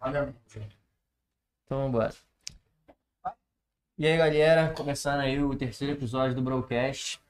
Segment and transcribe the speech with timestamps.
[0.00, 2.14] Então vambora.
[3.98, 7.20] E aí galera, começando aí o terceiro episódio do Broadcast.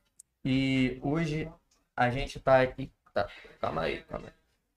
[0.45, 1.51] E hoje
[1.97, 2.93] a gente tá aqui.
[3.15, 3.27] Tá,
[3.59, 4.33] calma aí, calma aí.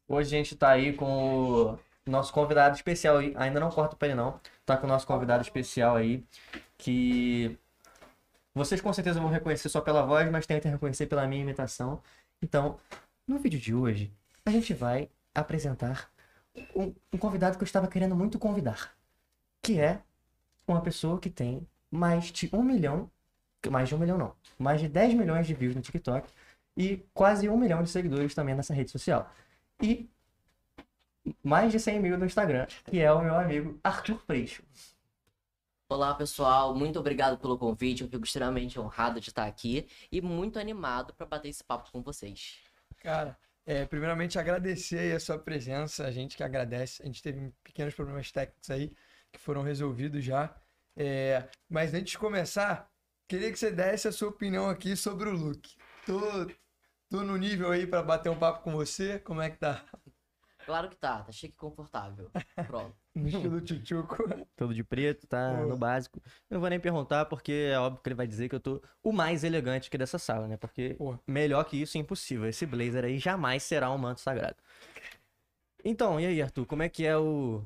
[0.08, 3.34] Hoje a gente tá aí com o nosso convidado especial aí.
[3.36, 4.40] Ainda não corta pra ele não.
[4.66, 6.24] Tá com o nosso convidado especial aí.
[6.78, 7.58] Que
[8.56, 12.02] vocês com certeza vão reconhecer só pela voz, mas tentem reconhecer pela minha imitação.
[12.42, 12.80] Então,
[13.28, 14.12] no vídeo de hoje,
[14.46, 16.10] a gente vai apresentar
[16.76, 18.94] um, um convidado que eu estava querendo muito convidar.
[19.62, 20.02] Que é
[20.68, 23.10] uma pessoa que tem mais de um milhão,
[23.70, 26.28] mais de um milhão não, mais de 10 milhões de views no TikTok
[26.76, 29.32] e quase um milhão de seguidores também nessa rede social.
[29.82, 30.10] E
[31.44, 34.64] mais de 100 mil no Instagram, que é o meu amigo Arthur Freixo.
[35.90, 38.02] Olá pessoal, muito obrigado pelo convite.
[38.02, 42.02] Eu fico extremamente honrado de estar aqui e muito animado para bater esse papo com
[42.02, 42.60] vocês.
[42.98, 47.02] Cara, é, primeiramente agradecer a sua presença, a gente que agradece.
[47.04, 48.94] A gente teve pequenos problemas técnicos aí
[49.32, 50.56] que foram resolvidos já.
[50.96, 52.90] É, mas antes de começar,
[53.28, 55.76] queria que você desse a sua opinião aqui sobre o look.
[56.06, 56.20] Tô,
[57.10, 59.86] tô no nível aí para bater um papo com você, como é que tá?
[60.66, 62.30] Claro que tá, tá chique e confortável.
[62.68, 63.01] Pronto.
[63.16, 64.16] No estilo tchutchuco.
[64.56, 65.66] Todo de preto, tá Pô.
[65.66, 66.22] no básico.
[66.50, 68.82] Eu não vou nem perguntar, porque é óbvio que ele vai dizer que eu tô
[69.04, 70.56] o mais elegante aqui dessa sala, né?
[70.58, 71.18] Porque Pô.
[71.28, 72.48] melhor que isso é impossível.
[72.48, 74.58] Esse blazer aí jamais será um manto sagrado.
[75.84, 77.64] Então, e aí, Arthur, como é que é o.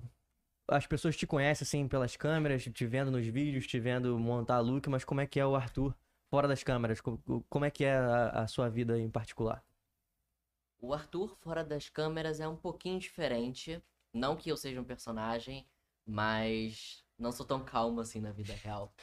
[0.68, 4.88] As pessoas te conhecem assim pelas câmeras, te vendo nos vídeos, te vendo montar look,
[4.90, 5.96] mas como é que é o Arthur
[6.30, 7.02] fora das câmeras?
[7.02, 9.64] Co- Como é que é a, a sua vida em particular?
[10.80, 13.84] O Arthur fora das câmeras é um pouquinho diferente.
[14.16, 15.68] Não que eu seja um personagem,
[16.06, 18.94] mas não sou tão calmo assim na vida real.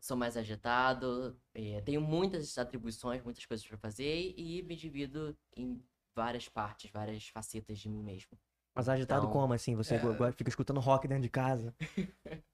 [0.00, 5.82] Sou mais agitado, eh, tenho muitas atribuições, muitas coisas pra fazer e me divido em
[6.14, 8.38] várias partes, várias facetas de mim mesmo.
[8.72, 9.74] Mas agitado Então, como, assim?
[9.74, 10.32] Você é.
[10.32, 11.74] fica escutando rock dentro de casa.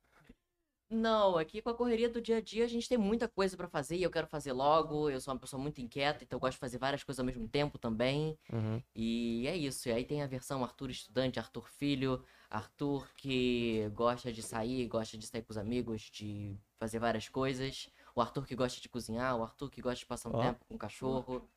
[0.94, 3.66] Não, aqui com a correria do dia a dia a gente tem muita coisa pra
[3.66, 5.10] fazer e eu quero fazer logo.
[5.10, 7.48] Eu sou uma pessoa muito inquieta, então eu gosto de fazer várias coisas ao mesmo
[7.48, 8.38] tempo também.
[8.52, 8.80] Uhum.
[8.94, 9.88] E é isso.
[9.88, 15.18] E aí tem a versão Arthur estudante, Arthur filho, Arthur que gosta de sair, gosta
[15.18, 17.90] de sair com os amigos, de fazer várias coisas.
[18.14, 20.42] O Arthur que gosta de cozinhar, o Arthur que gosta de passar um Ó.
[20.42, 21.50] tempo com o cachorro.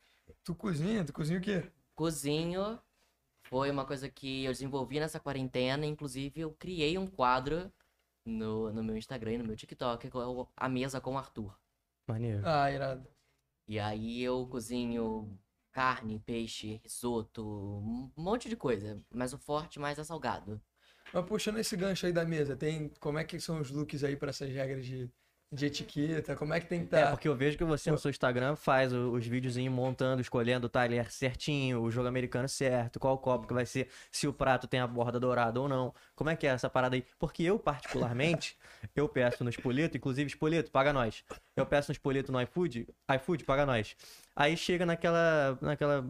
[0.44, 1.06] Tu cozinha?
[1.06, 1.72] Tu cozinha o quê?
[1.94, 2.80] Cozinho
[3.44, 5.86] foi uma coisa que eu desenvolvi nessa quarentena.
[5.86, 7.72] Inclusive, eu criei um quadro
[8.28, 11.18] no, no meu Instagram e no meu TikTok, que é o A Mesa com o
[11.18, 11.58] Arthur.
[12.08, 12.42] Maneiro.
[12.46, 13.08] Ah, irado.
[13.68, 15.38] E aí eu cozinho
[15.72, 19.02] carne, peixe, risoto, um monte de coisa.
[19.14, 20.62] Mas o forte mais é salgado.
[21.14, 24.16] Mas puxando esse gancho aí da mesa, tem como é que são os looks aí
[24.16, 25.10] para essas regras de,
[25.52, 26.36] de etiqueta?
[26.36, 27.12] Como é que tem que É, estar?
[27.12, 31.12] porque eu vejo que você no seu Instagram faz os videozinhos montando, escolhendo o talher
[31.12, 34.88] certinho, o jogo americano certo, qual copo que vai ser, se o prato tem a
[34.88, 35.94] borda dourada ou não.
[36.16, 37.06] Como é que é essa parada aí?
[37.20, 38.58] Porque eu, particularmente,
[38.96, 41.24] eu peço no Espolito, inclusive, Espolito, paga nós.
[41.56, 43.96] Eu peço no Espolito no iFood, iFood, paga nós.
[44.36, 46.04] Aí chega naquela, naquela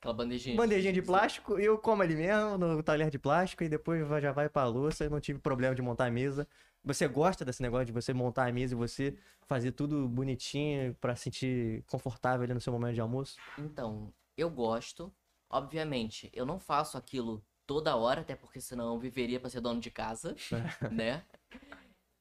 [0.00, 0.56] Aquela bandejinha.
[0.56, 4.32] bandejinha de plástico e eu como ali mesmo, no talher de plástico, e depois já
[4.32, 6.46] vai pra louça, eu não tive problema de montar a mesa.
[6.84, 9.16] Você gosta desse negócio de você montar a mesa e você
[9.46, 13.36] fazer tudo bonitinho pra sentir confortável ali no seu momento de almoço?
[13.58, 15.12] Então, eu gosto.
[15.50, 19.80] Obviamente, eu não faço aquilo toda hora, até porque senão eu viveria pra ser dono
[19.80, 20.34] de casa,
[20.92, 21.22] né?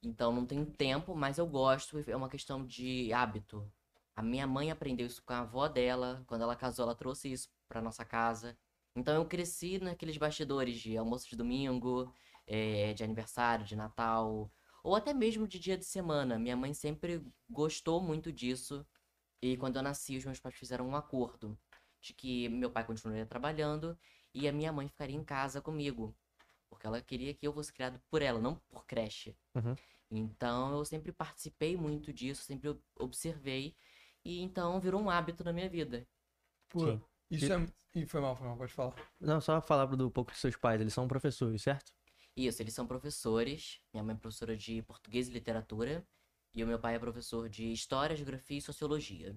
[0.03, 3.69] Então não tenho tempo, mas eu gosto, é uma questão de hábito.
[4.15, 7.49] A minha mãe aprendeu isso com a avó dela, quando ela casou, ela trouxe isso
[7.67, 8.57] pra nossa casa.
[8.95, 12.11] Então eu cresci naqueles bastidores de almoço de domingo,
[12.47, 14.51] eh, de aniversário, de Natal,
[14.83, 16.39] ou até mesmo de dia de semana.
[16.39, 18.85] Minha mãe sempre gostou muito disso.
[19.41, 21.57] E quando eu nasci, os meus pais fizeram um acordo
[22.01, 23.97] de que meu pai continuaria trabalhando
[24.33, 26.15] e a minha mãe ficaria em casa comigo.
[26.69, 29.35] Porque ela queria que eu fosse criado por ela, não por creche.
[29.55, 29.75] Uhum.
[30.11, 33.75] Então eu sempre participei muito disso, sempre ob- observei.
[34.23, 36.07] E então virou um hábito na minha vida.
[36.69, 37.01] Pô, Sim.
[37.31, 37.65] isso é.
[37.95, 38.95] Ih, foi mal, foi mal, pode falar.
[39.19, 41.96] Não, só falar do um pouco dos seus pais, eles são professores, certo?
[42.37, 43.81] Isso, eles são professores.
[43.91, 46.05] Minha mãe é professora de português e literatura.
[46.53, 49.35] E o meu pai é professor de história, geografia e sociologia.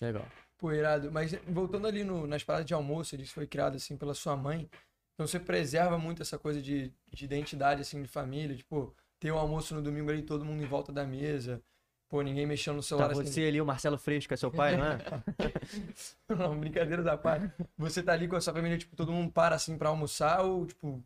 [0.00, 0.26] Legal.
[0.58, 1.10] Pô, irado.
[1.10, 4.68] Mas voltando ali no- nas paradas de almoço, ele foi criado assim pela sua mãe.
[5.14, 9.38] Então você preserva muito essa coisa de, de identidade assim de família, tipo, ter o
[9.38, 11.62] almoço no domingo ali, todo mundo em volta da mesa.
[12.08, 13.24] Pô, ninguém mexendo no Tá celular assim.
[13.24, 14.98] você ali, o Marcelo Fresco, é seu pai, não é?
[16.28, 17.52] Não, brincadeira da parte.
[17.78, 20.66] Você tá ali com a sua família, tipo, todo mundo para assim pra almoçar ou,
[20.66, 21.04] tipo.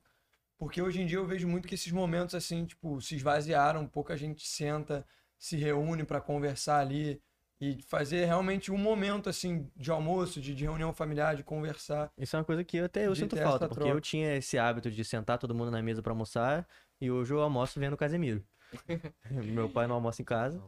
[0.64, 4.16] Porque hoje em dia eu vejo muito que esses momentos assim, tipo, se esvaziaram, pouca
[4.16, 5.06] gente senta,
[5.38, 7.20] se reúne pra conversar ali.
[7.60, 12.10] E fazer realmente um momento, assim, de almoço, de, de reunião familiar, de conversar.
[12.16, 13.94] Isso é uma coisa que eu até eu sinto falta, porque troca.
[13.94, 16.66] eu tinha esse hábito de sentar todo mundo na mesa pra almoçar
[16.98, 18.42] e hoje eu almoço vendo o Casemiro.
[19.30, 20.62] Meu pai não almoça em casa.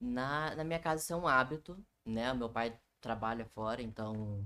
[0.00, 2.32] Na, na minha casa isso é um hábito, né?
[2.32, 4.42] Meu pai trabalha fora, então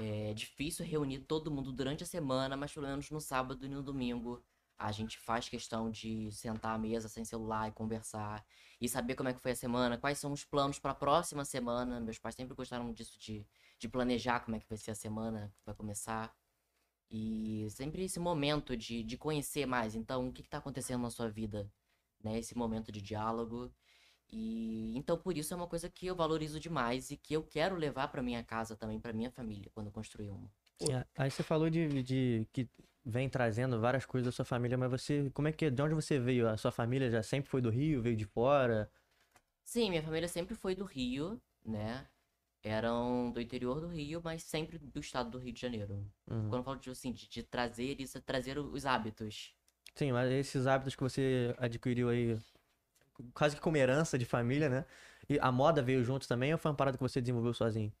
[0.00, 3.82] é difícil reunir todo mundo durante a semana, mas pelo menos no sábado e no
[3.82, 4.42] domingo
[4.78, 8.42] a gente faz questão de sentar à mesa sem celular e conversar
[8.80, 11.44] e saber como é que foi a semana, quais são os planos para a próxima
[11.44, 12.00] semana.
[12.00, 13.46] Meus pais sempre gostaram disso de,
[13.78, 16.34] de planejar como é que vai ser a semana que vai começar.
[17.10, 19.94] E sempre esse momento de, de conhecer mais.
[19.94, 21.70] Então, o que está acontecendo na sua vida?
[22.22, 22.38] Né?
[22.38, 23.70] Esse momento de diálogo.
[24.32, 27.76] E então por isso é uma coisa que eu valorizo demais e que eu quero
[27.76, 30.50] levar para minha casa também, para minha família, quando construir uma.
[30.78, 32.68] Sim, a- aí você falou de, de que
[33.04, 36.18] vem trazendo várias coisas da sua família, mas você, como é que, de onde você
[36.18, 36.48] veio?
[36.48, 38.90] A sua família já sempre foi do Rio, veio de fora?
[39.64, 42.06] Sim, minha família sempre foi do Rio, né?
[42.62, 46.10] Eram do interior do Rio, mas sempre do estado do Rio de Janeiro.
[46.30, 46.48] Uhum.
[46.48, 49.54] Quando eu falo de, assim, de, de trazer isso, é trazer os hábitos.
[49.94, 52.38] Sim, mas esses hábitos que você adquiriu aí,
[53.34, 54.86] quase que como herança de família, né?
[55.28, 57.92] E a moda veio junto também ou foi uma parada que você desenvolveu sozinho?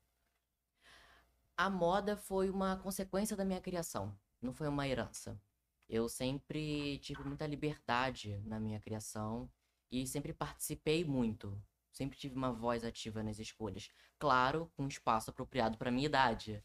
[1.56, 5.40] A moda foi uma consequência da minha criação, não foi uma herança.
[5.88, 9.50] Eu sempre tive muita liberdade na minha criação
[9.90, 11.60] e sempre participei muito.
[11.92, 13.90] Sempre tive uma voz ativa nas escolhas.
[14.18, 16.64] Claro, com espaço apropriado para minha idade.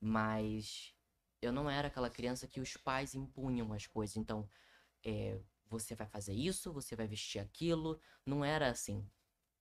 [0.00, 0.94] Mas
[1.40, 4.16] eu não era aquela criança que os pais impunham as coisas.
[4.16, 4.48] Então,
[5.04, 5.38] é,
[5.78, 7.98] você vai fazer isso, você vai vestir aquilo.
[8.24, 9.04] Não era assim.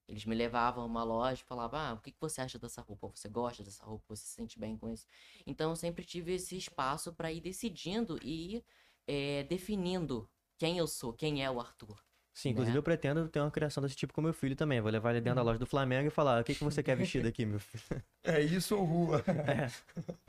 [0.07, 2.81] Eles me levavam a uma loja e falavam: Ah, o que que você acha dessa
[2.81, 3.07] roupa?
[3.07, 4.04] Você gosta dessa roupa?
[4.15, 5.06] Você se sente bem com isso?
[5.45, 8.65] Então eu sempre tive esse espaço para ir decidindo e ir
[9.07, 12.04] é, definindo quem eu sou, quem é o Arthur.
[12.33, 12.80] Sim, inclusive Né?
[12.80, 14.81] eu pretendo ter uma criação desse tipo com meu filho também.
[14.81, 16.98] Vou levar ele dentro da loja do Flamengo e falar: o que que você quer
[16.98, 18.04] vestir daqui, meu filho?
[18.24, 19.24] É isso ou rua?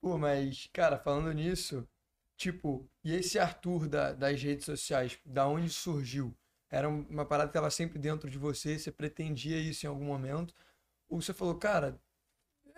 [0.00, 1.86] Pô, mas, cara, falando nisso,
[2.42, 6.34] tipo, e esse Arthur da- das redes sociais, da onde surgiu?
[6.70, 10.04] Era um, uma parada que tava sempre dentro de você, você pretendia isso em algum
[10.06, 10.54] momento?
[11.08, 12.00] Ou você falou, cara,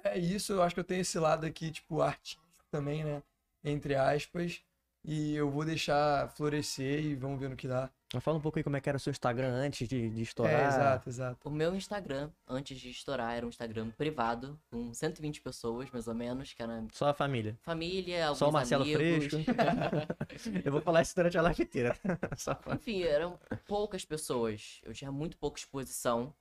[0.04, 3.22] é isso, eu acho que eu tenho esse lado aqui, tipo, artístico também, né?
[3.64, 4.62] Entre aspas,
[5.04, 7.90] e eu vou deixar florescer e vamos ver no que dá.
[8.14, 10.20] Mas fala um pouco aí como é que era o seu Instagram antes de, de
[10.20, 10.66] É, estourar.
[10.68, 11.48] exato, exato.
[11.48, 16.14] O meu Instagram, antes de estourar, era um Instagram privado, com 120 pessoas, mais ou
[16.14, 17.58] menos, que era Só a família.
[17.62, 19.26] família, alguns Só o Marcelo amigos.
[19.26, 19.50] Fresco.
[20.64, 21.96] eu vou falar isso durante a live inteira.
[22.74, 24.80] Enfim, eram poucas pessoas.
[24.84, 26.32] Eu tinha muito pouca exposição.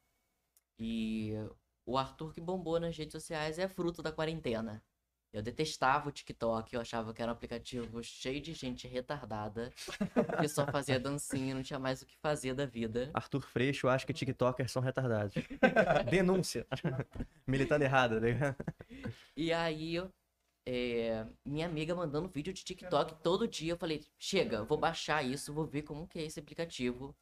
[0.79, 1.33] E
[1.85, 4.83] o Arthur que bombou nas redes sociais é fruto da quarentena.
[5.33, 9.73] Eu detestava o TikTok, eu achava que era um aplicativo cheio de gente retardada,
[10.39, 13.09] que só fazia dancinha e não tinha mais o que fazer da vida.
[13.15, 15.33] Arthur Freixo acha que TikTokers são retardados.
[16.07, 16.67] Denúncia.
[17.47, 18.55] Militando errado, ligado?
[19.35, 19.97] E aí,
[20.67, 25.51] é, minha amiga mandando vídeo de TikTok todo dia, eu falei, chega, vou baixar isso,
[25.51, 27.15] vou ver como que é esse aplicativo.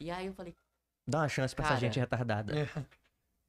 [0.00, 0.56] E aí eu falei,
[1.06, 2.58] Dá uma chance pra essa gente retardada.
[2.58, 2.66] É.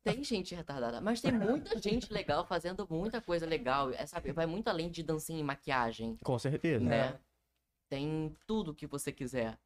[0.04, 3.92] Tem gente retardada, mas tem muita gente legal fazendo muita coisa legal.
[3.92, 6.84] É, sabe, vai muito além de dancinha e maquiagem, Com certeza.
[6.84, 7.20] né?
[7.90, 9.58] Tem tudo que você quiser.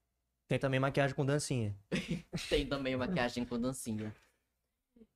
[0.47, 1.75] Tem também maquiagem com dancinha.
[2.49, 4.15] Tem também maquiagem com dancinha.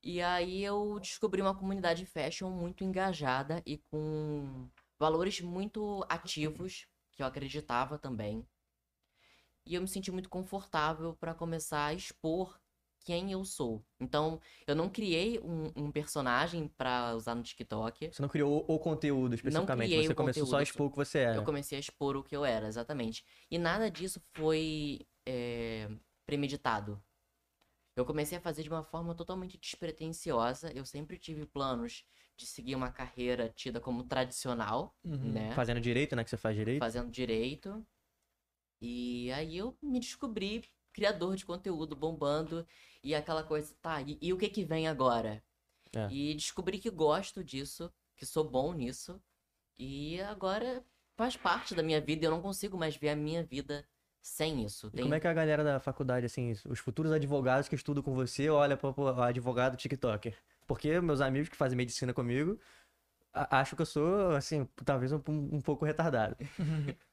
[0.03, 4.67] E aí eu descobri uma comunidade fashion muito engajada e com
[4.99, 8.45] valores muito ativos, que eu acreditava também.
[9.65, 12.59] E eu me senti muito confortável para começar a expor
[13.03, 13.83] quem eu sou.
[13.99, 18.09] Então, eu não criei um, um personagem para usar no TikTok.
[18.11, 19.95] Você não criou o, o conteúdo especificamente.
[19.95, 21.35] Você o começou só a conteúdo, expor o que você era.
[21.37, 23.25] Eu comecei a expor o que eu era, exatamente.
[23.49, 25.89] E nada disso foi é,
[26.25, 27.01] premeditado.
[27.95, 30.71] Eu comecei a fazer de uma forma totalmente despretensiosa.
[30.73, 32.05] Eu sempre tive planos
[32.37, 35.31] de seguir uma carreira tida como tradicional, Uhum.
[35.33, 35.51] né?
[35.53, 36.23] Fazendo direito, né?
[36.23, 36.79] Que você faz direito.
[36.79, 37.85] Fazendo direito.
[38.81, 42.65] E aí eu me descobri criador de conteúdo, bombando.
[43.03, 45.43] E aquela coisa, tá, e, e o que que vem agora?
[45.95, 46.07] É.
[46.09, 49.21] E descobri que gosto disso, que sou bom nisso.
[49.77, 50.83] E agora
[51.17, 52.25] faz parte da minha vida.
[52.25, 53.85] Eu não consigo mais ver a minha vida
[54.21, 54.87] sem isso.
[54.87, 58.03] E Tem- como é que a galera da faculdade, assim, os futuros advogados que estudam
[58.03, 60.37] com você, olha para o advogado TikToker?
[60.67, 62.59] Porque meus amigos que fazem medicina comigo
[63.33, 66.35] acham que eu sou, assim, talvez um, um pouco retardado.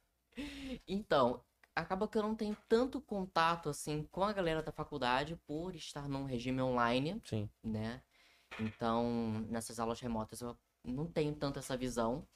[0.86, 1.42] Então,
[1.78, 6.08] acaba que eu não tenho tanto contato assim com a galera da faculdade por estar
[6.08, 7.48] num regime online, Sim.
[7.62, 8.02] né?
[8.60, 12.26] Então, nessas aulas remotas eu não tenho tanto essa visão.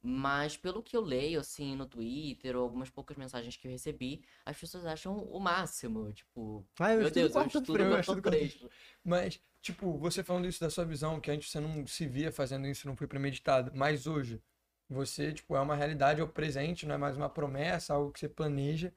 [0.00, 4.24] Mas pelo que eu leio, assim, no Twitter, ou algumas poucas mensagens que eu recebi,
[4.46, 6.12] as pessoas acham o máximo.
[6.12, 8.70] Tipo, Ah, eu meu Deus, eu estudo frame, eu estudo.
[9.04, 12.68] Mas, tipo, você falando isso da sua visão, que antes você não se via fazendo
[12.68, 14.40] isso, não foi premeditado, mas hoje,
[14.88, 18.20] você, tipo, é uma realidade, é o presente, não é mais uma promessa, algo que
[18.20, 18.92] você planeja.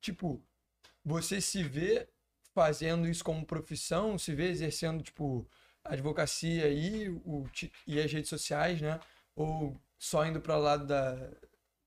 [0.00, 0.42] Tipo,
[1.04, 2.08] você se vê
[2.54, 5.48] fazendo isso como profissão, se vê exercendo, tipo,
[5.84, 7.46] a advocacia e, o,
[7.86, 9.00] e as redes sociais, né?
[9.34, 11.30] Ou só indo para o lado da,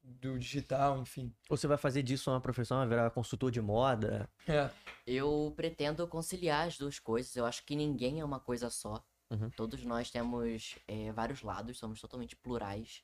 [0.01, 1.33] do digital, enfim.
[1.49, 4.29] Ou você vai fazer disso uma profissão, vai virar consultor de moda?
[4.47, 4.69] É,
[5.05, 7.35] Eu pretendo conciliar as duas coisas.
[7.35, 9.03] Eu acho que ninguém é uma coisa só.
[9.29, 9.49] Uhum.
[9.51, 13.03] Todos nós temos é, vários lados, somos totalmente plurais.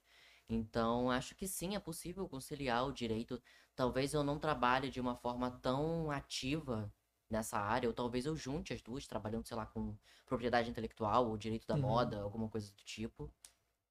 [0.51, 3.41] Então, acho que sim, é possível conciliar o direito.
[3.75, 6.93] Talvez eu não trabalhe de uma forma tão ativa
[7.29, 11.37] nessa área, ou talvez eu junte as duas, trabalhando, sei lá, com propriedade intelectual ou
[11.37, 11.77] direito da Uhum.
[11.77, 13.33] moda, alguma coisa do tipo.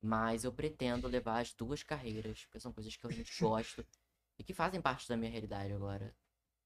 [0.02, 3.86] Mas eu pretendo levar as duas carreiras, porque são coisas que eu realmente gosto
[4.38, 6.14] e que fazem parte da minha realidade agora.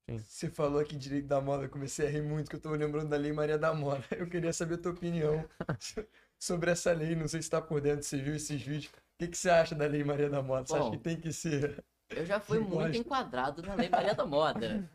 [0.08, 3.08] Você falou aqui direito da moda, eu comecei a rir muito, que eu tô lembrando
[3.08, 4.04] da Lei Maria da Moda.
[4.18, 5.48] Eu queria saber a tua opinião
[6.38, 8.92] sobre essa lei, não sei se tá por dentro, você viu esses vídeos.
[9.14, 10.66] O que, que você acha da Lei Maria da Moda?
[10.66, 11.84] Você acha Bom, que tem que ser...
[12.10, 12.96] Eu já fui muito gosto.
[12.96, 14.90] enquadrado na Lei Maria da Moda.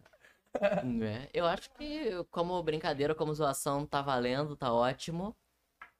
[0.83, 1.29] né?
[1.33, 5.35] Eu acho que como brincadeira, como zoação, tá valendo, tá ótimo.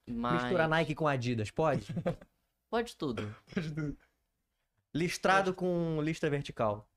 [0.06, 1.94] Mas Misturar Nike com Adidas, pode?
[2.70, 3.34] pode tudo.
[4.94, 6.90] Listrado com listra vertical.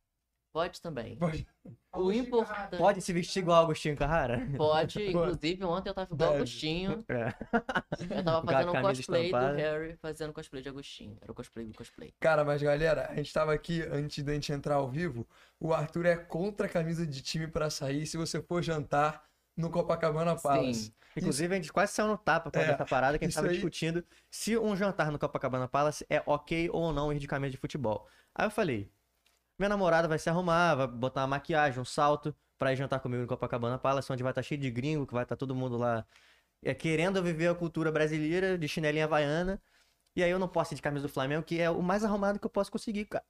[0.52, 1.16] Pode também.
[1.16, 1.46] Pode.
[1.94, 4.40] O importante Pode se vestir igual Agostinho Carrara?
[4.56, 6.36] pode, inclusive ontem eu tava igual Deve.
[6.42, 7.04] Agostinho.
[7.10, 7.34] É.
[8.18, 9.56] Eu tava fazendo um cosplay do estampada.
[9.58, 11.18] Harry, fazendo cosplay de Agostinho.
[11.20, 12.14] Era o cosplay do cosplay.
[12.18, 15.26] Cara, mas galera, a gente tava aqui, antes da gente entrar ao vivo,
[15.60, 19.22] o Arthur é contra a camisa de time pra sair se você for jantar
[19.54, 20.84] no Copacabana Palace.
[20.84, 20.92] Sim.
[21.14, 23.38] Inclusive, a gente quase saiu no tapa com É, essa parada que a gente isso
[23.38, 27.28] tava aí- discutindo se um jantar no Copacabana Palace é ok ou não ir de
[27.28, 28.08] camisa de futebol.
[28.34, 28.90] Aí eu falei,
[29.62, 33.22] minha namorada vai se arrumar, vai botar uma maquiagem, um salto pra ir jantar comigo
[33.22, 36.04] no Copacabana Palace, onde vai estar cheio de gringo, que vai estar todo mundo lá
[36.62, 39.62] é, querendo viver a cultura brasileira de chinelinha havaiana.
[40.16, 42.40] E aí eu não posso ir de camisa do Flamengo, que é o mais arrumado
[42.40, 43.24] que eu posso conseguir, cara.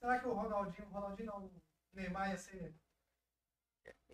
[0.00, 1.50] Será que o Ronaldinho, o Ronaldinho não, o
[1.92, 2.74] Neymar ia ser.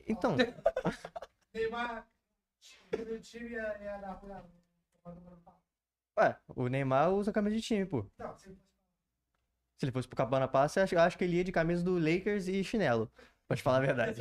[0.07, 0.37] Então,
[1.53, 2.09] Neymar,
[2.93, 4.21] o time ia, ia dar
[6.19, 8.07] ué, o Neymar usa camisa de time, pô.
[8.19, 8.57] Não, se
[9.79, 11.85] Se ele fosse pro Cabana Palace, eu acho, eu acho que ele ia de camisa
[11.85, 13.11] do Lakers e chinelo.
[13.47, 14.21] Pra te falar a verdade.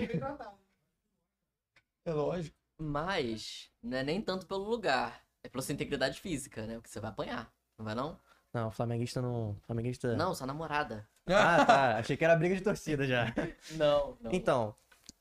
[2.06, 2.56] É lógico.
[2.78, 5.26] Mas não é nem tanto pelo lugar.
[5.44, 6.76] É pela sua integridade física, né?
[6.76, 7.52] Porque você vai apanhar.
[7.78, 8.20] Não vai não?
[8.54, 9.58] Não, flamenguista não.
[9.66, 10.16] Flamenguista.
[10.16, 11.10] Não, sua namorada.
[11.26, 11.98] Ah, tá.
[11.98, 13.26] Achei que era briga de torcida já.
[13.76, 14.32] Não, não.
[14.32, 14.74] Então,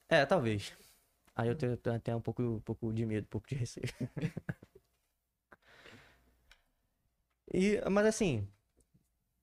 [0.08, 0.72] é, talvez.
[1.34, 3.88] Aí eu tenho, tenho até um pouco, um pouco de medo, um pouco de receio.
[7.54, 8.46] E, mas assim,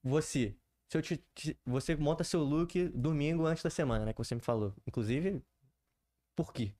[0.03, 0.55] você,
[0.93, 4.35] se eu te, te- você monta seu look domingo antes da semana, né, que você
[4.35, 4.73] me falou.
[4.87, 5.43] Inclusive,
[6.35, 6.73] por quê?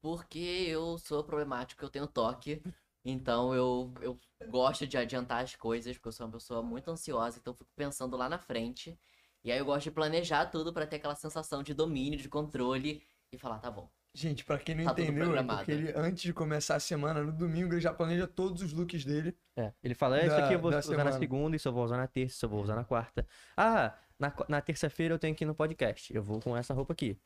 [0.00, 2.62] Porque eu sou problemático, eu tenho toque.
[3.04, 7.38] Então eu, eu gosto de adiantar as coisas, porque eu sou uma pessoa muito ansiosa,
[7.38, 8.98] então eu fico pensando lá na frente.
[9.42, 13.02] E aí eu gosto de planejar tudo pra ter aquela sensação de domínio, de controle
[13.32, 13.90] e falar, tá bom.
[14.16, 17.32] Gente, pra quem não Tá entendeu, é porque ele, antes de começar a semana, no
[17.32, 19.36] domingo, ele já planeja todos os looks dele.
[19.56, 21.12] É, ele fala, "É, isso aqui eu vou usar na semana.
[21.12, 23.26] segunda, isso eu vou usar na terça, isso eu vou usar na quarta.
[23.56, 26.14] Ah, na, na terça-feira eu tenho que ir no podcast.
[26.14, 27.18] Eu vou com essa roupa aqui.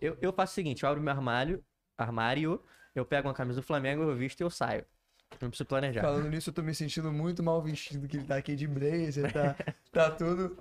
[0.00, 1.62] Eu, eu faço o seguinte, eu abro meu armário,
[1.98, 2.62] armário,
[2.94, 4.86] eu pego uma camisa do Flamengo, eu visto e eu saio.
[5.40, 6.00] Não preciso planejar.
[6.02, 9.32] Falando nisso, eu tô me sentindo muito mal vestido, que ele tá aqui de blazer,
[9.32, 9.56] tá,
[9.90, 10.56] tá tudo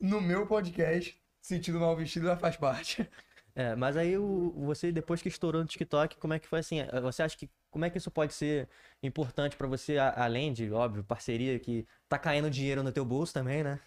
[0.00, 1.16] no meu podcast.
[1.40, 3.08] Sentido mal vestido já faz parte.
[3.56, 6.80] É, mas aí o, você, depois que estourou no TikTok, como é que foi assim?
[6.80, 8.68] eh, Você acha que como é que isso pode ser
[9.02, 13.32] importante pra você, a- além de, óbvio, parceria, que tá caindo dinheiro no teu bolso
[13.34, 13.80] também, né?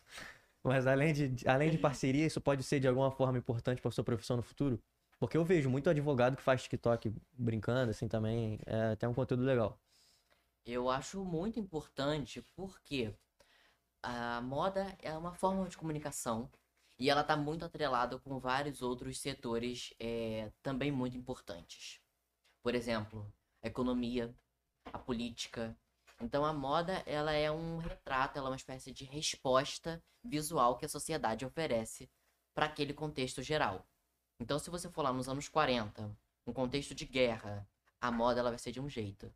[0.63, 4.03] Mas além de, além de parceria, isso pode ser de alguma forma importante pra sua
[4.05, 4.81] profissão no futuro?
[5.19, 9.43] Porque eu vejo muito advogado que faz TikTok brincando, assim, também, é até um conteúdo
[9.45, 9.79] legal.
[10.65, 13.13] Eu acho muito importante porque
[14.03, 16.49] a moda é uma forma de comunicação
[16.99, 22.01] e ela está muito atrelada com vários outros setores eh, também muito importantes.
[22.61, 23.31] Por exemplo,
[23.63, 24.35] a economia,
[24.91, 25.77] a política.
[26.19, 30.85] Então a moda ela é um retrato, ela é uma espécie de resposta visual que
[30.85, 32.09] a sociedade oferece
[32.53, 33.87] para aquele contexto geral.
[34.37, 36.13] Então se você for lá nos anos 40,
[36.45, 37.65] um contexto de guerra,
[38.01, 39.33] a moda ela vai ser de um jeito.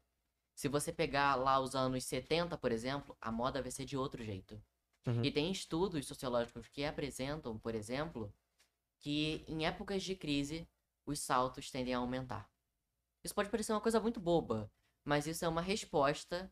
[0.54, 4.22] Se você pegar lá os anos 70, por exemplo, a moda vai ser de outro
[4.22, 4.62] jeito.
[5.06, 5.24] Uhum.
[5.24, 8.34] E tem estudos sociológicos que apresentam, por exemplo,
[9.00, 10.68] que em épocas de crise
[11.06, 12.50] os saltos tendem a aumentar.
[13.24, 14.72] Isso pode parecer uma coisa muito boba,
[15.04, 16.52] mas isso é uma resposta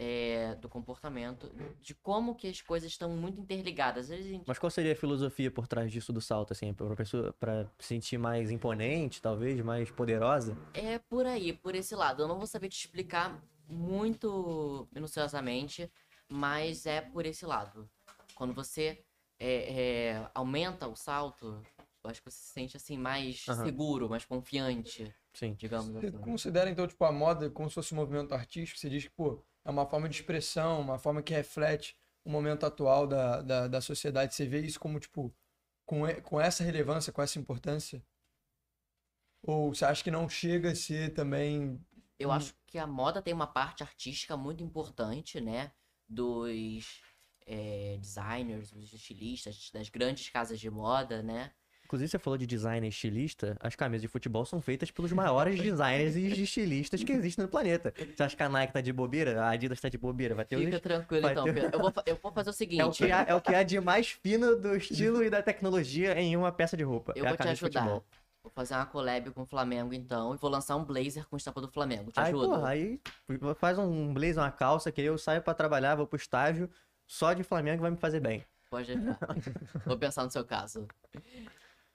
[0.00, 4.06] é, do comportamento, de como que as coisas estão muito interligadas.
[4.06, 6.72] Gente Mas qual seria a filosofia por trás disso do salto, assim?
[6.72, 7.34] Pra pessoa,
[7.78, 10.56] se sentir mais imponente, talvez, mais poderosa?
[10.72, 12.22] É por aí, por esse lado.
[12.22, 15.90] Eu não vou saber te explicar muito minuciosamente,
[16.30, 17.90] mas é por esse lado.
[18.34, 19.04] Quando você
[19.38, 21.60] é, é, aumenta o salto,
[22.02, 23.64] eu acho que você se sente assim mais Aham.
[23.64, 25.54] seguro, mais confiante, Sim.
[25.54, 26.18] digamos Você assim.
[26.18, 28.78] considera, então, tipo, a moda como se fosse um movimento artístico?
[28.78, 32.64] Você diz que, pô, é uma forma de expressão, uma forma que reflete o momento
[32.64, 34.34] atual da, da, da sociedade.
[34.34, 35.34] Você vê isso como, tipo,
[35.84, 38.02] com, com essa relevância, com essa importância?
[39.42, 41.80] Ou você acha que não chega a ser também...
[42.18, 45.72] Eu acho que a moda tem uma parte artística muito importante, né?
[46.10, 47.00] Dos
[47.46, 51.52] é, designers, dos estilistas, das grandes casas de moda, né?
[51.90, 53.56] Inclusive, você falou de designer e estilista.
[53.58, 57.92] As camisas de futebol são feitas pelos maiores designers e estilistas que existem no planeta.
[58.14, 59.42] Você acha que a Nike tá de bobeira?
[59.42, 60.32] A Adidas tá de bobeira?
[60.32, 60.56] Vai ter.
[60.56, 61.74] Fica tranquilo vai então, ter-.
[61.74, 62.80] Eu vou, eu vou fazer o seguinte.
[62.80, 65.42] É o, que há, é o que há de mais fino do estilo e da
[65.42, 67.12] tecnologia em uma peça de roupa.
[67.16, 68.00] Eu é vou te ajudar.
[68.42, 71.60] Vou fazer uma collab com o Flamengo, então, e vou lançar um blazer com estampa
[71.60, 72.10] do Flamengo.
[72.10, 72.46] Te Aí, ajuda?
[72.46, 73.00] porra, aí
[73.56, 76.70] faz um blazer, uma calça, que eu saio pra trabalhar, vou pro estágio,
[77.06, 78.44] só de Flamengo vai me fazer bem.
[78.70, 78.92] Pode.
[79.84, 80.86] Vou pensar no seu caso.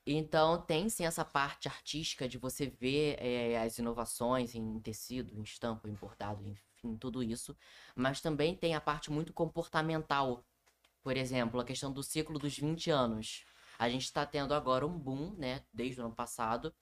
[0.06, 5.42] Então, tem sim essa parte artística de você ver eh, as inovações em tecido, em
[5.42, 7.56] estampa, em bordado, enfim, tudo isso.
[7.96, 10.44] Mas também tem a parte muito comportamental.
[11.02, 13.46] Por exemplo, a questão do ciclo dos 20 anos.
[13.78, 16.74] A gente está tendo agora um boom, né, desde o ano passado,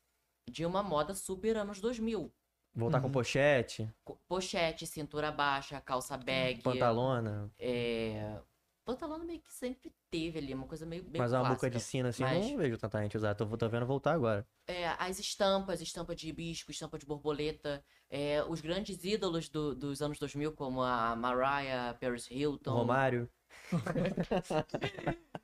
[0.50, 2.32] de uma moda super anos 2000.
[2.76, 3.88] Voltar com pochete,
[4.28, 6.62] Pochete, cintura baixa, calça bag.
[6.64, 8.40] pantalona, É...
[8.86, 11.72] Pantalona meio que sempre teve ali, uma coisa meio, meio mas uma boca clássica.
[11.78, 13.34] de sino assim, Mas- não vejo tanta gente usar.
[13.34, 14.46] Tô, tô vendo voltar agora.
[14.68, 20.02] É, as estampas, estampa de hibisco, estampa de borboleta, é, os grandes ídolos do- dos
[20.02, 23.30] anos 2000, como a Mariah, Paris Hilton, Romário.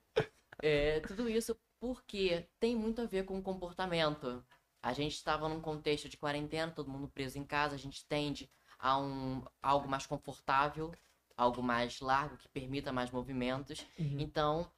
[0.62, 4.43] é, tudo isso porque tem muito a ver com o comportamento.
[4.82, 8.50] A gente estava num contexto de quarentena, todo mundo preso em casa, a gente tende
[8.78, 10.93] a um algo mais confortável,
[11.36, 13.86] algo mais largo, que permita mais movimentos.
[14.19, 14.69] Então,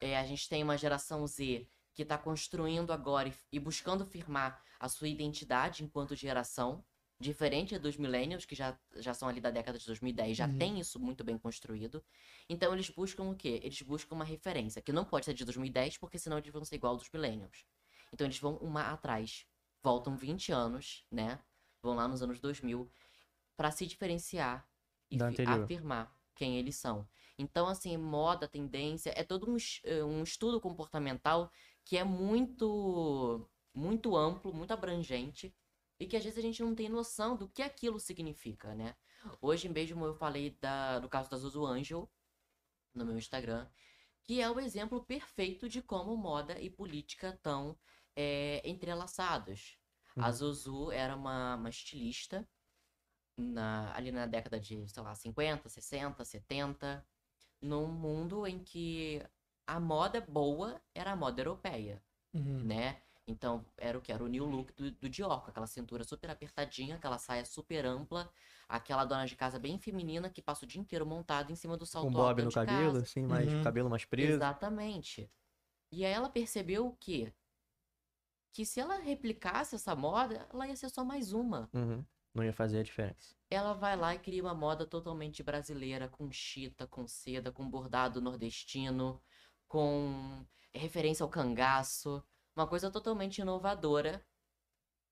[0.00, 4.62] é, a gente tem uma geração Z que está construindo agora e, e buscando firmar
[4.78, 6.84] a sua identidade enquanto geração,
[7.20, 10.48] diferente dos millennials, que já, já são ali da década de 2010, já Uhum.
[10.48, 12.04] tem isso muito bem construído.
[12.48, 13.60] Então, eles buscam o quê?
[13.62, 16.76] Eles buscam uma referência, que não pode ser de 2010, porque senão eles vão ser
[16.76, 17.64] igual aos millennials.
[18.12, 19.46] Então, eles vão uma atrás.
[19.82, 21.40] Voltam 20 anos, né?
[21.82, 22.90] Vão lá nos anos 2000,
[23.56, 24.68] para se diferenciar
[25.10, 27.08] e afirmar quem eles são.
[27.38, 31.50] Então, assim, moda, tendência, é todo um, eh, um estudo comportamental
[31.84, 35.54] que é muito, muito amplo, muito abrangente
[36.00, 38.96] e que às vezes a gente não tem noção do que aquilo significa, né?
[39.40, 42.10] Hoje mesmo eu falei da, do caso da Zuzu Angel
[42.94, 43.68] no meu Instagram,
[44.24, 47.78] que é o exemplo perfeito de como moda e política estão
[48.64, 49.78] entrelaçados.
[50.16, 50.32] A Uhum.
[50.32, 52.48] Zuzu era uma, uma estilista
[53.36, 57.06] na- ali na década de, sei lá, 50, 60, 70,
[57.60, 59.22] num mundo em que
[59.66, 62.02] a moda boa era a moda europeia,
[62.34, 62.64] Uhum.
[62.64, 63.02] né?
[63.26, 64.10] Então, era o que?
[64.12, 67.86] Era o new look do, do Dior, com aquela cintura super apertadinha, aquela saia super
[67.86, 68.30] ampla,
[68.68, 71.86] aquela dona de casa bem feminina que passa o dia inteiro montada em cima do
[71.86, 73.02] salto Com alto bob no de cabelo, casa.
[73.04, 73.62] assim, mais Uhum.
[73.62, 74.34] cabelo mais preso.
[74.34, 75.30] Exatamente.
[75.92, 77.32] E aí ela percebeu o quê?
[78.52, 81.68] Que se ela replicasse essa moda, ela ia ser só mais uma.
[81.72, 82.04] Uhum.
[82.34, 83.34] Não ia fazer a diferença.
[83.50, 88.20] Ela vai lá e cria uma moda totalmente brasileira, com chita, com seda, com bordado
[88.20, 89.20] nordestino,
[89.68, 92.24] com referência ao cangaço,
[92.60, 94.24] uma coisa totalmente inovadora.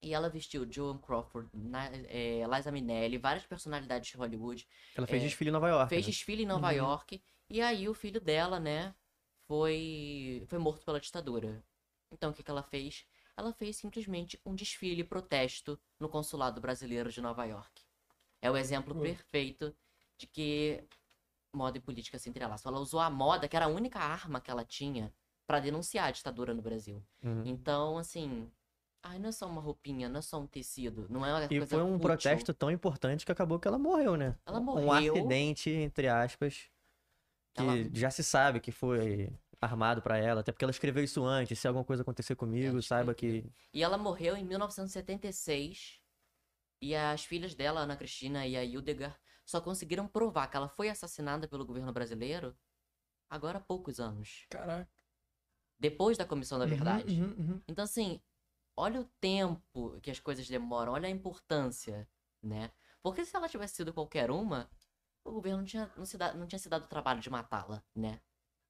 [0.02, 4.66] E ela vestiu Joan Crawford, na, é, Liza Minnelli, várias personalidades de Hollywood.
[4.94, 5.88] Ela fez É, desfile em Nova York.
[5.88, 6.06] Fez né?
[6.06, 6.72] desfile em Nova Uhum.
[6.72, 7.22] York.
[7.50, 8.94] E aí o filho dela, né,
[9.46, 11.64] foi, foi morto pela ditadura.
[12.12, 13.06] Então o que, que ela fez?
[13.36, 17.82] Ela fez simplesmente um desfile protesto no consulado brasileiro de Nova York.
[18.42, 19.00] É o exemplo Pô.
[19.00, 19.74] perfeito
[20.18, 20.84] de que
[21.54, 22.70] moda e política se entrelaçam.
[22.72, 25.12] Ela usou a moda, que era a única arma que ela tinha,
[25.48, 27.02] pra denunciar a ditadura no Brasil.
[27.24, 27.42] Uhum.
[27.46, 28.48] Então, assim,
[29.02, 31.48] ai, não é só uma roupinha, não é só um tecido, não é uma E
[31.48, 32.00] coisa foi um fútil.
[32.00, 34.36] protesto tão importante que acabou que ela morreu, né?
[34.44, 35.14] Ela Um morreu.
[35.14, 36.70] acidente, entre aspas,
[37.54, 41.24] que Ela- já se sabe que foi armado pra ela, até porque ela escreveu isso
[41.24, 41.58] antes.
[41.58, 43.50] Se alguma coisa acontecer comigo, saiba que.
[43.72, 45.98] E ela morreu em 1976.
[46.80, 50.90] E as filhas dela, Ana Cristina e a Hildegard, só conseguiram provar que ela foi
[50.90, 52.54] assassinada pelo governo brasileiro
[53.30, 54.46] agora há poucos anos.
[54.50, 54.88] Caraca.
[55.78, 57.20] Depois da Comissão da Uhum, Verdade.
[57.20, 57.60] uhum, uhum.
[57.68, 58.20] Então, assim,
[58.76, 62.08] olha o tempo que as coisas demoram, olha a importância,
[62.42, 62.70] né?
[63.02, 64.70] Porque se ela tivesse sido qualquer uma,
[65.24, 67.82] o governo não tinha, não, se dá- não tinha se dado o trabalho de matá-la,
[67.94, 68.20] né?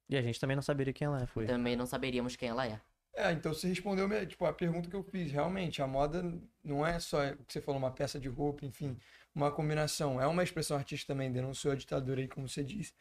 [0.09, 1.47] E a gente também não saberia quem ela foi.
[1.47, 2.81] Também não saberíamos quem ela é.
[3.14, 5.33] É, então você respondeu minha- tipo, a pergunta que eu fiz.
[5.33, 6.23] Realmente, a moda
[6.62, 8.97] não é só o que você falou, uma peça de roupa, enfim,
[9.35, 10.21] uma combinação.
[10.21, 12.92] É uma expressão artística também, denunciou a ditadura aí, como você disse.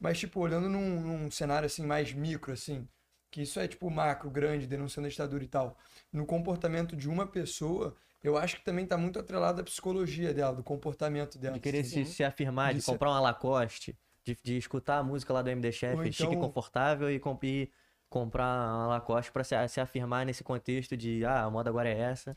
[0.00, 2.86] Mas, tipo, olhando num, num cenário assim mais micro, assim,
[3.32, 5.76] que isso é tipo macro, grande, denunciando a ditadura e tal.
[6.12, 10.54] No comportamento de uma pessoa, eu acho que também tá muito atrelado à psicologia dela,
[10.54, 11.54] do comportamento dela.
[11.54, 12.04] De querer assim.
[12.04, 15.40] se, se afirmar, de, De ser- comprar uma Lacoste, de, de escutar a música lá
[15.42, 17.72] do MD Chef, Ou chique e então- confortável, e, comp- e
[18.08, 21.98] comprar uma Lacoste pra se, se afirmar nesse contexto de, ah, a moda agora é
[21.98, 22.36] essa.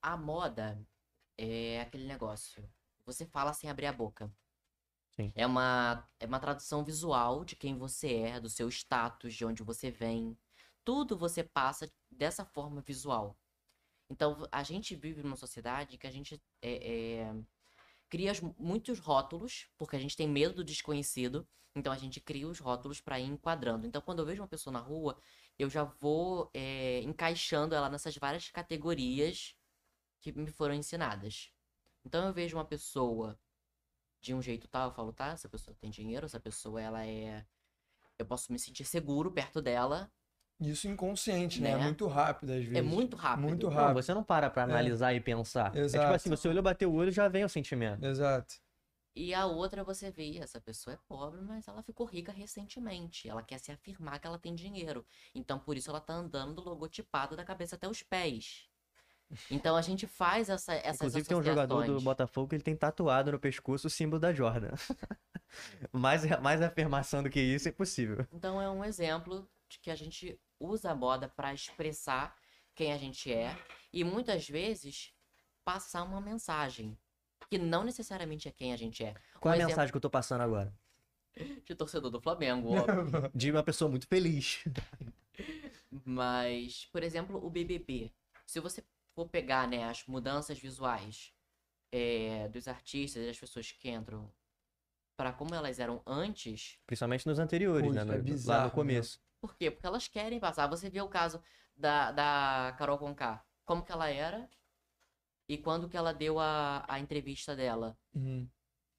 [0.00, 0.78] A moda
[1.36, 2.64] é aquele negócio.
[3.04, 4.30] Você fala sem abrir a boca.
[5.16, 5.32] Sim.
[5.34, 9.62] É uma, é uma tradução visual de quem você é, do seu status, de onde
[9.62, 10.36] você vem.
[10.84, 13.36] Tudo você passa dessa forma visual.
[14.10, 17.34] Então, a gente vive numa sociedade que a gente é, é,
[18.08, 21.46] cria muitos rótulos, porque a gente tem medo do desconhecido.
[21.74, 23.86] Então, a gente cria os rótulos para ir enquadrando.
[23.86, 25.18] Então, quando eu vejo uma pessoa na rua,
[25.58, 29.54] eu já vou é, encaixando ela nessas várias categorias
[30.20, 31.50] que me foram ensinadas.
[32.04, 33.38] Então eu vejo uma pessoa
[34.26, 37.44] de um jeito tal, eu falo, tá, essa pessoa tem dinheiro, essa pessoa ela é
[38.18, 40.10] eu posso me sentir seguro perto dela.
[40.58, 41.70] Isso inconsciente, né?
[41.72, 41.84] É Né?
[41.84, 42.78] muito rápido às vezes.
[42.78, 43.42] É muito rápido.
[43.46, 44.02] Muito Não, rápido.
[44.02, 45.66] você não para pra analisar e pensar.
[45.66, 46.14] É tipo Exato.
[46.14, 48.04] assim, você olhou, bateu o olho, já vem o sentimento.
[48.04, 48.54] Exato.
[49.16, 53.28] E a outra você vê, essa pessoa é pobre, mas ela ficou rica recentemente.
[53.28, 55.04] Ela quer se afirmar que ela tem dinheiro.
[55.34, 58.65] Então por isso ela tá andando logotipada da cabeça até os pés.
[59.50, 62.00] Então a gente faz essa, essas Inclusive tem um jogador do.
[62.00, 64.72] Botafogo que ele tem tatuado no pescoço o símbolo da Jordan.
[65.92, 68.26] mais, mais afirmação do que isso é impossível.
[68.32, 72.36] Então é um exemplo de que a gente usa a moda para expressar
[72.74, 73.56] quem a gente é
[73.92, 75.12] e muitas vezes
[75.64, 76.96] passar uma mensagem
[77.50, 79.14] que não necessariamente é quem a gente é.
[79.40, 80.72] Qual é a exemplo mensagem que eu tô passando agora?
[81.64, 83.30] de torcedor do Flamengo, óbvio.
[83.34, 84.64] De uma pessoa muito feliz.
[86.04, 88.10] Mas, por exemplo, o BBB.
[88.46, 88.82] Se você
[89.16, 91.32] for pegar, né, as mudanças visuais
[91.90, 94.30] é, dos artistas e das pessoas que entram
[95.16, 98.04] para como elas eram antes, Principalmente nos anteriores, né?
[98.04, 99.18] no- é lá bizarro no começo.
[99.40, 99.70] Por quê?
[99.70, 100.66] Porque elas querem passar.
[100.66, 101.42] Você vê o caso
[101.74, 103.42] da, da Carol Conká.
[103.64, 104.48] Como que ela era
[105.48, 107.96] e quando que ela deu a, a entrevista dela.
[108.14, 108.46] Uhum.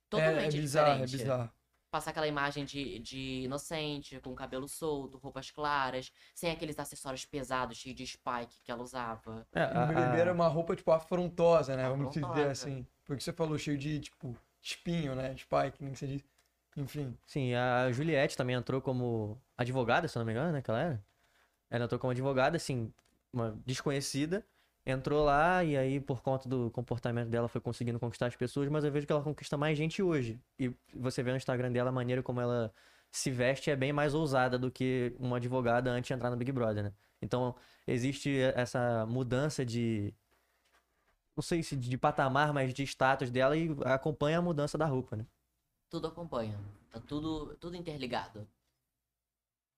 [0.10, 1.16] Totalmente é, é bizarro, diferente.
[1.16, 1.54] é bizarro.
[1.90, 7.78] Passar aquela imagem de, de inocente, com cabelo solto, roupas claras, sem aqueles acessórios pesados,
[7.78, 9.48] cheios de spike que ela usava.
[9.54, 11.84] É, a- BBB era a- uma roupa, tipo, afrontosa, né?
[11.90, 12.88] Vamos dizer assim.
[13.06, 15.36] Porque você falou cheio de, tipo, espinho, né?
[15.38, 16.24] Spike, nem que você diz.
[16.76, 17.18] Enfim.
[17.26, 20.62] Sim, a Juliette também entrou como advogada, se eu não me engano, né?
[20.62, 21.06] Que ela era.
[21.70, 22.94] Ela entrou como advogada, assim,
[23.32, 24.46] uma desconhecida.
[24.90, 28.86] Entrou lá e aí, por conta do comportamento dela, foi conseguindo conquistar as pessoas, mas
[28.86, 30.40] eu vejo que ela conquista mais gente hoje.
[30.58, 32.74] E você vê no Instagram dela a maneira como ela
[33.12, 36.54] se veste é bem mais ousada do que uma advogada antes de entrar no Big
[36.54, 36.94] Brother, né?
[37.22, 37.54] Então,
[37.86, 40.14] existe essa mudança de.
[41.36, 45.18] Não sei se de patamar, mas de status dela e acompanha a mudança da roupa,
[45.18, 45.26] né?
[45.90, 46.58] Tudo acompanha.
[46.90, 48.48] Tá tudo, tudo interligado.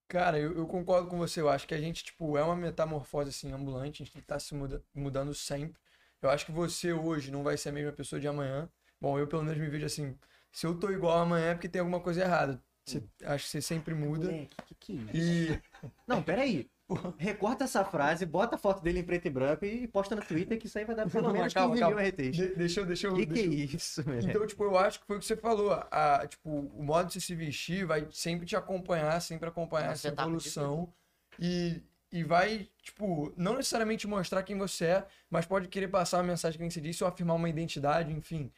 [0.09, 1.39] Cara, eu, eu concordo com você.
[1.39, 4.03] Eu acho que a gente, tipo, é uma metamorfose, assim, ambulante.
[4.03, 5.79] A gente tá se muda- mudando sempre.
[6.21, 8.67] Eu acho que você hoje não vai ser a mesma pessoa de amanhã.
[8.99, 10.17] Bom, eu pelo menos me vejo assim.
[10.51, 12.61] Se eu tô igual amanhã é porque tem alguma coisa errada.
[12.83, 14.27] Você, acho que você sempre muda.
[14.65, 15.53] que, que é isso?
[15.53, 15.61] E.
[16.07, 16.67] Não, peraí.
[17.17, 20.57] Recorta essa frase, bota a foto dele em preto e branco e posta no Twitter
[20.57, 21.95] que isso aí vai dar pelo menos calma, 15 calma.
[21.97, 22.35] mil RTs.
[22.35, 22.85] de- deixa eu.
[22.85, 24.29] Deixa eu Que que é deixa isso, velho?
[24.29, 25.71] Então, tipo, eu acho que foi o que você falou.
[25.91, 30.21] A, tipo, o modo de se vestir vai sempre te acompanhar, sempre acompanhar Nossa essa
[30.21, 30.91] evolução.
[31.39, 36.23] E, e vai, tipo, não necessariamente mostrar quem você é, mas pode querer passar uma
[36.23, 38.51] mensagem que nem você disse, ou afirmar uma identidade, enfim.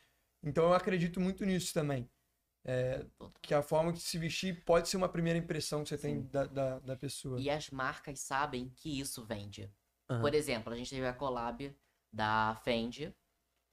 [0.43, 2.09] Então eu acredito muito nisso também.
[2.63, 3.03] É,
[3.41, 6.45] que a forma de se vestir pode ser uma primeira impressão que você tem da,
[6.45, 7.39] da, da pessoa.
[7.41, 9.71] E as marcas sabem que isso vende.
[10.09, 10.21] Aham.
[10.21, 11.75] Por exemplo, a gente teve a collab
[12.13, 13.11] da Fendi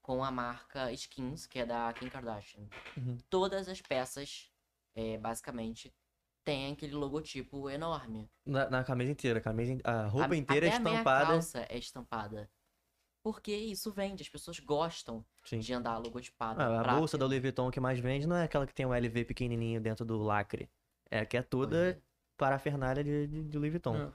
[0.01, 2.67] com a marca Skins, que é da Kim Kardashian.
[2.97, 3.19] Uhum.
[3.29, 4.51] Todas as peças,
[4.95, 5.93] é, basicamente,
[6.43, 8.31] têm aquele logotipo enorme.
[8.47, 11.27] Na, na camisa inteira, a, camisa, a roupa A- inteira é até A estampada.
[11.27, 12.51] calça é estampada.
[13.23, 15.59] Porque isso vende, as pessoas gostam Sim.
[15.59, 16.61] de andar logotipado.
[16.61, 18.87] Ah, a pra- bolsa da Louis Vuitton que mais vende não é aquela que tem
[18.87, 20.69] um LV pequenininho dentro do lacre.
[21.11, 22.01] É que é toda
[22.37, 23.97] parafernália de, de, de Louis Vuitton.
[23.97, 24.13] É.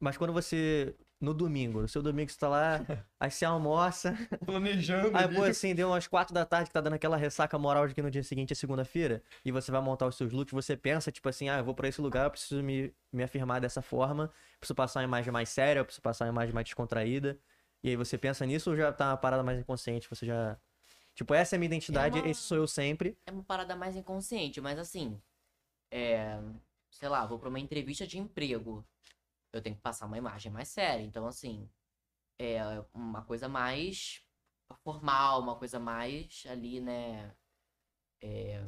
[0.00, 2.80] Mas quando você, no domingo, no seu domingo você tá lá,
[3.20, 5.16] aí você almoça, Planejando.
[5.16, 7.94] Aí, pô, assim, deu umas quatro da tarde que tá dando aquela ressaca moral de
[7.94, 11.12] que no dia seguinte é segunda-feira, e você vai montar os seus looks, você pensa,
[11.12, 14.28] tipo assim, ah, eu vou pra esse lugar, eu preciso me, me afirmar dessa forma,
[14.58, 17.38] preciso passar uma imagem mais séria, eu preciso passar uma imagem mais descontraída.
[17.82, 20.58] E aí você pensa nisso ou já tá uma parada mais inconsciente, você já
[21.14, 23.18] Tipo, essa é a minha identidade, uma- esse sou eu sempre.
[23.26, 25.20] É uma parada mais inconsciente, mas assim.
[25.90, 26.38] É.
[26.90, 28.82] Sei lá, vou pra uma entrevista de emprego.
[29.52, 31.02] Eu tenho que passar uma imagem mais séria.
[31.04, 31.68] Então, assim.
[32.38, 32.60] É
[32.94, 34.24] uma coisa mais
[34.82, 37.30] formal, uma coisa mais ali, né?
[38.22, 38.64] É,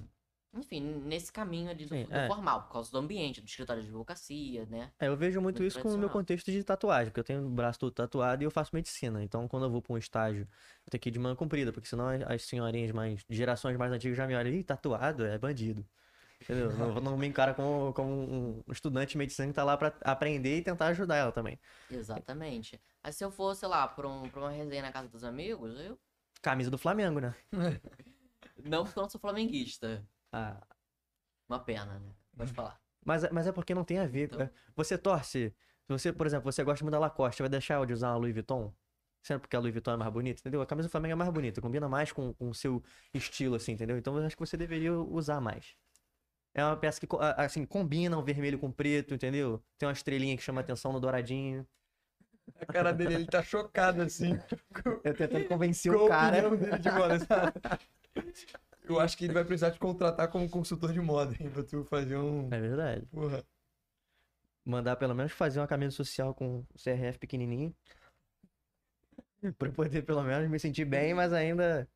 [0.54, 2.26] enfim, nesse caminho ali do, Sim, do é.
[2.26, 4.92] formal, por causa do ambiente, do escritório de advocacia, né?
[4.98, 7.44] É, eu vejo muito Muito isso com o meu contexto de tatuagem, porque eu tenho
[7.46, 9.22] o braço todo tatuado e eu faço medicina.
[9.22, 10.42] Então, quando eu vou pra um estágio,
[10.86, 13.76] eu tenho que ir de manga comprida, porque senão as- as senhorinhas mais, de gerações
[13.76, 15.84] mais antigas já me olham, ih, tatuado é bandido.
[16.42, 16.76] Entendeu?
[16.76, 18.12] Não, não me encara como, como
[18.68, 21.58] um estudante de medicina que tá lá pra aprender e tentar ajudar ela também.
[21.88, 22.80] Exatamente.
[23.02, 25.78] Mas se eu for, sei lá, pra, um, pra uma resenha na casa dos amigos,
[25.80, 25.98] eu.
[26.42, 27.34] Camisa do Flamengo, né?
[28.56, 30.06] Não porque eu não sou flamenguista.
[30.34, 30.66] Ah,
[31.48, 32.12] Uma pena, né?
[32.36, 32.80] Pode falar.
[33.04, 34.24] mas, é- mas é porque não tem a ver.
[34.26, 34.40] Então.
[34.42, 35.54] é, Você torce.
[35.86, 38.32] Se você, por exemplo, você gosta muito da Lacoste, vai deixar de usar uma Louis
[38.34, 38.74] Vuitton?
[39.22, 40.60] Sempre porque a Louis Vuitton é mais bonita, entendeu?
[40.62, 43.72] A camisa do Flamengo é mais bonita, combina mais com, com o seu estilo, assim,
[43.72, 43.96] entendeu?
[43.98, 45.76] Então eu acho que você deveria usar mais.
[46.54, 49.62] É uma peça que, a- assim, combina o vermelho com o preto, entendeu?
[49.78, 51.66] Tem uma estrelinha que chama atenção no douradinho.
[52.60, 54.38] A cara dele, ele tá chocado assim.
[55.04, 56.56] Eu tentando convencer com o a cara.
[56.56, 57.52] dele de moda, sabe?
[58.84, 61.50] Eu acho que ele vai precisar te contratar como consultor de moda, hein?
[61.50, 62.46] Pra tu fazer um.
[62.52, 63.06] É verdade.
[63.06, 63.42] Porra.
[64.64, 67.74] Mandar pelo menos fazer uma camisa social com o CRF pequenininho.
[69.58, 71.86] Pra eu poder pelo menos me sentir bem, mas ainda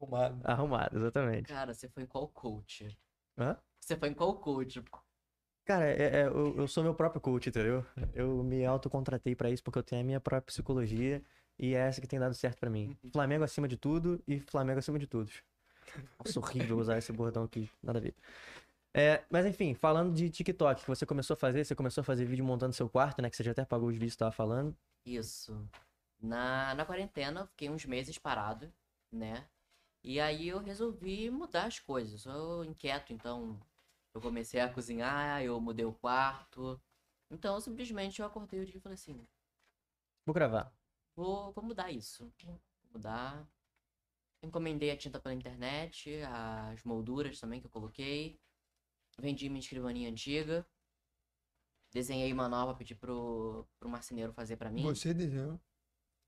[0.00, 0.40] Arrumado.
[0.44, 1.48] arrumado, exatamente.
[1.52, 2.96] Cara, você foi em qual coach?
[3.38, 3.56] Hã?
[3.80, 4.82] Você foi em qual coach?
[5.64, 7.84] Cara, é- é, eu, eu sou meu próprio coach, entendeu?
[8.12, 11.22] Eu me autocontratei pra isso porque eu tenho a minha própria psicologia
[11.58, 12.96] e é essa que tem dado certo pra mim.
[13.12, 15.42] Flamengo acima de tudo e Flamengo acima de todos.
[16.24, 18.14] Nossa, horrível usar esse bordão aqui, nada a ver.
[18.96, 22.24] É, mas enfim, falando de TikTok, que você começou a fazer, você começou a fazer
[22.24, 23.28] vídeo montando seu quarto, né?
[23.28, 24.76] Que você já até pagou os vídeos que tava falando.
[25.04, 25.68] Isso.
[26.20, 28.72] Na, na quarentena, eu fiquei uns meses parado,
[29.12, 29.46] né?
[30.02, 32.24] E aí eu resolvi mudar as coisas.
[32.24, 33.58] Eu sou inquieto, então
[34.14, 36.80] eu comecei a cozinhar, eu mudei o quarto.
[37.30, 39.26] Então, simplesmente eu acordei o dia e falei assim:
[40.24, 40.72] Vou gravar.
[41.16, 42.30] vou, vou mudar isso.
[42.44, 42.60] Vou
[42.92, 43.44] mudar.
[44.44, 48.38] Encomendei a tinta pela internet, as molduras também que eu coloquei.
[49.18, 50.66] Vendi minha escrivaninha antiga.
[51.92, 54.82] Desenhei uma nova, pedi pro, pro marceneiro fazer pra mim.
[54.82, 55.60] Você desenhou.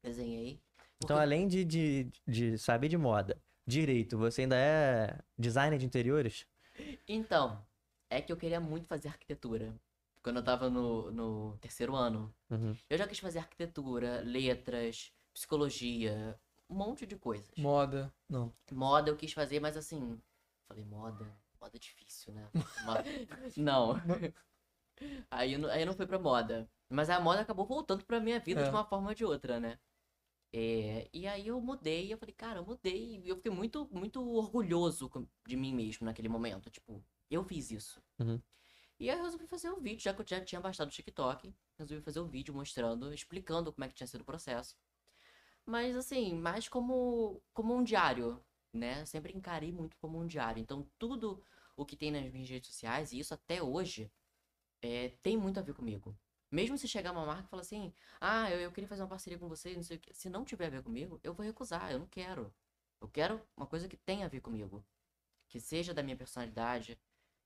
[0.02, 0.62] Desenhei.
[1.02, 6.46] Então, além de, de, de saber de moda, direito, você ainda é designer de interiores?
[7.06, 7.66] Então,
[8.08, 9.74] é que eu queria muito fazer arquitetura.
[10.22, 12.34] Quando eu tava no, no terceiro ano.
[12.50, 12.76] Uhum.
[12.88, 17.54] Eu já quis fazer arquitetura, letras, psicologia, um monte de coisas.
[17.56, 18.12] Moda.
[18.28, 18.52] Não.
[18.72, 20.20] Moda eu quis fazer, mas assim.
[20.68, 21.26] Falei, moda.
[21.60, 22.48] Moda difícil, né?
[22.84, 23.04] Moda-
[23.56, 23.94] Não.
[25.30, 26.68] Aí eu, não- aí não fui pra moda.
[26.90, 28.64] Mas a moda acabou voltando pra minha vida É.
[28.64, 29.78] de uma forma ou de outra, né?
[30.52, 33.20] É, e aí eu mudei, eu falei, cara, eu mudei.
[33.24, 35.10] Eu fiquei muito, muito orgulhoso
[35.46, 36.70] de mim mesmo naquele momento.
[36.70, 38.00] Tipo, eu fiz isso.
[38.18, 38.40] Uhum.
[38.98, 41.52] E aí eu resolvi fazer um vídeo, já que eu já tinha baixado o TikTok.
[41.78, 44.74] Resolvi fazer um vídeo mostrando, explicando como é que tinha sido o processo.
[45.66, 48.40] Mas assim, mais como, como um diário,
[48.72, 49.04] né?
[49.04, 50.60] Sempre encarei muito como um diário.
[50.60, 51.42] Então tudo
[51.76, 54.10] o que tem nas minhas redes sociais, e isso até hoje,
[54.80, 56.16] é, tem muito a ver comigo.
[56.50, 59.38] Mesmo se chegar uma marca e falar assim, ah, eu, eu queria fazer uma parceria
[59.38, 60.14] com você, não sei o quê.
[60.14, 62.54] Se não tiver a ver comigo, eu vou recusar, eu não quero.
[63.00, 64.84] Eu quero uma coisa que tenha a ver comigo.
[65.48, 66.98] Que seja da minha personalidade,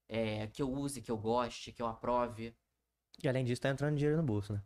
[0.09, 2.55] é, que eu use, que eu goste, que eu aprove.
[3.23, 4.63] E além disso, tá entrando dinheiro no bolso, né?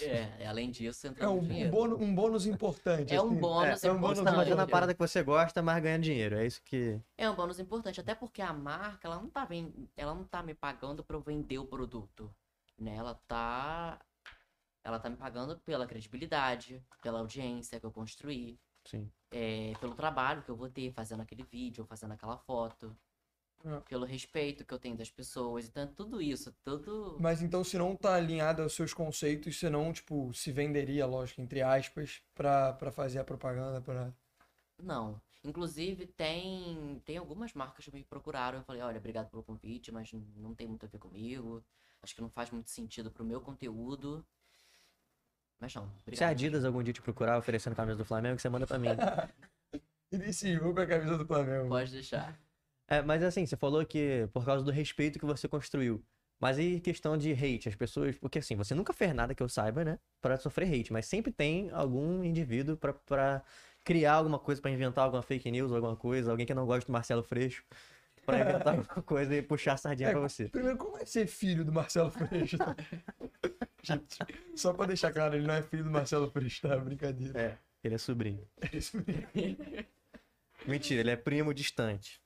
[0.00, 3.14] É, além disso, entra É um, um bônus, um bônus importante.
[3.14, 3.36] É um assim.
[3.36, 4.70] bônus é um bônus Você tá fazendo a importante.
[4.70, 6.36] parada que você gosta, mas ganhando dinheiro.
[6.36, 7.00] É isso que.
[7.16, 9.72] É um bônus importante, até porque a marca, ela não tá, ven...
[9.96, 12.34] ela não tá me pagando pra eu vender o produto,
[12.78, 12.96] né?
[12.96, 14.00] Ela tá...
[14.82, 19.10] Ela tá me pagando pela credibilidade, pela audiência que eu construí, Sim.
[19.32, 22.96] é, pelo trabalho que eu vou ter fazendo aquele vídeo, fazendo aquela foto,
[23.64, 23.80] É.
[23.80, 25.66] pelo respeito que eu tenho das pessoas.
[25.66, 27.16] Então, tudo isso, tudo...
[27.20, 31.40] Mas então, se não tá alinhado aos seus conceitos, você não, tipo, se venderia, lógico,
[31.40, 34.12] entre aspas, pra, pra fazer a propaganda, pra...
[34.80, 35.20] Não.
[35.42, 38.58] Inclusive, tem, tem algumas marcas que me procuraram.
[38.58, 41.64] Eu falei, olha, obrigado pelo convite, mas não tem muito a ver comigo.
[42.02, 44.24] Acho que não faz muito sentido pro meu conteúdo.
[45.58, 46.30] Mas não, Se a obrigado.
[46.30, 48.88] Adidas algum dia te procurar oferecendo camisa do Flamengo, você manda pra mim.
[50.12, 51.68] Iniciou com a camisa do Flamengo.
[51.68, 52.38] Pode deixar.
[52.88, 56.02] É, mas assim, você falou que por causa do respeito que você construiu.
[56.38, 58.16] Mas e questão de hate, as pessoas.
[58.18, 59.98] Porque assim, você nunca fez nada que eu saiba, né?
[60.20, 63.42] Pra sofrer hate, mas sempre tem algum indivíduo pra, pra
[63.82, 66.92] criar alguma coisa, pra inventar alguma fake news, alguma coisa, alguém que não gosta do
[66.92, 67.64] Marcelo Freixo,
[68.26, 70.48] pra inventar alguma coisa e puxar a sardinha É, pra você.
[70.48, 72.58] Primeiro, como é ser filho do Marcelo Freixo?
[72.58, 72.76] tá?
[73.82, 74.18] Gente,
[74.54, 76.76] só pra deixar claro, ele não é filho do Marcelo Freixo, tá?
[76.76, 77.40] Brincadeira.
[77.40, 77.58] É.
[77.82, 78.44] Ele é sobrinho.
[80.66, 82.20] Mentira, ele é primo distante.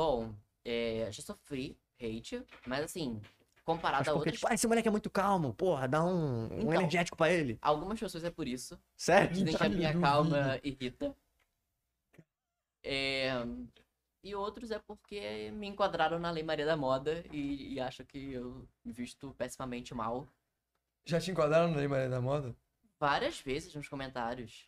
[0.00, 0.34] Bom,
[0.64, 3.20] é, já sofri hate, mas assim,
[3.66, 6.60] comparado Mas a outras, tipo, ah, esse moleque é muito calmo, porra, dá um, um
[6.60, 6.72] Então.
[6.72, 7.58] energético pra ele.
[7.60, 8.80] algumas pessoas é por isso.
[8.96, 9.34] Sério?
[9.34, 10.00] Dizem que a minha Duvido.
[10.00, 11.14] calma irrita.
[12.82, 13.32] É,
[14.24, 18.32] E outros é porque me enquadraram na Lei Maria da Moda e, e acham que
[18.32, 20.26] eu me visto pessimamente mal.
[21.04, 22.56] Já te enquadraram na Lei Maria da Moda?
[22.98, 24.66] Várias vezes nos comentários.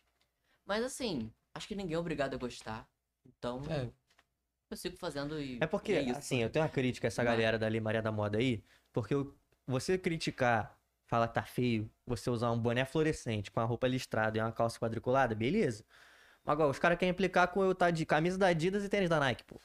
[0.63, 2.87] Mas assim, acho que ninguém é obrigado a gostar.
[3.25, 3.89] Então, É.
[4.73, 5.57] eu sigo fazendo e.
[5.61, 6.19] É porque, e isso.
[6.19, 9.13] assim, eu tenho uma crítica a essa galera da Lei Maria da Moda aí, porque
[9.13, 13.87] eu- você criticar, falar que tá feio, você usar um boné fluorescente com a roupa
[13.87, 15.85] listrada e uma calça quadriculada, beleza.
[16.43, 19.09] Mas agora, os caras querem implicar com eu estar de camisa da Adidas e tênis
[19.09, 19.59] da Nike, pô.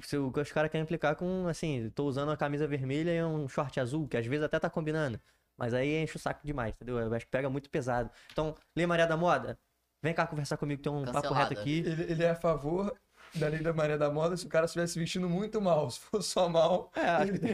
[0.00, 3.78] Se Os caras querem implicar com, assim, tô usando uma camisa vermelha e um short
[3.78, 5.20] azul, que às vezes até tá combinando.
[5.56, 6.98] Mas aí enche o saco demais, entendeu?
[6.98, 8.10] Eu acho que pega muito pesado.
[8.32, 9.58] Então, Lei Maria da Moda,
[10.02, 11.50] vem cá conversar comigo, tem um papo Cancelada.
[11.50, 11.78] reto aqui.
[11.80, 12.98] Ele, ele é a favor
[13.34, 15.90] da Lei da Maria da Moda se o cara estivesse vestindo muito mal.
[15.90, 17.46] Se for só mal, É, acho que,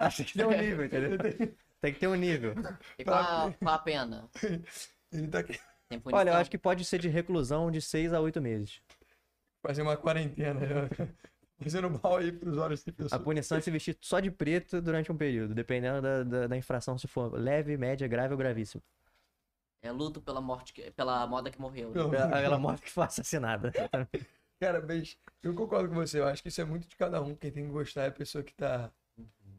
[0.00, 1.18] acho que tem um nível, entendeu?
[1.80, 2.54] Tem que ter um nível.
[2.98, 3.16] E qual
[3.48, 4.28] a, qual a pena?
[5.12, 6.02] ele tá aqui Tem?
[6.12, 8.80] Olha, eu acho que pode ser de reclusão de 6 a 8 meses.
[9.64, 10.60] fazer uma quarentena.
[10.60, 10.88] né?
[11.58, 13.22] Fazendo mal aí pros olhos de A pessoas.
[13.22, 16.98] punição é se vestir só de preto durante um período, dependendo da, da, da infração,
[16.98, 18.82] se for leve, média, grave ou gravíssimo.
[19.80, 21.88] É luto pela morte, que- pela moda que morreu.
[21.88, 21.94] né?
[21.94, 23.72] Pelo- Aquela morte que foi assassinada.
[24.60, 26.18] Cara, mas eu concordo com você.
[26.20, 27.34] Eu acho que isso é muito de cada um.
[27.34, 28.90] Quem tem que gostar é a pessoa que tá,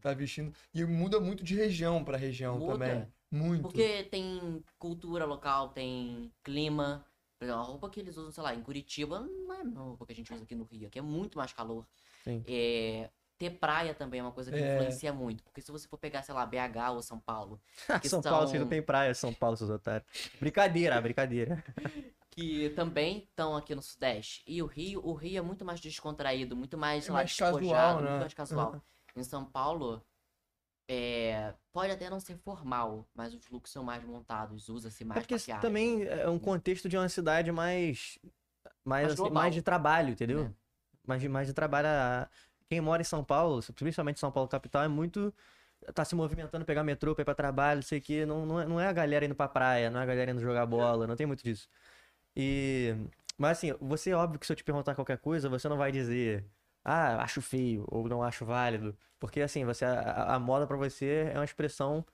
[0.02, 0.54] tá vestindo.
[0.74, 2.74] E muda muito de região pra região Muda.
[2.74, 3.08] também.
[3.32, 3.62] Muito.
[3.64, 7.06] Porque tem cultura local, tem clima.
[7.42, 10.16] A roupa que eles usam, sei lá, em Curitiba não é a roupa que a
[10.16, 11.86] gente usa aqui no Rio, aqui é muito mais calor.
[12.24, 12.44] Sim.
[12.48, 14.74] É, ter praia também é uma coisa que É.
[14.76, 15.44] influencia muito.
[15.44, 17.62] Porque se você for pegar, sei lá, BH ou São Paulo,
[18.04, 20.10] São são- Paulo, vocês não tem praia, São Paulo, seus otários.
[20.40, 21.64] Brincadeira, brincadeira.
[22.38, 24.44] que também estão aqui no Sudeste.
[24.46, 28.02] E o Rio, o Rio é muito mais descontraído, muito mais, É mais casual, despojado,
[28.04, 28.10] né?
[28.10, 28.74] muito mais casual.
[28.74, 28.82] Uhum.
[29.16, 30.00] Em São Paulo,
[30.88, 35.22] é, pode até não ser formal, mas os looks são mais montados, usa-se É mais
[35.22, 35.62] porque maquiagem.
[35.68, 38.20] também é um contexto de uma cidade mais.
[38.86, 40.44] Mais, assim, mais de trabalho, entendeu?
[40.44, 40.54] Né?
[41.08, 41.88] Mais, de, mais de trabalho.
[41.88, 42.30] a-
[42.70, 45.34] Quem mora em São Paulo, principalmente São Paulo capital, é muito.
[45.94, 48.26] Tá se movimentando, pegar metrô pra ir pra trabalho, sei que.
[48.28, 50.40] Não, não, é, não é a galera indo pra praia, não é a galera indo
[50.42, 51.68] jogar bola, não tem muito disso.
[52.40, 52.96] E.
[53.38, 56.46] Mas assim, você, óbvio que se eu te perguntar qualquer coisa, você não vai dizer,
[56.86, 58.96] ah, acho feio, ou não acho válido.
[59.20, 62.06] Porque assim, você, a, a- moda pra você é uma expressão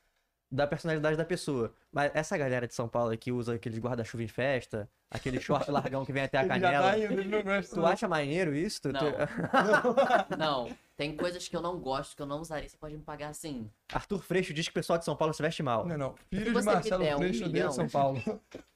[0.51, 1.73] da personalidade da pessoa.
[1.91, 5.69] Mas essa galera de São Paulo aí que usa aqueles guarda-chuva em festa, aquele short
[5.71, 6.91] largão que vem até a canela.
[6.91, 7.63] tá indo.
[7.73, 8.81] Tu acha maneiro isso?
[8.81, 9.05] Tu- tu-
[10.37, 10.65] Não.
[10.67, 13.29] Não, tem coisas que eu não gosto, que eu não usaria, você pode me pagar
[13.29, 13.69] assim.
[13.93, 15.85] Arthur Freixo diz que o pessoal de São Paulo se veste mal.
[15.85, 16.15] Não, não.
[16.29, 18.21] Filho de Marcelo um Freixo odeia milhão- São Paulo.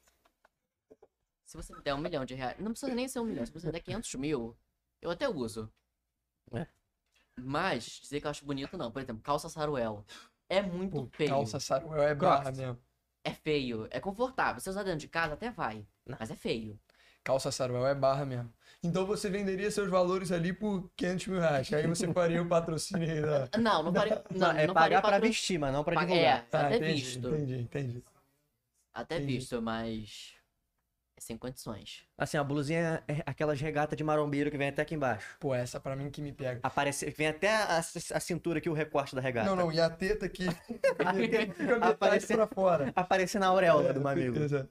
[1.47, 3.51] Se você me der um milhão de reais, não precisa nem ser um milhão, se
[3.53, 4.55] você me der 500 mil,
[5.01, 5.71] eu até uso.
[6.51, 6.67] É.
[7.39, 8.91] Mas, dizer que eu acho bonito, não.
[8.91, 10.05] Por exemplo, calça saruel.
[10.49, 11.29] É muito Pô, feio.
[11.29, 12.57] calça saruel é barra Crocs.
[12.59, 12.77] mesmo.
[13.23, 13.87] É feio.
[13.91, 14.59] É confortável.
[14.59, 15.87] Se usar dentro de casa, até vai.
[16.05, 16.17] Não.
[16.19, 16.77] Mas é feio.
[17.23, 18.51] Calça saruel é barra mesmo.
[18.83, 21.71] Então você venderia seus valores ali por 500 mil reais.
[21.73, 23.49] Aí você faria o patrocínio aí da...
[23.59, 24.23] Não, não faria.
[24.31, 26.23] Não, é não pagar faria pra patro- vestir, mas não pra divulgar.
[26.23, 27.27] É, até entendi, visto.
[27.29, 28.03] Entendi, entendi.
[28.93, 29.33] Até Entendi.
[29.37, 30.33] visto, mas.
[31.17, 32.03] É sem condições.
[32.15, 35.35] Assim, a blusinha é aquelas regatas de marombeiro que vem até aqui embaixo.
[35.39, 36.59] Pô, essa pra mim que me pega.
[36.61, 39.49] Aparece, vem até a, a cintura aqui, o recorte da regata.
[39.49, 42.93] Não, não, e a teta aqui fica metade Aparece- pra fora.
[42.95, 44.37] Aparece na auréola do mamilo.
[44.43, 44.69] Exato.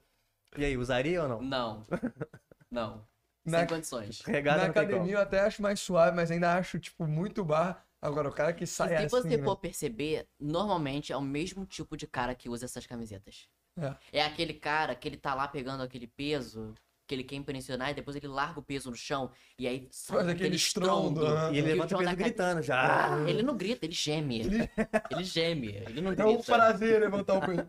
[0.56, 1.42] E aí, usaria ou não?
[1.42, 1.82] Não.
[2.70, 3.06] Não.
[3.44, 4.20] Na- Sem condições.
[4.22, 7.84] Regata Na academia eu até acho mais suave, mas ainda acho, tipo, muito barra.
[8.02, 9.42] Agora, o cara que E sai se assim, você né?
[9.44, 13.48] for perceber, normalmente é o mesmo tipo de cara que usa essas camisetas.
[13.78, 14.18] É.
[14.20, 16.74] É aquele cara que ele tá lá pegando aquele peso
[17.06, 20.16] que ele quer impressionar e depois ele larga o peso no chão e aí sai
[20.18, 21.52] Faz aquele estrondo, né?
[21.52, 23.14] E ele levanta o peso da- gritando já.
[23.14, 24.40] Ah, Ele não grita, ele geme.
[25.10, 26.52] Ele, geme, ele não É um grita.
[26.52, 27.64] prazer levantar o peito.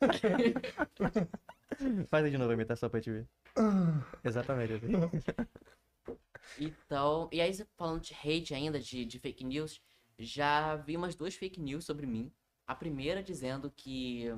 [2.08, 3.26] Faz aí de novo a imitação pra gente ver.
[4.24, 4.72] Exatamente.
[4.74, 4.92] assim.
[6.58, 9.80] Então, e aí falando de hate ainda, de, de fake news,
[10.18, 12.32] já vi umas duas fake news sobre mim.
[12.66, 14.32] A primeira dizendo que,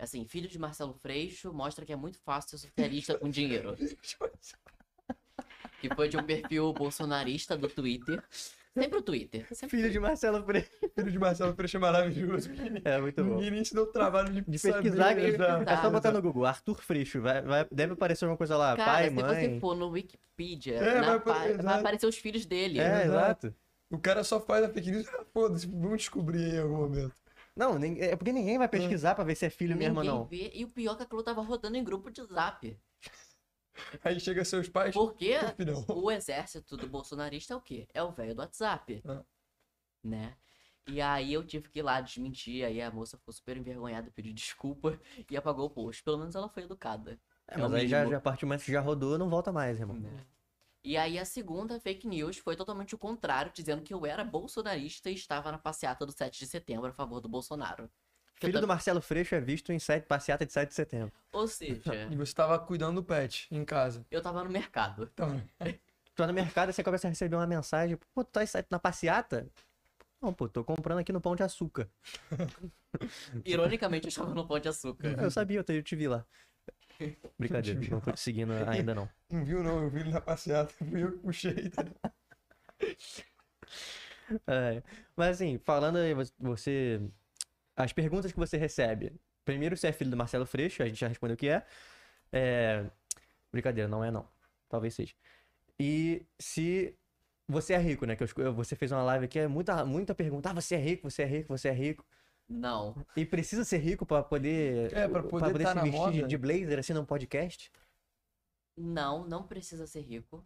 [0.00, 3.76] assim, filho de Marcelo Freixo mostra que é muito fácil ser socialista com dinheiro.
[5.80, 8.22] Que foi de um perfil bolsonarista do Twitter.
[8.72, 9.46] Sempre o Twitter.
[9.52, 10.70] Sempre Filho de Marcelo Freixo.
[10.94, 12.50] Filho de Marcelo Freixo é maravilhoso.
[12.84, 13.40] É muito bom.
[13.40, 15.68] Ninguém se deu o trabalho de, De saber, pesquisar, exato.
[15.68, 18.92] é só botar no Google, Arthur Freixo, vai, vai- deve aparecer alguma coisa lá, Cara,
[18.92, 19.24] pai, se mãe.
[19.54, 22.78] você for no Wikipedia, É, na vai vai, aparecer os filhos dele.
[22.78, 23.46] É, Exato.
[23.48, 23.54] exato.
[23.90, 25.08] O cara só faz a fake news.
[25.08, 27.12] ah, Foda-se, vamos descobrir aí em algum momento.
[27.56, 30.18] Não, nem- é porque ninguém vai pesquisar pra ver se é filho mesmo ou Ninguém
[30.18, 30.24] não.
[30.26, 30.50] vê.
[30.54, 32.78] E o pior é que aquilo tava rodando em grupo de zap.
[34.04, 34.94] Aí chega seus pais.
[34.94, 35.34] Porque
[35.88, 37.88] o exército do bolsonarista é o quê?
[37.94, 39.02] É o velho do WhatsApp.
[39.06, 39.22] Ah.
[40.02, 40.36] Né?
[40.86, 44.32] E aí eu tive que ir lá desmentir, aí a moça ficou super envergonhada, pediu
[44.32, 44.98] desculpa
[45.30, 46.02] e apagou o post.
[46.02, 47.18] Pelo menos ela foi educada.
[47.46, 49.78] É, É mas aí já, já a do momento que já rodou, não volta mais,
[49.78, 49.96] irmão.
[49.98, 50.10] né?
[50.82, 55.10] E aí a segunda fake news foi totalmente o contrário, dizendo que eu era bolsonarista
[55.10, 57.90] e estava na passeata do 7 de setembro a favor do Bolsonaro.
[58.36, 61.12] Filho do tam- Marcelo Freixo é visto em sete, passeata de 7 de setembro.
[61.32, 64.06] Ou seja, E você tava cuidando do pet em casa.
[64.10, 65.10] eu tava no mercado.
[65.12, 68.40] Então, Tu vai no mercado e você começa a receber uma mensagem, pô, tu tá
[68.70, 69.46] na passeata?
[70.20, 71.88] Não, pô, tô comprando aqui no Pão de Açúcar.
[73.44, 75.16] Ironicamente, eu estava no Pão de Açúcar.
[75.22, 76.26] Eu sabia, eu te vi lá.
[77.38, 79.08] Brincadeira, não tô te seguindo ainda não.
[79.30, 81.70] não viu não, eu vi ele na passeata, fui eu que puxei.
[81.70, 81.84] tá?
[84.46, 84.80] É,
[85.16, 87.00] mas assim, falando aí, você-.
[87.76, 89.12] As perguntas que você recebe.
[89.44, 91.66] Primeiro, se é filho do Marcelo Freixo, a gente já respondeu que é.
[92.32, 92.84] É,
[93.52, 94.28] Brincadeira, não é não.
[94.68, 95.14] Talvez seja.
[95.78, 96.94] E se
[97.48, 98.14] você é rico, né?
[98.14, 100.50] Que eu você fez uma live aqui, é muita, muita pergunta.
[100.50, 102.04] Ah, você é rico, você é rico, você é rico.
[102.52, 102.96] Não.
[103.16, 104.92] E precisa ser rico pra poder.
[104.92, 106.28] É, pra poder tá se na vestir de- moda.
[106.28, 107.70] de blazer assim num podcast?
[108.76, 110.44] Não, não precisa ser rico.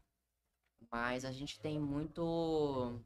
[0.92, 3.00] Mas a gente tem muito.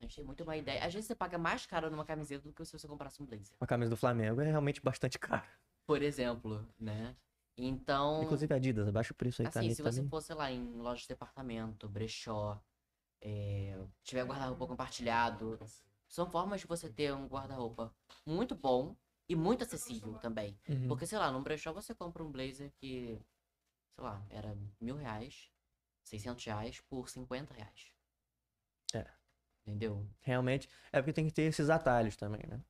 [0.00, 0.84] A gente tem muito uma ideia.
[0.84, 3.56] Às vezes você paga mais caro numa camiseta do que se você comprasse um blazer.
[3.60, 5.46] Uma camisa do Flamengo é realmente bastante caro.
[5.86, 7.16] Por exemplo, né?
[7.56, 8.22] Então.
[8.22, 9.74] Inclusive Adidas, abaixa o preço aí Assim, também.
[9.74, 10.10] se você também.
[10.10, 12.60] for, sei lá, em loja de departamento, brechó,
[13.20, 15.58] é, tiver guarda-roupa compartilhado,
[16.08, 17.94] são formas de você ter um guarda-roupa
[18.26, 18.96] muito bom
[19.28, 20.58] e muito acessível também.
[20.68, 20.88] Uhum.
[20.88, 23.20] Porque, sei lá, num brechó você compra um blazer que,
[23.94, 25.50] sei lá, era mil reais,
[26.04, 27.92] 600 reais por 50 reais.
[28.94, 29.06] É.
[29.66, 30.06] Entendeu?
[30.20, 30.68] Realmente.
[30.90, 32.60] É porque tem que ter esses atalhos também, né?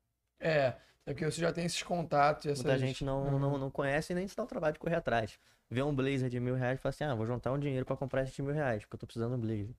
[0.41, 0.67] É,
[1.07, 2.65] é porque você já tem esses contatos e essas...
[2.65, 3.39] Muita gente não, Uhum.
[3.39, 5.39] não, não conhece e nem se dá o trabalho de correr atrás.
[5.71, 7.97] Vê um blazer de mil reais e fala assim: ah, vou juntar um dinheiro pra
[7.97, 9.77] comprar esse de mil reais, porque eu tô precisando de um blazer.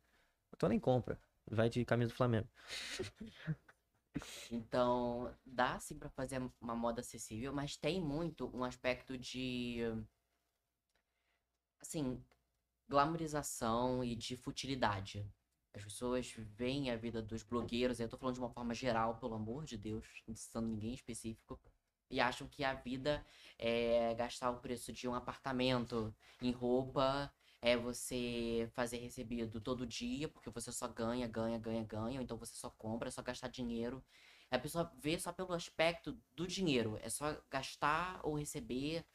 [0.56, 1.20] Então nem compra.
[1.52, 2.48] Vai de camisa do Flamengo.
[4.52, 9.82] Então, dá sim pra fazer uma moda acessível, mas tem muito um aspecto de
[11.80, 12.22] assim,
[12.88, 15.26] glamorização e de futilidade.
[15.74, 19.36] As pessoas veem a vida dos blogueiros, eu tô falando de uma forma geral, pelo
[19.36, 21.60] amor de Deus, não citando ninguém específico,
[22.10, 23.24] e acham que a vida
[23.58, 27.32] é gastar o preço de um apartamento em roupa,
[27.62, 32.38] é você fazer recebido todo dia, porque você só ganha, ganha, ganha, ganha, ou então
[32.38, 34.04] você só compra, é só gastar dinheiro.
[34.52, 39.06] A pessoa vê só pelo aspecto do dinheiro, é só gastar ou receber,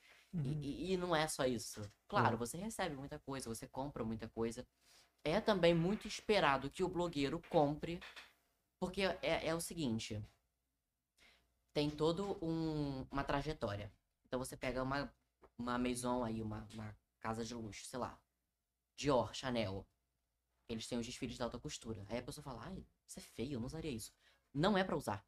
[0.42, 0.60] e- Uhum.
[0.62, 1.82] e, e não é só isso.
[2.08, 4.66] Claro, você recebe muita coisa, você compra muita coisa.
[5.24, 8.00] É também muito esperado que o blogueiro compre,
[8.80, 10.22] porque é, é o seguinte:
[11.72, 13.92] tem todo um, uma trajetória.
[14.26, 15.12] Então você pega uma,
[15.58, 18.18] uma maison aí, uma, uma casa de luxo, sei lá,
[18.96, 19.86] Dior, Chanel.
[20.68, 22.04] Eles têm os desfiles de alta costura.
[22.08, 24.12] Aí a pessoa fala, ai, isso é feio, eu não usaria isso.
[24.52, 25.26] Não é pra usar.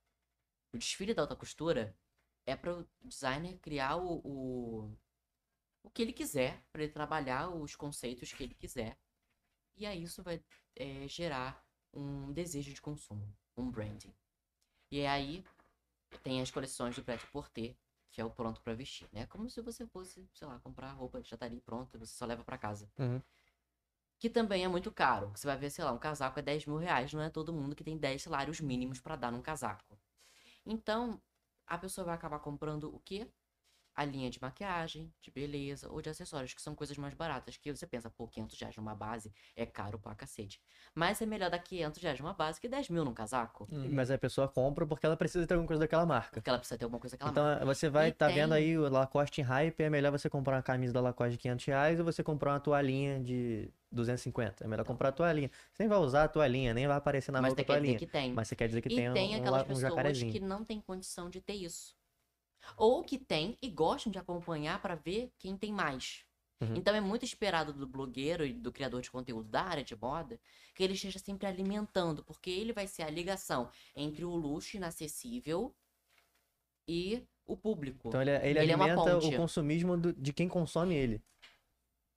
[0.72, 1.96] O desfile da alta costura
[2.46, 4.96] é para o designer criar o, o,
[5.82, 8.98] o que ele quiser, para ele trabalhar os conceitos que ele quiser.
[9.76, 10.42] E aí isso vai
[10.74, 14.14] é, gerar um desejo de consumo, um branding.
[14.90, 15.44] E aí
[16.22, 17.76] tem as coleções do prêt-à-porter,
[18.10, 19.26] que é o pronto para vestir, né?
[19.26, 22.44] Como se você fosse, sei lá, comprar roupa já tá ali pronta, você só leva
[22.44, 22.90] para casa.
[22.98, 23.20] Uhum.
[24.18, 25.30] Que também é muito caro.
[25.34, 27.76] Você vai ver, sei lá, um casaco é 10 mil reais, não é todo mundo
[27.76, 29.98] que tem 10 salários mínimos para dar num casaco.
[30.64, 31.20] Então,
[31.66, 33.28] a pessoa vai acabar comprando o quê?
[33.94, 37.56] A linha de maquiagem, de beleza ou de acessórios, que são coisas mais baratas.
[37.56, 40.60] Que você pensa, pô, 500 reais numa base é caro pra cacete.
[40.94, 43.66] Mas é melhor dar 500 reais numa base que 10 mil num casaco.
[43.70, 43.88] Uhum.
[43.94, 46.32] Mas a pessoa compra porque ela precisa ter alguma coisa daquela marca.
[46.34, 47.54] Porque ela precisa ter alguma coisa que ela marca.
[47.56, 50.28] Então você vai E estar vendo tem- aí o Lacoste em hype, é melhor você
[50.28, 54.64] comprar uma camisa da Lacoste de 500 reais ou você comprar uma toalhinha de 250.
[54.64, 55.50] É melhor comprar a toalhinha.
[55.72, 57.78] Você nem vai usar a toalhinha, nem vai aparecer na Mas roupa a quer dizer
[57.82, 57.98] toalhinha.
[57.98, 58.32] que tem.
[58.32, 60.80] Mas você quer dizer que e tem, tem um, aquelas um pessoas que não têm
[60.80, 61.96] condição de ter isso.
[62.76, 66.24] Ou que tem e gostam de acompanhar pra ver quem tem mais.
[66.60, 66.74] Uhum.
[66.76, 70.40] Então é muito esperado do blogueiro e do criador de conteúdo da área de moda
[70.74, 75.74] que ele esteja sempre alimentando, porque ele vai ser a ligação entre o luxo inacessível
[76.88, 78.08] e o público.
[78.08, 79.26] Então ele, ele, Ele é alimenta ponte.
[79.26, 81.22] o consumismo do- de quem consome ele.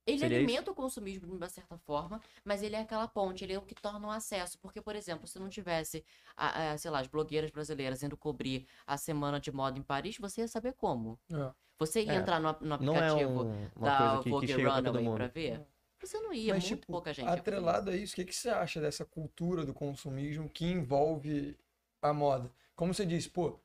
[0.06, 3.52] Ele Seria alimenta o consumismo de uma certa forma, mas ele é aquela ponte, ele
[3.52, 4.58] é o que torna o acesso.
[4.58, 6.04] Porque, por exemplo, se não tivesse,
[6.36, 10.16] a- a, sei lá, as blogueiras brasileiras indo cobrir a semana de moda em Paris,
[10.18, 11.18] você ia saber como.
[11.32, 11.52] É.
[11.78, 14.46] Você ia É, entrar no, no Não é aplicativo um- uma da que, que Vogue
[14.54, 15.66] todo Runaway pra ver?
[16.02, 17.28] Você não ia, Mas, muito tipo, pouca gente.
[17.28, 21.56] Atrelado a isso, o que, que você acha dessa cultura do consumismo que envolve
[22.00, 22.50] a moda?
[22.74, 23.60] Como você disse, pô,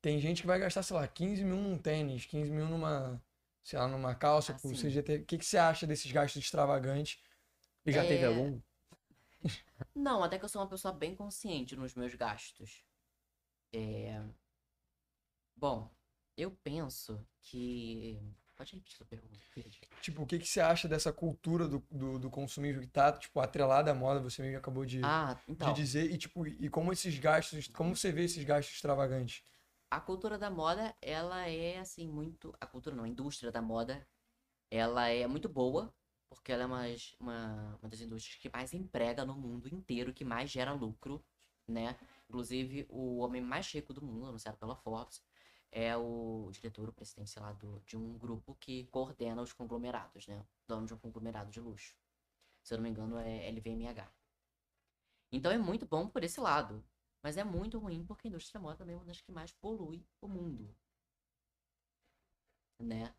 [0.00, 3.20] tem gente que vai gastar, sei lá, 15 mil num tênis, 15 mil numa,
[3.64, 4.76] sei lá, numa calça, Ah, por sim.
[4.76, 5.16] CGT.
[5.18, 7.20] O que, que você acha desses gastos extravagantes?
[7.86, 8.08] E já É.
[8.08, 8.60] teve algum?
[9.94, 12.82] Não, até que eu sou uma pessoa bem consciente nos meus gastos.
[13.72, 14.20] É...
[15.56, 15.90] Bom,
[16.36, 18.18] eu penso que.
[18.56, 19.38] Pode repetir a pergunta.
[20.00, 23.38] Tipo, o que, que você acha dessa cultura do, do, do consumismo que tá, tipo,
[23.40, 25.72] atrelada à moda, você mesmo acabou de, Ah, de então.
[25.72, 29.42] dizer, e tipo, e como esses gastos, como você vê esses gastos extravagantes?
[29.90, 32.54] A cultura da moda, ela é assim muito.
[32.60, 34.06] A cultura não, a indústria da moda,
[34.70, 35.92] ela é muito boa,
[36.28, 36.82] porque ela é uma,
[37.20, 41.24] uma, uma das indústrias que mais emprega no mundo inteiro, que mais gera lucro,
[41.66, 41.98] né?
[42.28, 45.22] Inclusive, o homem mais rico do mundo, anunciado pela Forbes,
[45.72, 50.26] é o diretor, o presidente, sei lá, do, de um grupo que coordena os conglomerados,
[50.28, 50.44] né?
[50.68, 51.96] Dono de um conglomerado de luxo.
[52.62, 54.08] Se eu não me engano, é LVMH.
[55.32, 56.84] Então é muito bom por esse lado.
[57.22, 59.52] Mas é muito ruim porque a indústria da moda também é uma das que mais
[59.52, 60.74] polui o mundo.
[62.78, 63.14] Né?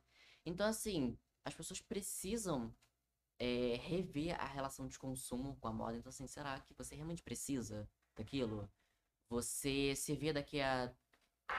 [0.45, 2.74] Então, assim, as pessoas precisam
[3.38, 5.97] é, rever a relação de consumo com a moda.
[5.97, 8.72] Então, assim, será que você realmente precisa daquilo?
[9.30, 10.93] Você se vê daqui a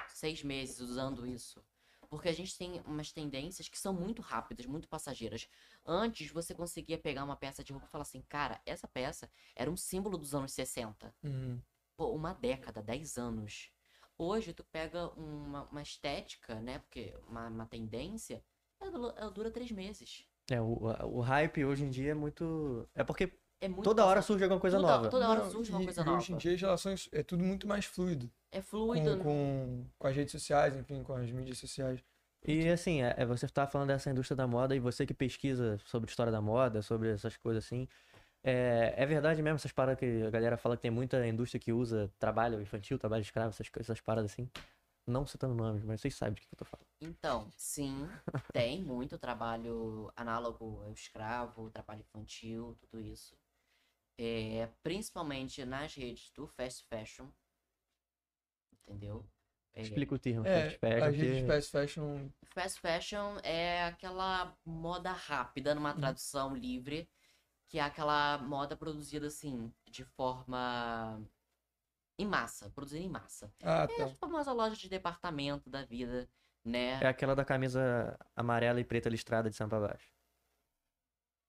[0.09, 1.65] seis meses usando isso?
[2.09, 5.49] Porque a gente tem umas tendências que são muito rápidas, muito passageiras.
[5.85, 9.71] Antes, você conseguia pegar uma peça de roupa e falar assim, cara, essa peça era
[9.71, 11.63] um símbolo dos anos 60 Uhum.
[12.03, 13.71] Pô, uma década, 10 anos.
[14.19, 16.81] Hoje tu pega uma, uma estética, né?
[16.81, 18.43] Porque uma, uma tendência,
[18.81, 20.27] ela, ela dura três meses.
[20.51, 22.89] É, o, o hype hoje em dia é muito.
[22.95, 25.09] É porque É muito toda hora surge alguma coisa toda, nova.
[25.09, 26.19] Toda hora surge uma e- coisa e nova.
[26.19, 28.29] Hoje em dia as relações é tudo muito mais fluido.
[28.51, 29.19] É fluido.
[29.19, 32.03] Com, com, com as redes sociais, enfim, com as mídias sociais.
[32.45, 35.79] E assim, é, é você tá falando dessa indústria da moda e você que pesquisa
[35.85, 37.87] sobre história da moda, sobre essas coisas assim.
[38.45, 41.73] É, é verdade mesmo essas paradas que a galera fala que tem muita indústria que
[41.73, 44.49] usa trabalho infantil, trabalho escravo, essas, coisas- essas paradas assim.
[45.07, 46.87] Não citando nomes, mas vocês sabem do que eu tô falando.
[47.01, 48.09] Então, sim,
[48.53, 53.37] tem muito trabalho análogo ao escravo, trabalho infantil, tudo isso.
[54.19, 57.27] É, principalmente nas redes do fast fashion.
[58.87, 59.25] Entendeu?
[59.75, 62.29] É, Explica o termo, É, fast fashion, as redes que- fast fashion.
[62.55, 67.09] Fast fashion é aquela moda rápida numa tradução livre,
[67.73, 71.19] que é aquela moda produzida assim, de forma
[72.19, 73.51] em massa, produzida em massa.
[73.63, 74.05] Ah, É tá.
[74.05, 76.29] a famosa loja de departamento da vida,
[76.63, 77.03] né?
[77.03, 80.13] é aquela da camisa amarela e preta listrada de pra baixo.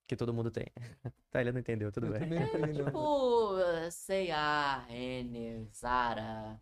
[0.07, 0.67] Que todo mundo tem.
[1.30, 2.30] tá, ele não entendeu, tudo Eu bem.
[2.71, 2.86] não.
[2.86, 6.57] Tipo, C&A, Renner, Zara.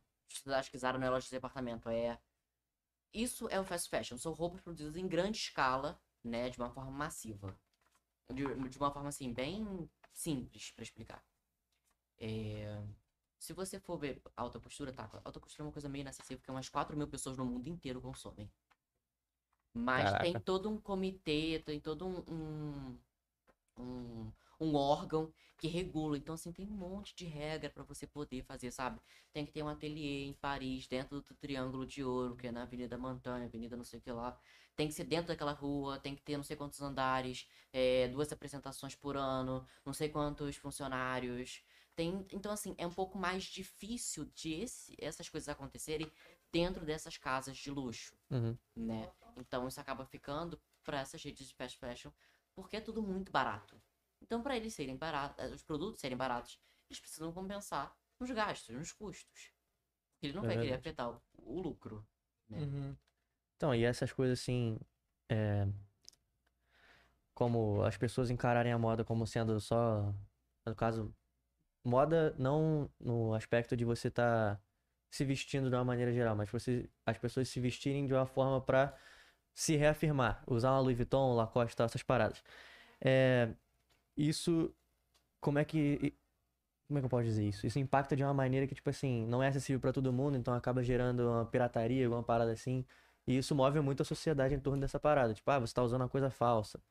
[0.47, 2.19] Acho que Zara não é loja de departamento, é.
[3.13, 4.17] Isso é o fast fashion.
[4.17, 6.49] São roupas produzidas em grande escala, né?
[6.49, 7.55] De uma forma massiva.
[8.29, 11.23] De, de uma forma, assim, bem simples pra explicar.
[12.17, 12.81] É,
[13.39, 15.09] Se você for ver alta costura, tá?
[15.23, 18.01] Alta costura é uma coisa meio inacessível, porque umas 4 mil pessoas no mundo inteiro
[18.01, 18.49] consomem.
[19.73, 20.39] Mas tem Caraca.
[20.39, 22.99] todo um comitê, tem todo um, um,
[23.79, 24.31] um,
[24.61, 26.17] um órgão que regula.
[26.17, 29.01] Então, assim, tem um monte de regra pra você poder fazer, sabe?
[29.33, 32.63] Tem que ter um ateliê em Paris, dentro do Triângulo de Ouro, que é na
[32.63, 34.39] Avenida Montanha, Avenida não sei o que lá.
[34.75, 38.31] Tem que ser dentro daquela rua, tem que ter não sei quantos andares, é, duas
[38.31, 41.61] apresentações por ano, não sei quantos funcionários.
[41.95, 46.11] Tem, então, assim, é um pouco mais difícil de esse- essas coisas acontecerem
[46.51, 48.57] dentro dessas casas de luxo Uhum.
[48.75, 49.11] né?
[49.37, 52.11] Então isso acaba ficando para essas redes de fast fashion
[52.55, 53.81] porque é tudo muito barato.
[54.31, 56.57] Então para eles serem baratos, os produtos serem baratos,
[56.89, 59.51] eles precisam compensar nos gastos, nos custos.
[60.21, 60.89] Ele não É vai querer verdade.
[60.89, 61.21] afetar o,
[61.57, 62.07] o lucro.
[62.49, 62.57] né?
[62.61, 62.95] Uhum.
[63.57, 64.79] Então, e essas coisas assim,
[65.29, 65.67] é,
[67.33, 70.13] como as pessoas encararem a moda como sendo só,
[70.65, 71.13] no caso,
[71.83, 74.61] moda não no aspecto de você estar
[75.11, 78.61] se vestindo de uma maneira geral, mas você, as pessoas se vestirem de uma forma
[78.61, 78.97] para
[79.53, 82.43] se reafirmar, usar uma Louis Vuitton, Lacoste, tal, essas paradas.
[83.01, 83.53] É,
[84.17, 84.73] isso,
[85.41, 86.15] como é que,
[86.87, 87.65] como é que eu posso dizer isso?
[87.65, 90.53] Isso impacta de uma maneira que, tipo assim, não é acessível para todo mundo, então
[90.53, 92.85] acaba gerando uma pirataria, alguma parada assim.
[93.27, 95.33] E isso move muito a sociedade em torno dessa parada.
[95.33, 96.81] Tipo, ah, você tá usando uma coisa falsa.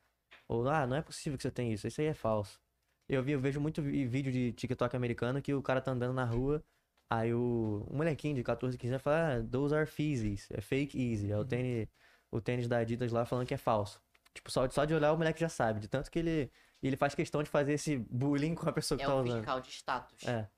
[0.47, 1.87] Ou, ah, não é possível que você tenha isso.
[1.87, 2.59] Isso aí é falso.
[3.07, 6.25] Eu, vi, eu vejo muito vídeo de TikTok americano que o cara tá andando na
[6.25, 6.63] rua,
[7.09, 10.97] aí o um molequinho de 14, 15 anos fala, ah, those are Yeezys, é fake
[10.97, 11.31] easy.
[11.31, 11.87] É o tênis,
[12.31, 14.01] o tênis da Adidas lá falando que é falso.
[14.33, 15.79] Tipo, só, só de olhar o moleque já sabe.
[15.81, 16.51] De tanto que ele,
[16.87, 19.37] ele faz questão de fazer esse bullying com a pessoa que É tá o usando.
[19.37, 20.23] fiscal de status.
[20.23, 20.49] É.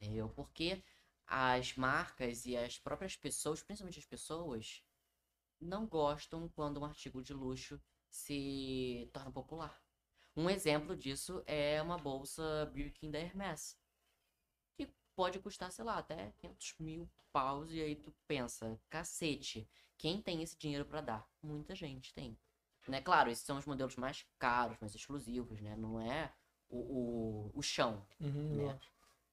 [0.00, 0.28] Entendeu?
[0.30, 0.82] Porque
[1.26, 4.82] as marcas e as próprias pessoas, principalmente as pessoas,
[5.60, 9.80] não gostam quando um artigo de luxo se torna popular.
[10.36, 13.78] Um exemplo disso é uma bolsa Birkin da Hermès.
[14.76, 17.70] Que pode custar, sei lá, até 500 mil paus.
[17.70, 21.30] E aí tu pensa, cacete, quem tem esse dinheiro pra dar?
[21.42, 22.36] Muita gente tem.
[22.88, 23.00] Né?
[23.00, 25.76] Claro, esses são os modelos mais caros, mais exclusivos, né?
[25.76, 26.32] Não é
[26.68, 28.80] o, o, o chão, Uhum, né?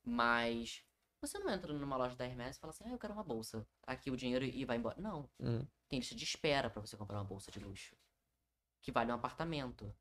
[0.04, 0.84] Mas
[1.22, 3.68] você não entra numa loja da Hermes e fala assim, ah, eu quero uma bolsa.
[3.86, 5.00] Aqui o dinheiro e vai embora.
[5.00, 5.30] Não.
[5.40, 5.66] Hum.
[5.88, 7.96] Tem lista de espera pra você comprar uma bolsa de luxo.
[8.82, 9.94] Que vale um apartamento.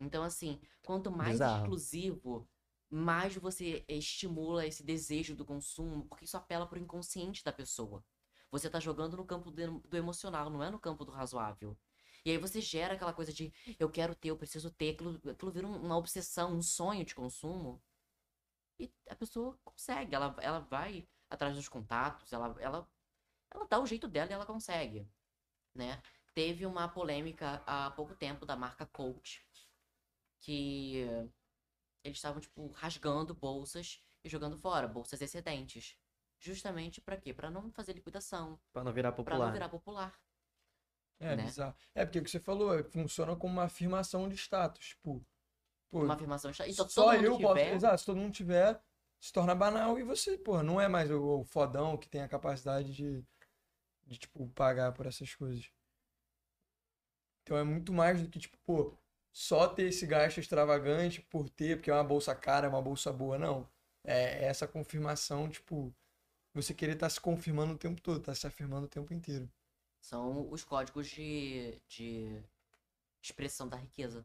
[0.00, 1.62] Então, assim, quanto mais Bizarro.
[1.62, 2.48] exclusivo,
[2.90, 8.04] mais você estimula esse desejo do consumo, porque isso apela pro inconsciente da pessoa.
[8.50, 11.76] Você tá jogando no campo do emocional, não é no campo do razoável.
[12.24, 15.52] E aí você gera aquela coisa de eu quero ter, eu preciso ter, aquilo, aquilo
[15.52, 17.82] vira um- uma obsessão, um sonho de consumo.
[18.78, 22.88] E a pessoa consegue, ela, ela vai atrás dos contatos, ela, ela,
[23.52, 25.08] ela dá o jeito dela e ela consegue,
[25.74, 26.02] né?
[26.34, 29.46] Teve uma polêmica há pouco tempo da marca Coach,
[30.40, 31.06] que
[32.04, 35.96] eles estavam, tipo, rasgando bolsas e jogando fora, bolsas excedentes.
[36.38, 37.32] Justamente pra quê?
[37.32, 39.46] Pra não fazer liquidação, Pra não virar popular.
[39.46, 40.20] não virar popular.
[41.24, 41.44] É, né?
[41.44, 41.74] bizarro.
[41.94, 44.88] É, porque o que você falou, é, funciona como uma afirmação de status.
[44.88, 45.24] Tipo,
[45.90, 46.50] pô, Uma afirmação.
[46.50, 47.54] está- Então, só eu posso.
[47.54, 48.80] tiver, Exato, se todo mundo tiver,
[49.20, 52.28] se torna banal e você, pô, não é mais o, o fodão que tem a
[52.28, 53.24] capacidade de,
[54.06, 55.70] de, tipo, pagar por essas coisas.
[57.42, 58.96] Então é muito mais do que, tipo, pô,
[59.32, 63.12] só ter esse gasto extravagante por ter, porque é uma bolsa cara, é uma bolsa
[63.12, 63.68] boa, não.
[64.04, 65.94] É essa confirmação, tipo,
[66.54, 69.50] você querer estar se confirmando o tempo todo, tá se afirmando o tempo inteiro.
[70.04, 72.42] São os códigos de, de
[73.22, 74.24] expressão da riqueza.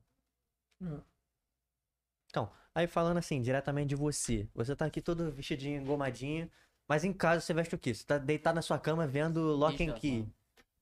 [2.28, 4.48] Então, aí falando assim, diretamente de você.
[4.54, 6.52] Você tá aqui todo vestidinho, engomadinho.
[6.86, 7.94] Mas em casa você veste o quê?
[7.94, 9.94] Você tá deitado na sua cama vendo Lock and.
[9.94, 10.28] Key.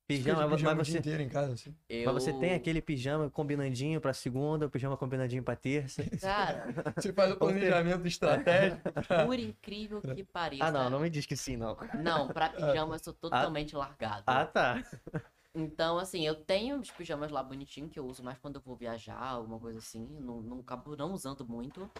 [0.07, 1.75] Pijama, mas, pijama mas você, inteiro em casa, assim.
[1.89, 2.13] Eu...
[2.13, 6.01] mas você tem aquele pijama combinandinho pra segunda, o pijama combinandinho pra terça.
[6.21, 8.81] Cara, Você faz o planejamento estratégico.
[9.25, 10.63] por incrível que pareça.
[10.63, 11.75] Ah, não, não me diz que sim, não.
[12.01, 14.23] Não, pra pijama eu sou totalmente largado.
[14.27, 14.81] Ah, tá.
[15.53, 18.77] Então, assim, eu tenho os pijamas lá bonitinhos que eu uso mais quando eu vou
[18.77, 20.07] viajar, alguma coisa assim.
[20.21, 21.91] Não, não acabo não usando muito.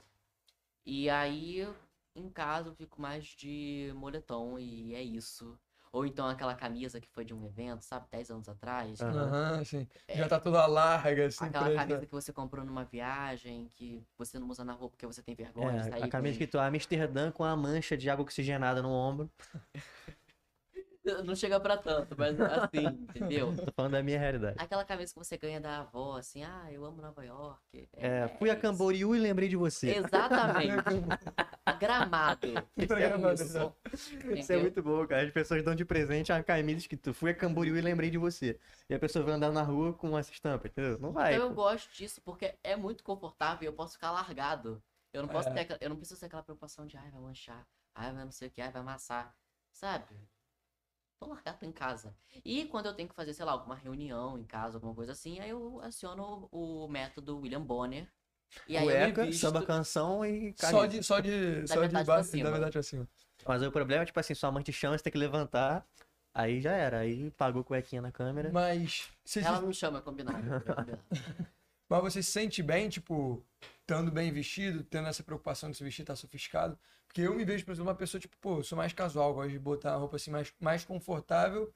[0.86, 1.68] E aí,
[2.16, 5.60] em casa, eu fico mais de moletom e é isso.
[5.97, 8.05] Ou então aquela camisa que foi de um evento, sabe?
[8.11, 9.01] 10 anos atrás.
[9.01, 9.23] Aham.
[9.23, 9.87] Aham, assim.
[10.13, 11.43] Já tá toda larga, assim.
[11.43, 15.23] Aquela camisa que você comprou numa viagem, que você não usa na roupa porque você
[15.23, 18.23] tem vergonha de É, sair a camisa com- escrito Amsterdã com a mancha de água
[18.23, 19.27] oxigenada no ombro.
[21.26, 23.53] Não chega pra tanto, mas assim, entendeu?
[23.66, 24.58] Tô falando da minha realidade.
[24.60, 27.89] Aquela camisa que você ganha da avó, assim, ah, eu amo Nova York.
[27.93, 28.62] É, fui a isso.
[28.62, 29.95] Camboriú e lembrei de você.
[29.95, 30.84] Exatamente.
[31.80, 32.47] Gramado.
[32.78, 33.74] É gramado, isso.
[33.93, 34.62] Isso é Entendeu?
[34.62, 35.24] muito bom, cara.
[35.24, 38.60] As pessoas dão de presente a camisa escrito Fui a Camboriú e lembrei de você.
[38.89, 40.97] E a pessoa vai andar na rua com essa estampa, entendeu?
[40.99, 41.36] Não vai.
[41.36, 44.82] Então eu gosto disso porque é muito confortável e eu posso ficar largado.
[45.14, 45.64] Eu não posso É.
[45.64, 48.47] ter eu não preciso ter aquela preocupação de ai, vai manchar, ai, vai não sei
[48.47, 49.34] o que, ai, vai amassar.
[49.72, 50.16] Sabe?
[51.20, 52.15] Tô largado em casa.
[52.45, 55.39] E quando eu tenho que fazer, sei lá, alguma reunião em casa, alguma coisa assim,
[55.39, 58.07] aí eu aciono o, método William Bonner.
[58.68, 59.41] E aí eu Cueca, me visto...
[59.41, 60.53] samba canção e.
[60.57, 62.43] Só de, só de, só de baixo, cima.
[62.45, 63.07] da verdade pra cima.
[63.45, 65.86] Mas aí o problema é, tipo assim, sua mãe te chama, você tem que levantar.
[66.34, 66.99] Aí já era.
[66.99, 68.51] Aí pagou cuequinha na câmera.
[68.51, 70.38] Mas você, Ela não chama, é combinado.
[70.38, 70.99] é combinado.
[71.89, 73.43] mas você se sente bem, tipo,
[73.82, 76.78] estando bem vestido, tendo essa preocupação de se vestir tá sofisticado?
[77.08, 79.51] Porque eu me vejo, por exemplo, uma pessoa, tipo, pô, eu sou mais casual, gosto
[79.51, 81.74] de botar a roupa assim mais, mais confortável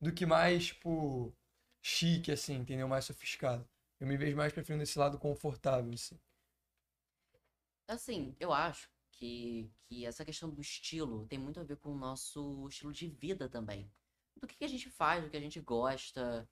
[0.00, 1.34] do que mais, tipo,
[1.82, 2.88] chique, assim, entendeu?
[2.88, 3.68] Mais sofisticado.
[4.00, 6.18] Eu me vejo mais preferindo esse lado confortável, assim.
[7.88, 11.96] Assim, eu acho que, que essa questão do estilo tem muito a ver com o
[11.98, 13.90] nosso estilo de vida também.
[14.36, 16.48] Do que, que a gente faz, do que a gente gosta.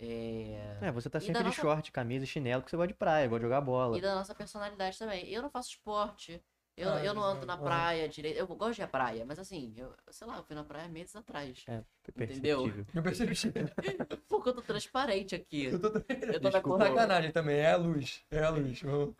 [0.00, 2.94] é, É, você tá sempre de nossa- short, camisa e chinelo, porque você gosta de
[2.94, 3.96] praia, gosta de jogar bola.
[3.96, 5.28] E da nossa personalidade também.
[5.28, 6.42] Eu não faço esporte.
[6.78, 8.38] Eu, Ah, eu não ando na praia direito.
[8.38, 10.88] Eu gosto de ir à praia, mas assim, eu, sei lá, eu fui na praia
[10.88, 11.64] meses atrás.
[11.66, 11.82] É,
[12.16, 12.66] Entendeu?
[12.94, 13.34] Eu percebi.
[14.28, 15.64] Porque eu tô transparente aqui.
[15.64, 16.60] Eu tô Eu tô Desculpa.
[16.62, 16.78] cor.
[16.86, 18.24] sacanagem também, é a luz.
[18.30, 18.80] É a luz.
[18.82, 19.14] Vamos-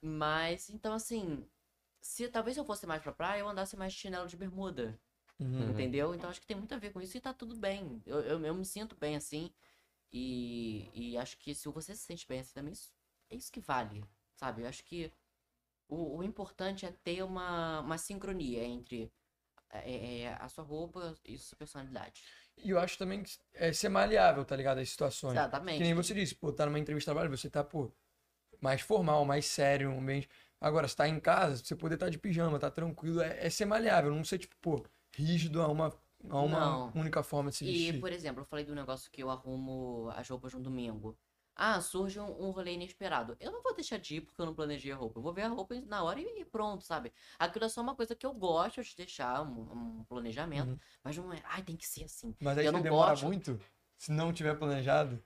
[0.00, 1.44] Mas, então assim,
[2.00, 4.98] se talvez eu fosse mais pra praia, eu andasse mais de chinelo de bermuda.
[5.38, 5.70] Uhum.
[5.70, 6.14] Entendeu?
[6.14, 8.02] Então acho que tem muito a ver com isso e tá tudo bem.
[8.06, 9.50] Eu, eu, eu me sinto bem assim.
[10.12, 12.90] E, e acho que se você se sente bem assim também, isso,
[13.30, 14.04] é isso que vale.
[14.36, 14.62] Sabe?
[14.62, 15.12] Eu acho que
[15.92, 19.12] o, o importante é ter uma, uma sincronia entre
[19.70, 22.22] é, é, a sua roupa e sua personalidade.
[22.64, 24.78] E eu acho também que é ser maleável, tá ligado?
[24.78, 25.32] As situações.
[25.32, 25.78] Exatamente.
[25.78, 27.90] Que nem você disse, pô, tá numa entrevista de trabalho, você tá, pô,
[28.60, 30.28] mais formal, mais sério, um ambiente.
[30.60, 33.64] Agora, você tá em casa, você poder estar de pijama, tá tranquilo, é, é ser
[33.64, 34.84] maleável, não ser, tipo, pô,
[35.14, 35.92] rígido a uma,
[36.30, 36.92] a uma Não.
[37.00, 38.00] única forma de se E, vestir.
[38.00, 41.18] por exemplo, eu falei do negócio que eu arrumo as roupas no domingo.
[41.54, 43.36] Ah, surge um, um rolê inesperado.
[43.40, 45.18] Eu não vou deixar de ir porque eu não planejei a roupa.
[45.18, 47.12] Eu vou ver a roupa na hora e, e pronto, sabe?
[47.38, 50.68] Aquilo é só uma coisa que eu gosto de deixar, um, um planejamento.
[50.70, 50.78] Uhum.
[51.04, 52.34] Mas não é, ai, tem que ser assim.
[52.40, 53.26] Mas aí Eu não demora gosto.
[53.26, 53.60] muito?
[53.98, 55.22] Se não tiver planejado?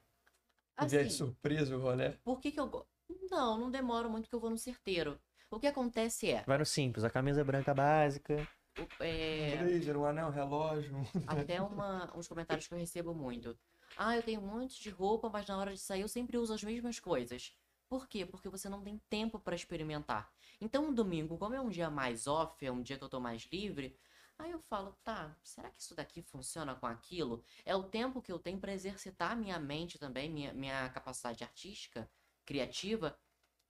[0.80, 2.12] Se vier de Assim, surpresa o rolê?
[2.24, 2.88] por que que eu gosto?
[3.30, 5.18] Não, não demoro muito que eu vou no certeiro.
[5.50, 8.36] O que acontece é, Vai no simples, a camisa branca básica.
[8.78, 10.92] o- é, Um blazer, um anel, um relógio.
[11.26, 13.56] até uma, uns comentários que eu recebo muito.
[13.96, 16.52] Ah, eu tenho um monte de roupa, mas na hora de sair eu sempre uso
[16.54, 17.52] as mesmas coisas.
[17.88, 18.26] Por quê?
[18.26, 20.32] Porque você não tem tempo para experimentar.
[20.60, 23.20] Então, um domingo, como é um dia mais off, é um dia que eu tô
[23.20, 23.96] mais livre,
[24.38, 27.42] aí eu falo, tá, será que isso daqui funciona com aquilo?
[27.64, 32.10] É o tempo que eu tenho para exercitar minha mente também, minha, minha capacidade artística,
[32.44, 33.18] criativa,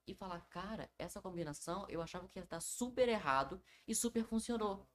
[0.07, 4.89] e falar, cara, essa combinação eu achava que ia estar super errado e super funcionou.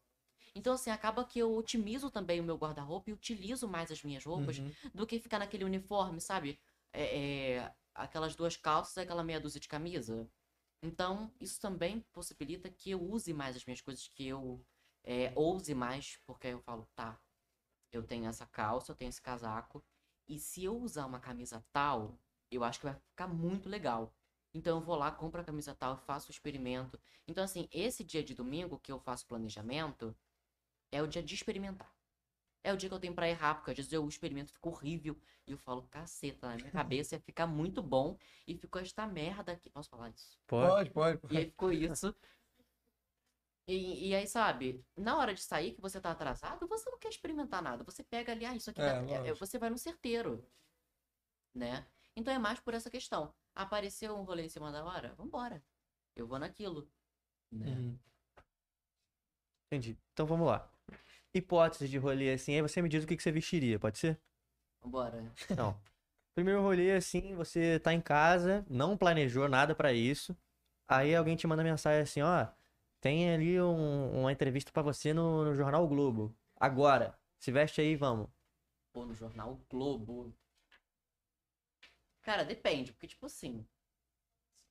[0.56, 4.26] Então, assim, acaba que eu otimizo também o meu guarda-roupa e utilizo mais as minhas
[4.26, 4.72] roupas Uhum.
[4.94, 6.60] do que ficar naquele uniforme, sabe?
[6.94, 10.30] É, é, aquelas duas calças e aquela meia dúzia de camisa.
[10.84, 14.66] Então, isso também possibilita que eu use mais as minhas coisas, que eu
[15.04, 17.20] é, ouse mais, porque aí eu falo, tá,
[17.92, 19.84] eu tenho essa calça, eu tenho esse casaco,
[20.28, 22.18] e se eu usar uma camisa tal,
[22.50, 24.14] eu acho que vai ficar muito legal.
[24.54, 27.00] Então eu vou lá, compro a camisa tal, faço o experimento.
[27.28, 30.16] Então, assim, esse dia de domingo que eu faço planejamento
[30.92, 31.94] é o dia de experimentar.
[32.64, 35.20] É o dia que eu tenho pra errar, porque às vezes eu experimento, fica horrível.
[35.48, 38.18] E eu falo, caceta, na minha cabeça ia ficar muito bom.
[38.48, 39.70] E ficou esta merda aqui.
[39.70, 40.40] Posso falar isso?
[40.46, 41.20] Pode, pode.
[41.32, 42.16] E aí ficou isso.
[43.68, 47.10] E, e aí, sabe, na hora de sair, que você tá atrasado, você não quer
[47.10, 47.84] experimentar nada.
[47.84, 49.40] Você pega ali, ah, isso aqui É, dá- é- é- lógico.
[49.40, 50.46] você vai no certeiro.
[51.54, 51.88] Né?
[52.16, 53.34] Então é mais por essa questão.
[53.56, 55.14] Apareceu um rolê em cima da hora?
[55.16, 55.64] Vambora.
[56.16, 56.90] Eu vou naquilo.
[57.52, 57.72] Né?
[57.72, 58.00] Uhum.
[59.68, 59.98] Entendi.
[60.12, 60.70] Então vamos lá.
[61.34, 64.20] Hipótese de rolê assim, aí você me diz o que que você vestiria, pode ser?
[64.82, 65.24] Vambora.
[65.56, 65.76] Não.
[66.36, 70.36] Primeiro rolê assim, você tá em casa, não planejou nada pra isso.
[70.88, 72.48] Aí alguém te manda mensagem assim, ó,
[73.02, 76.36] tem ali um- uma entrevista pra você no, no jornal Globo.
[76.58, 78.28] Agora, se veste aí, vamos.
[78.94, 80.34] Pô, no jornal Globo.
[82.22, 83.66] Cara, depende, porque tipo assim.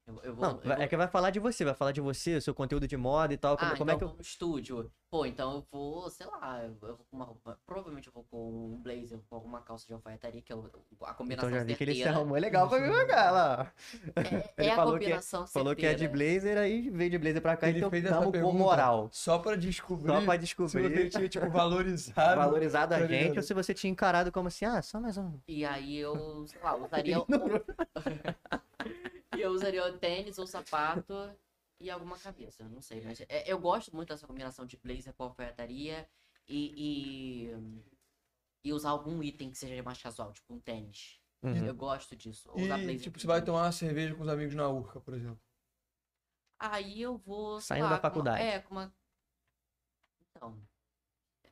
[0.07, 0.43] Eu, eu vou.
[0.45, 2.55] Não, eu vou- é que vai falar de você, vai falar de você, o seu
[2.55, 3.57] conteúdo de moda e tal.
[3.57, 4.91] Como, Ah, como então é que eu no estúdio.
[5.11, 7.59] Pô, então eu vou, sei lá, eu vou com uma roupa.
[7.67, 11.49] Provavelmente eu vou com um blazer, com alguma calça de alfaiataria, que é a combinação
[11.49, 12.19] Então já vi que ele se certeira.
[12.19, 13.73] arrumou legal pra me jogar lá.
[14.15, 14.21] É,
[14.59, 16.13] Ele é a que- combinação Falou que é de certeira.
[16.41, 19.09] blazer, aí veio de blazer pra cá, Ele então fez essa tamo com pergunta moral.
[19.13, 20.89] só pra descobrir Só pra se descobrir.
[20.91, 22.41] você tinha, tipo, valorizado.
[22.41, 25.33] Valorizado a tá gente ou se você tinha encarado como assim, ah, só mais um.
[25.49, 27.17] E aí eu, sei lá, usaria.
[29.41, 31.13] Eu usaria o tênis ou sapato
[31.81, 33.01] e alguma cabeça, não sei.
[33.03, 36.09] Mas é- eu gosto muito dessa combinação de blazer com alfaiataria
[36.49, 37.51] e, e.
[38.65, 41.19] e usar algum item que seja mais casual, tipo um tênis.
[41.43, 41.65] Uhum.
[41.65, 42.51] Eu gosto disso.
[42.53, 45.15] Usar E, blazer tipo, você vai tomar uma cerveja com os amigos na Urca, por
[45.15, 45.41] exemplo.
[46.59, 47.61] Aí eu vou.
[47.61, 48.43] Saindo lá, da uma- faculdade.
[48.43, 48.95] É, com uma.
[50.37, 50.61] Então.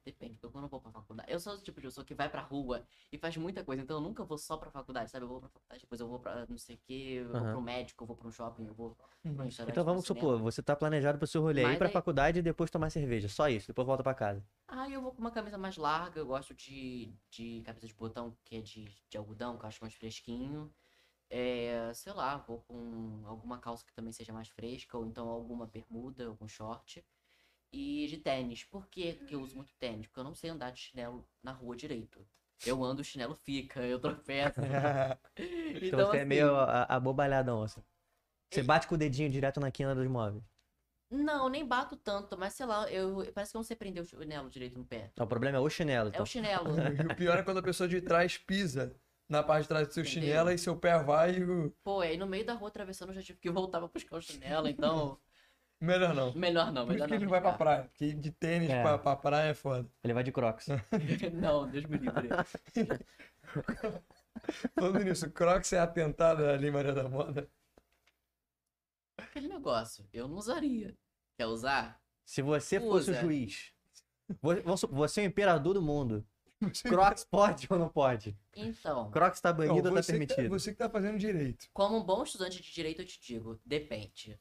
[0.09, 1.31] Depende, porque eu não vou pra faculdade.
[1.31, 2.83] Eu sou o tipo de pessoa que vai pra rua
[3.13, 5.25] e faz muita coisa, então eu nunca vou só pra faculdade, sabe?
[5.27, 7.53] Eu vou pra faculdade, depois eu vou pra não sei o quê, eu vou Aham.
[7.53, 9.73] pro médico, eu vou pra um shopping, eu vou pra um restaurante.
[9.73, 10.21] Então vamos cinema.
[10.27, 12.89] supor, você tá planejado pro seu rolê, ir Mas pra aí- faculdade e depois tomar
[12.89, 13.29] cerveja.
[13.29, 14.43] Só isso, depois volta pra casa.
[14.67, 18.35] Aí eu vou com uma camisa mais larga, eu gosto de, de camisa de botão
[18.45, 20.73] que é de, de algodão, que eu acho mais fresquinho.
[21.31, 25.67] É, sei lá, vou com alguma calça que também seja mais fresca, ou então alguma
[25.67, 27.05] bermuda, algum short.
[27.73, 28.65] E de tênis.
[28.65, 30.07] Por que, que eu uso muito tênis?
[30.07, 32.27] Porque eu não sei andar de chinelo na rua direito.
[32.65, 34.61] Eu ando, o chinelo fica, eu tropeço.
[35.83, 37.83] Então, Então, você é assim, meio a- abobalhadão, assim.
[38.51, 40.45] Você bate com o dedinho direto na quina dos móveis.
[41.11, 44.07] Não, nem bato tanto, mas sei lá, eu parece que eu não sei prender o
[44.07, 45.11] chinelo direito no pé.
[45.17, 46.23] Não, o problema é o chinelo, É então.
[46.23, 46.75] o chinelo.
[47.03, 48.95] E o pior é quando a pessoa de trás pisa
[49.29, 50.11] na parte de trás do seu Entendeu?
[50.13, 51.73] chinelo e seu pé vai e o...
[51.83, 54.23] Pô, aí no meio da rua atravessando eu já tive que voltar pra buscar o
[54.23, 55.19] chinelo, então.
[55.81, 56.35] Melhor não.
[56.35, 57.25] Melhor não, Por isso melhor que ele não.
[57.27, 57.83] não vai pra praia.
[57.85, 58.83] Porque de tênis É.
[58.83, 59.89] pra, pra praia é foda.
[60.03, 60.67] Ele vai de crocs.
[61.35, 62.29] não, Deus me livre.
[64.75, 67.49] Falando nisso, Crocs é atentado ali, Maria da Moda.
[69.17, 70.97] Aquele negócio, eu não usaria.
[71.37, 72.01] Quer usar?
[72.25, 73.21] Se você fosse o Usa.
[73.21, 73.73] juiz,
[74.41, 76.27] vo- vamos supor, você é o imperador do mundo.
[76.83, 78.37] Crocs pode ou não pode?
[78.55, 80.51] Então, Crocs tá Não, banido ou tá você, que tá, permitido?
[80.51, 81.69] você que tá fazendo direito.
[81.73, 84.39] como um bom estudante de direito, eu te digo, depende.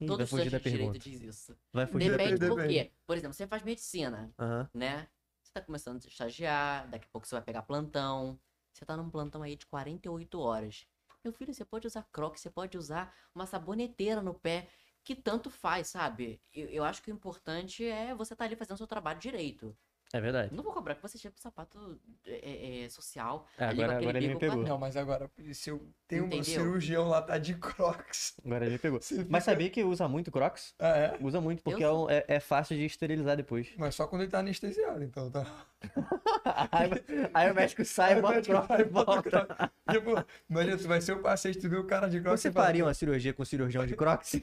[0.00, 1.56] Ih, Todo estudante da de direito diz isso.
[1.72, 2.62] Vai fugir da Depende pergunta.
[2.62, 2.92] por quê?
[3.06, 4.32] Por exemplo, você faz medicina,
[4.72, 5.08] né?
[5.42, 8.38] Você tá começando a estagiar, daqui a pouco você vai pegar plantão.
[8.72, 10.86] Você tá num plantão aí de 48 horas.
[11.22, 14.68] Meu filho, você pode usar crocs, você pode usar uma saboneteira no pé,
[15.04, 16.40] que tanto faz, sabe?
[16.52, 19.76] Eu, eu acho que o importante é você estar ali fazendo o seu trabalho direito.
[20.12, 20.52] É verdade.
[20.52, 21.96] Não vou cobrar que você tinha sapato
[22.26, 23.46] é, é, social.
[23.56, 24.62] É, ali com agora- agora ele me pegou.
[24.64, 26.44] Não, mas agora, se eu tenho um Entendeu?
[26.44, 28.34] cirurgião lá, tá de crocs.
[28.44, 28.98] Agora ele pegou.
[29.02, 30.74] Você Mas fica- sabia que usa muito Crocs?
[30.80, 31.18] Ah, é?
[31.20, 33.68] Usa muito, porque Eu é, um- é- é fácil de esterilizar depois.
[33.78, 35.46] Mas só quando ele tá anestesiado, então tá.
[36.72, 36.90] aí,
[37.32, 39.22] aí o médico sai e Aí bota o Crocs e volta.
[39.22, 39.70] crocs.
[39.90, 42.84] Tipo, imagina, tu vai ser o paciente, tu vê o cara de crocs Você faria
[42.84, 44.40] uma cirurgia com cirurgião de Crocs?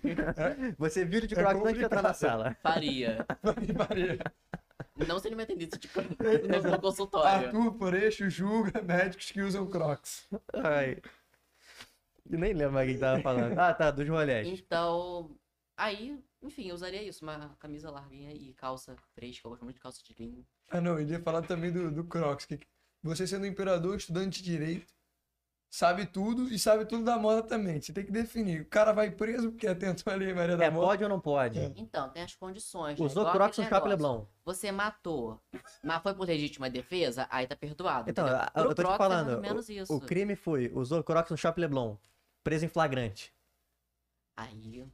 [0.78, 2.56] Você vira de É Crocs antes de entrar na sala.
[2.64, 3.26] Faria.
[3.78, 4.18] Faria.
[5.08, 7.48] Não se ele me atendesse de no no consultório.
[7.48, 10.28] Arthur Poreixo julga médicos que usam crocs.
[10.54, 11.02] Ai.
[12.30, 13.58] Eu nem lembro mais quem tava falando.
[13.58, 14.48] Ah, tá, dos rolés.
[14.48, 15.32] Então,
[15.78, 19.48] aí, enfim, eu usaria isso, uma camisa larguinha e calça fresca.
[19.48, 20.46] Eu gosto muito de calça de linho.
[20.70, 22.46] Ah, não, ele ia falar também do, do crocs.
[22.46, 22.60] Que
[23.02, 24.94] você sendo imperador, estudante de direito,
[25.70, 27.80] sabe tudo e sabe tudo da moda também.
[27.82, 28.62] Você tem que definir.
[28.62, 30.88] O cara vai preso porque atentou ali Maria da É, Moda.
[30.88, 31.60] pode ou não pode?
[31.60, 31.72] É.
[31.76, 33.00] Então, tem as condições.
[33.00, 33.06] né?
[33.06, 33.88] Usou Igual Crocs no negócio.
[33.88, 34.26] Leblon.
[34.46, 35.40] Você matou,
[35.84, 38.10] mas foi por legítima defesa, aí tá perdoado.
[38.10, 38.48] Então, entendeu?
[38.56, 39.94] eu tô te é falando, menos isso.
[39.94, 41.98] O crime foi, usou Crocs no Shopping Leblon.
[42.44, 43.34] Preso em flagrante.
[44.38, 44.88] Aí,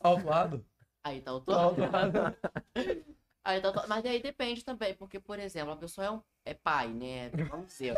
[0.00, 0.64] Autuado.
[1.04, 1.82] aí tá autuado.
[1.84, 2.36] autuado.
[3.44, 6.88] Aí tá, mas aí depende também, porque, por exemplo, a pessoa é, um, é pai,
[6.88, 7.28] né?
[7.48, 7.94] Vamos dizer.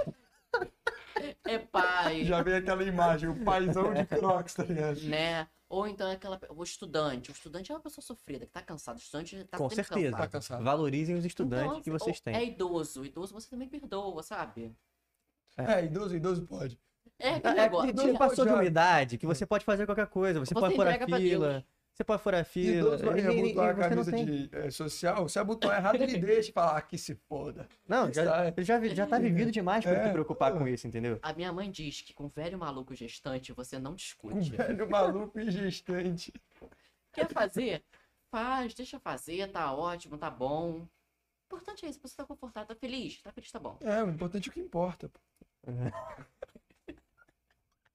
[1.44, 5.00] É pai, Já veio aquela imagem, o paizão de crocs, tá ligado?
[5.02, 5.46] né?
[5.68, 7.30] Ou então é aquela, o estudante.
[7.30, 8.96] O estudante é uma pessoa sofrida, que tá cansado.
[8.96, 10.12] O estudante tá Com certeza.
[10.12, 10.30] Tá cansado.
[10.32, 10.64] cansado.
[10.64, 12.34] Valorizem os estudantes Então, que vocês têm.
[12.34, 13.04] É idoso.
[13.04, 14.74] Idoso você também perdoa, sabe?
[15.56, 16.78] É, idoso, idoso pode.
[17.18, 18.12] É É, aquele é negócio.
[18.12, 20.38] já- passou de já- uma idade que você pode fazer qualquer coisa.
[20.38, 21.66] Você, Você pode furar entrega pra fila.
[21.98, 22.76] Você pode furar fila.
[22.76, 24.24] Idoso vai abotoar a camisa tem.
[24.24, 27.68] de eh, social, se abotoar errado, ele deixa e fala, ah, que se foda.
[27.88, 30.58] Não, já, ele já, já tá vivido demais pra É, se preocupar pô.
[30.58, 31.18] com isso, entendeu?
[31.20, 34.50] A minha mãe diz que com velho maluco gestante você não discute.
[34.50, 36.32] velho maluco e gestante.
[37.12, 37.82] Quer fazer?
[38.30, 40.82] Faz, deixa fazer, tá ótimo, tá bom.
[40.82, 40.88] O
[41.46, 43.76] importante é isso, você tá confortável, tá feliz, tá feliz, tá bom.
[43.80, 45.08] É, o importante é o que importa.
[45.08, 45.20] pô.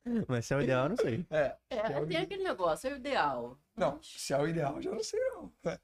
[0.28, 1.26] Mas se é o ideal, eu não sei.
[1.30, 1.56] É.
[1.70, 3.58] É, é tem aquele negócio, é o ideal.
[3.76, 5.52] Não, Mas- se é o ideal, já não sei não.
[5.66, 5.80] É.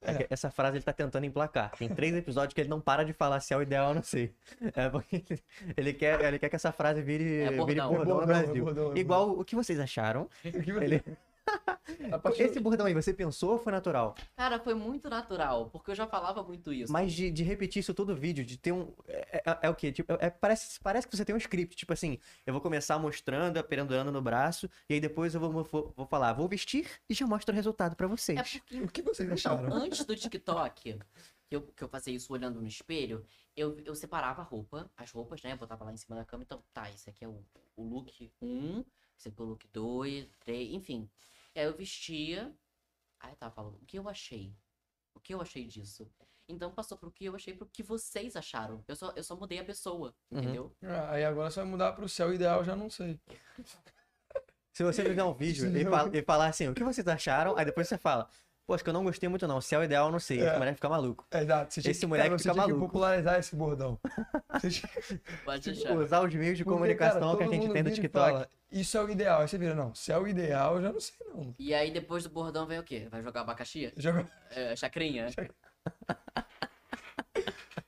[0.00, 1.72] É essa frase ele tá tentando emplacar.
[1.76, 4.02] Tem três episódios que ele não para de falar se é o ideal, eu não
[4.02, 4.32] sei.
[4.76, 5.24] É porque
[5.76, 7.88] ele, quer, ele quer que essa frase vire, É vire bordão.
[7.88, 8.64] bordão, É bordão, no é Brasil.
[8.64, 10.28] bordão, é Igual o que vocês acharam.
[10.44, 11.27] O que você- Ele- A
[12.22, 14.14] partir Esse bordão aí, você pensou ou foi natural?
[14.36, 16.92] Cara, foi muito natural, porque eu já falava muito isso.
[16.92, 18.92] Mas de, de repetir isso todo vídeo, de ter um.
[19.06, 19.92] É, é- é o quê?
[19.92, 21.76] Tipo, é- parece, parece que você tem um script.
[21.76, 25.92] Tipo assim, eu vou começar mostrando, aprendendo no braço, e aí depois eu vou, vou,
[25.96, 28.38] vou falar, vou vestir e já mostro o resultado pra vocês.
[28.38, 29.72] É porque O que vocês Então, acharam?
[29.74, 30.98] antes do TikTok,
[31.48, 33.24] que eu, que eu fazia isso olhando no espelho,
[33.56, 35.56] eu, eu separava a roupa, as roupas, né?
[35.56, 36.42] Botava lá em cima da cama.
[36.44, 37.42] Então, tá, esse aqui é o,
[37.76, 38.84] o look 1,
[39.18, 41.08] esse aqui é o look 2, 3, enfim.
[41.58, 42.54] Aí eu vestia.
[43.20, 44.54] Aí eu tava falando, o que eu achei?
[45.14, 46.08] O que eu achei disso?
[46.48, 48.82] Então passou pro que eu achei pro que vocês acharam.
[48.86, 50.38] Eu só, eu só mudei a pessoa, Uhum.
[50.38, 50.76] entendeu?
[50.82, 53.20] Ah, aí agora você vai mudar pro céu ideal, já não sei.
[54.72, 57.64] Se você fizer um vídeo e, fala- e falar assim, o que vocês acharam, aí
[57.64, 58.30] depois você fala,
[58.68, 60.40] pô, acho que eu não gostei muito não, se é o ideal, eu não sei.
[60.42, 60.44] É.
[60.48, 61.26] Esse moleque fica maluco.
[61.30, 61.72] É, exato.
[61.72, 62.86] Você Esse que, moleque cara, você fica tinha que maluco.
[62.86, 63.98] popularizar esse bordão.
[65.44, 65.96] Pode deixar.
[65.96, 68.30] Usar os meios de Porque, comunicação cara, que a gente tem no TikTok.
[68.32, 69.40] fala, Isso é o ideal.
[69.40, 71.54] Aí você vira, não, se é o ideal, eu já não sei não.
[71.58, 73.08] E aí depois do bordão vem o quê?
[73.10, 73.90] Vai jogar abacaxi?
[73.96, 75.28] Joga- É, chacrinha?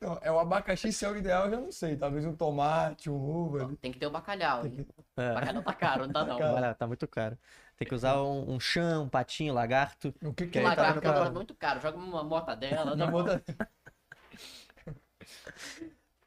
[0.01, 1.95] Não, é o abacaxi, se é o ideal, eu já não sei.
[1.95, 3.71] Talvez um tomate, um uva.
[3.83, 4.87] Tem que ter o bacalhau, hein?
[5.15, 5.35] É.
[5.35, 6.75] Bacalhau tá caro, não tá não.
[6.75, 7.37] Tá muito caro.
[7.81, 10.09] Tem que usar um, um chão, um patinho, lagarto.
[10.23, 11.81] O que que Que é tá Lagarto vendo, é muito caro.
[11.81, 12.95] Joga uma mortadela.
[12.95, 13.13] Tá bom.
[13.23, 13.43] moda...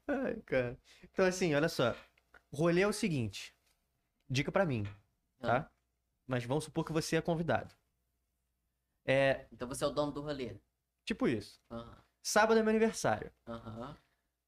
[0.07, 0.75] Ai, cara.
[1.03, 1.95] Então, assim, olha só.
[2.51, 3.55] O rolê é o seguinte.
[4.27, 4.83] Dica pra mim,
[5.39, 5.69] tá?
[6.25, 7.75] Mas vamos supor que você é convidado.
[9.05, 10.55] É Então você é o dono do rolê.
[11.05, 11.61] tipo isso.
[11.69, 11.97] Aham.
[12.23, 13.31] Sábado é meu aniversário.
[13.47, 13.95] Aham.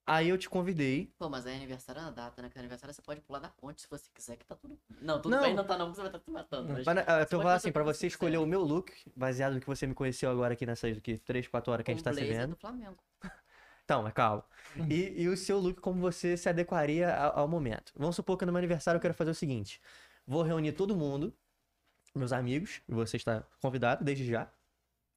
[0.08, 1.12] Aí eu te convidei.
[1.18, 2.50] Pô, mas é aniversário na data, né?
[2.50, 4.78] Que aniversário você pode pular da ponte se você quiser, que tá tudo.
[5.02, 5.42] Não, tudo Não.
[5.42, 6.74] bem, não tá não, porque você vai estar se matando.
[6.74, 6.86] Mas...
[6.86, 9.60] Mas, ah, eu tô pode falando assim, pra você escolher o meu look, baseado no
[9.60, 12.10] que você me conheceu agora aqui nessas aqui, 3, 4 horas que a gente Com
[12.10, 12.52] tá se blazer vendo.
[12.52, 12.98] do Flamengo.
[13.84, 14.44] Então, mas calma.
[14.90, 17.92] E, e o seu look, como você se adequaria ao, ao momento.
[17.96, 19.82] Vamos supor que no meu aniversário eu quero fazer o seguinte:
[20.26, 21.34] vou reunir todo mundo,
[22.14, 24.52] meus amigos, e você está convidado desde já.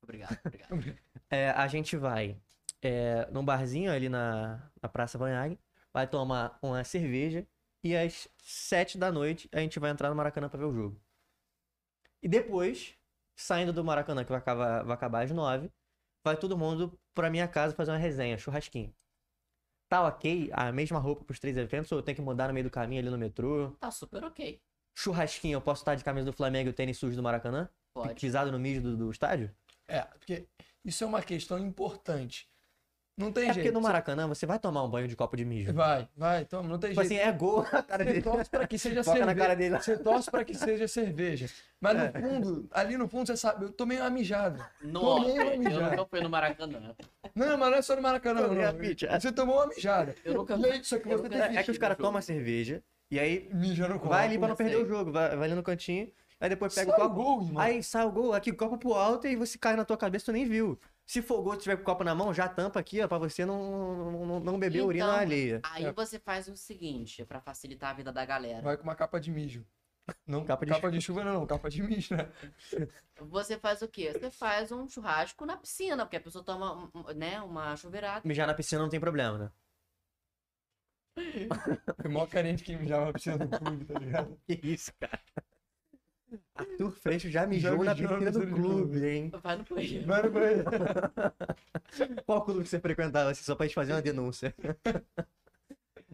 [0.03, 0.69] Obrigado, obrigado.
[1.31, 2.39] É, a gente vai
[2.83, 5.59] é, num barzinho ali na, na Praça Banhag,
[5.93, 7.47] vai tomar uma cerveja
[7.83, 11.01] e às 7 da noite a gente vai entrar no Maracanã pra ver o jogo.
[12.23, 12.95] E depois,
[13.37, 15.71] saindo do Maracanã, que vai acabar, vai acabar às 9,
[16.25, 18.93] vai todo mundo pra minha casa fazer uma resenha, churrasquinho.
[19.89, 22.65] Tá ok a mesma roupa pros três eventos ou eu tenho que mudar no meio
[22.65, 23.71] do caminho ali no metrô?
[23.81, 24.61] Tá super ok.
[24.95, 27.69] Churrasquinho, eu posso estar de camisa do Flamengo e o tênis sujo do Maracanã?
[27.95, 28.21] Pode.
[28.21, 29.55] Pisado no mijo do, do estádio?
[29.87, 30.47] É, porque
[30.85, 32.49] isso é uma questão importante.
[33.19, 33.75] Não tem É porque jeito.
[33.75, 35.73] no Maracanã você vai tomar um banho de copo de mijo.
[35.75, 37.21] Vai, vai, toma, não tem Tipo jeito.
[37.21, 38.23] assim, é gol na cara Você dele.
[38.23, 39.41] torce pra que seja Foca na cerveja.
[39.45, 39.81] cara dele lá.
[39.81, 41.47] Você torce pra que seja cerveja.
[41.81, 44.71] Mas no fundo, ali no fundo, você sabe, eu tomei uma mijada.
[44.81, 45.91] Nossa, Tomei uma eu mijada.
[45.97, 46.95] nunca fui no Maracanã.
[47.35, 48.73] Não, mas não é só no Maracanã, não.
[48.79, 49.21] mijada.
[49.21, 50.15] Você tomou uma mijada.
[50.25, 51.97] Eu nunca E aí, só que eu você nunca- tem É, é que os caras
[51.97, 54.11] tomam a cerveja e aí Mija no copo.
[54.11, 54.67] vai ali pra não sei.
[54.67, 56.09] perder o jogo, vai, vai ali no cantinho,
[56.41, 57.21] aí depois pega Sai o o copo.
[57.21, 57.61] gol, irmão.
[57.63, 60.27] Aí sai o gol, aqui o copo pro alto e você cai na tua cabeça,
[60.27, 60.79] tu nem viu.
[61.09, 64.27] Se tu tiver com o copo na mão, já tampa aqui, ó, pra você não,
[64.27, 65.61] não, não beber urina Então, alheia.
[65.65, 65.93] Aí É.
[65.93, 68.61] você faz o seguinte, pra facilitar a vida da galera.
[68.61, 69.67] Vai com uma capa de mijo.
[70.27, 72.31] Não, Capa capa de de, chuva não, não, capa de mijo, né?
[73.21, 74.13] Você faz o quê?
[74.13, 78.21] Você faz um churrasco na piscina, porque a pessoa toma, né, uma chuveirada.
[78.29, 79.51] Mijar na piscina não tem problema, né?
[82.03, 84.39] Foi mó carente que mijava na piscina do clube, tá ligado?
[84.47, 85.21] Que isso, cara.
[86.55, 89.33] Arthur Freixo já mijou, Já na piscina do clube, hein?
[89.43, 90.07] Vai no banheiro.
[90.07, 90.65] Vai no banheiro.
[92.27, 94.55] Qual clube que você frequentava, assim, só pra gente fazer uma denúncia?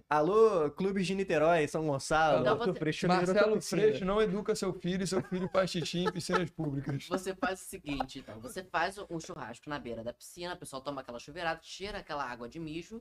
[0.09, 3.61] Alô, clubes de Niterói, São Gonçalo, Então Arthur você- Freixo tua Marcelo.
[3.61, 7.07] Freixo não educa seu filho e seu filho faz xixi em piscinas públicas.
[7.09, 8.39] Você faz o seguinte, então.
[8.41, 12.25] Você faz um churrasco na beira da piscina, a pessoa toma aquela chuveirada, cheira aquela
[12.25, 13.01] água de mijo.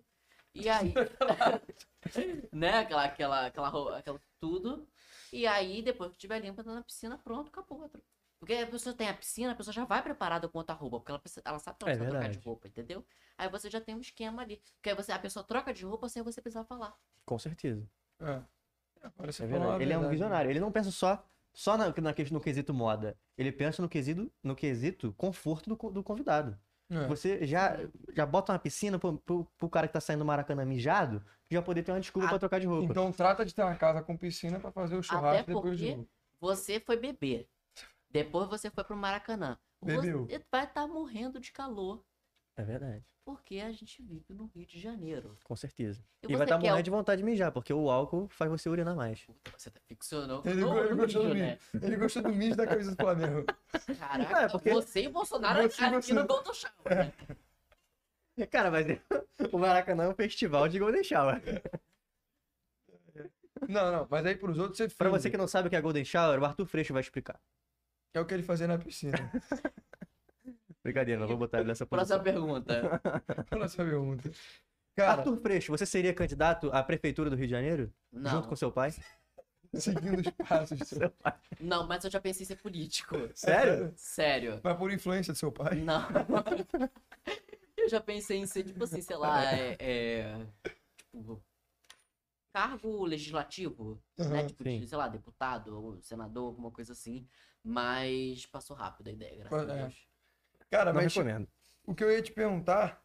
[0.56, 0.94] E aí.
[2.54, 2.78] né?
[2.80, 4.88] Aquela, aquela, aquela, aquela tudo.
[5.34, 7.82] E aí, depois que tiver limpa, tá na piscina, pronto, acabou.
[7.82, 8.02] outro.
[8.40, 11.12] Porque a pessoa tem a piscina, a pessoa já vai preparada com outra roupa, porque
[11.12, 13.06] ela, precisa- ela sabe que ela É precisa trocar de roupa, entendeu?
[13.38, 14.62] Aí você já tem um esquema ali.
[14.76, 16.94] Porque aí você, a pessoa troca de roupa sem você precisar falar.
[17.26, 17.90] Com certeza.
[18.20, 18.42] É.
[19.02, 19.84] Agora você É verdade.
[19.84, 20.12] Ele é um verdade.
[20.12, 20.52] visionário.
[20.52, 23.18] Ele não pensa só, só na, na, no quesito moda.
[23.38, 26.60] Ele pensa no quesito, no quesito conforto do, do convidado.
[26.94, 27.08] É.
[27.08, 27.78] Você já,
[28.14, 31.62] já bota uma piscina pro, pro, pro cara que tá saindo do Maracanã mijado, já
[31.62, 32.92] poder ter uma desculpa Ah, pra trocar de roupa.
[32.92, 35.92] Então trata de ter uma casa com piscina pra fazer o churrasco Até depois porque
[35.92, 36.08] jogo.
[36.40, 37.48] você foi beber.
[38.10, 39.58] Depois você foi pro Maracanã.
[39.82, 40.26] Bebeu.
[40.26, 42.04] Você vai estar morrendo de calor.
[42.56, 43.04] É verdade.
[43.26, 45.38] Porque a gente vive no Rio de Janeiro.
[45.46, 46.04] Com certeza.
[46.22, 48.52] E E, vai estar quer morrendo o- de vontade de mijar, porque o álcool faz
[48.52, 49.26] você urinar mais.
[49.26, 51.40] Puta, você tá ficcionou Ele, go- ele gostou do mijo.
[51.46, 51.58] né?
[51.82, 53.46] Ele gostou do mijo da camisa do Flamengo.
[53.98, 56.70] Caraca, É, porque- você e o Bolsonaro Você- aqui você- no gol do chão.
[56.86, 57.14] né?
[58.48, 58.86] Cara, mas
[59.54, 61.42] o Maracanã é um festival de Golden Shower.
[63.70, 65.82] Não, não, mas aí pros outros você Pra você que não sabe o que é
[65.82, 67.40] Golden Shower, o Arthur Freixo vai explicar.
[68.14, 69.14] É o que ele fazia na piscina.
[70.84, 72.20] Brincadeira, não vou botar ele nessa posição.
[72.20, 73.02] Próxima pergunta.
[73.50, 74.32] Próxima pergunta.
[74.96, 77.92] Cara, Arthur Freixo, você seria candidato à prefeitura do Rio de Janeiro?
[78.12, 78.94] Não, Junto com seu pai?
[79.74, 81.10] seguindo os passos do seu...
[81.10, 81.34] Pai.
[81.60, 83.16] não, mas eu já pensei em ser político.
[83.34, 83.92] Sério?
[83.96, 84.60] Sério.
[84.62, 85.76] Vai por influência do seu pai.
[85.82, 86.06] Não.
[87.78, 89.76] Eu já pensei em ser, tipo assim, sei lá, é.
[89.80, 90.48] é,
[91.12, 91.42] tipo,
[92.54, 94.26] cargo legislativo, né?
[94.42, 97.28] Aham, Tipo, de, sei lá, deputado ou senador, alguma coisa assim.
[97.64, 99.82] Mas passou rápido a ideia, graças a É.
[99.82, 100.08] Deus.
[100.74, 101.48] Cara, Não mas recomendo.
[101.86, 103.00] o que eu ia te perguntar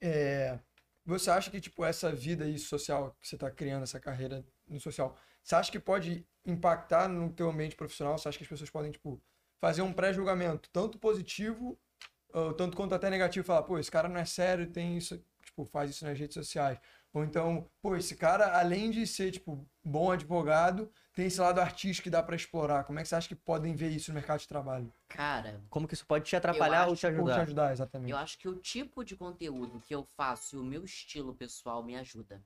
[0.00, 0.58] é...
[1.06, 4.80] Você acha que, tipo, essa vida aí social que você tá criando, essa carreira no
[4.80, 8.16] social, você acha que pode impactar no teu ambiente profissional?
[8.16, 9.22] Você acha que as pessoas podem, tipo,
[9.60, 11.78] fazer um pré-julgamento, tanto positivo,
[12.32, 15.64] ou tanto quanto até negativo, falar, pô, esse cara não é sério, tem isso, tipo,
[15.66, 16.78] faz isso nas redes sociais.
[17.14, 22.04] Ou então, pô, esse cara, além de ser, tipo, bom advogado, tem esse lado artístico
[22.04, 22.82] que dá pra explorar.
[22.84, 24.92] Como é que você acha que podem ver isso no mercado de trabalho?
[25.08, 27.40] Cara, Como que isso pode te atrapalhar ou te Ou te ajudar?
[27.42, 28.10] ajudar, exatamente.
[28.10, 31.84] eu acho que o tipo de conteúdo que eu faço e o meu estilo pessoal
[31.84, 32.42] me ajuda.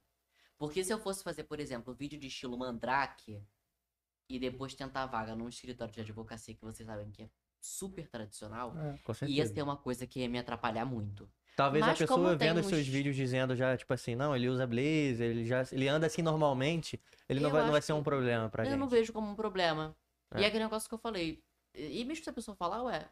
[0.58, 3.42] Porque se eu fosse fazer, por exemplo, vídeo de estilo mandrake
[4.28, 8.76] e depois tentar vaga num escritório de advocacia que vocês sabem que é super tradicional,
[8.76, 8.98] É.
[9.04, 11.30] Com ia ser uma coisa que ia me atrapalhar muito.
[11.58, 14.64] Talvez Mas a pessoa vendo os seus vídeos dizendo já, tipo assim, não, ele usa
[14.64, 18.02] blazer, ele já ele anda assim normalmente, ele não Eu vai, não vai ser um
[18.02, 18.78] problema pra eu gente.
[18.78, 19.96] não vejo como um problema.
[20.36, 20.44] E É.
[20.44, 21.42] é aquele negócio que eu falei.
[21.74, 23.08] E mesmo se a pessoa falar, ué,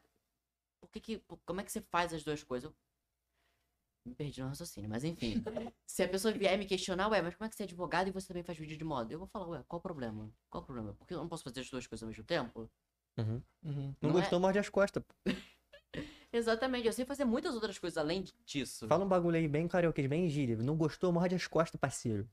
[0.81, 2.71] por que que, como é que você faz as duas coisas?
[2.71, 5.35] Eu me perdi no raciocínio, mas enfim.
[5.85, 8.13] se a pessoa vier me questionar, ué, mas como é que você é advogado e
[8.13, 9.13] você também faz vídeo de moda?
[9.13, 10.31] Eu vou falar, ué, qual o problema?
[10.49, 10.95] Qual o problema?
[10.95, 12.71] Porque eu não posso fazer as duas coisas ao mesmo tempo?
[13.19, 13.43] Uhum.
[13.65, 13.95] Uhum.
[14.01, 15.03] Não, Não é- gostou, morde as costas.
[16.37, 18.87] Exatamente, eu sei fazer muitas outras coisas além disso.
[18.87, 20.57] Fala um bagulho aí bem carioquês, bem gíria.
[20.57, 22.29] Não gostou, morde as costas, parceiro.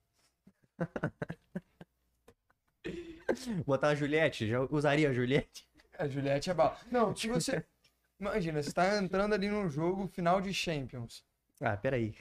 [3.66, 5.68] Botar uma Juliette, já usaria a Juliette?
[5.98, 6.78] A Juliette é bala.
[6.92, 7.66] Não, se você.
[8.20, 11.24] Imagina, você tá entrando ali num jogo final de Champions.
[11.62, 12.14] Ah, peraí.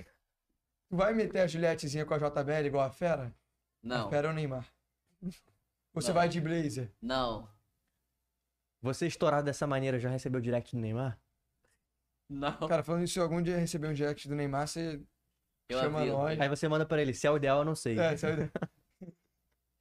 [0.88, 3.34] Tu vai meter a Juliettezinha com a JBL igual a Fera?
[3.84, 4.66] A Não, Fera é o Neymar.
[5.94, 6.14] Você Não.
[6.14, 6.90] vai de blazer.
[7.00, 7.48] não,
[8.80, 11.18] Você estourado dessa maneira já recebeu o direct do Neymar?
[12.32, 12.68] Não.
[12.68, 15.00] Cara, falando isso, se algum dia receber um direct do Neymar, você
[15.68, 16.16] Eu chama aviso.
[16.16, 16.40] nós.
[16.40, 17.98] Aí você manda pra ele, se é o ideal, eu não sei.
[17.98, 18.50] É, sabe?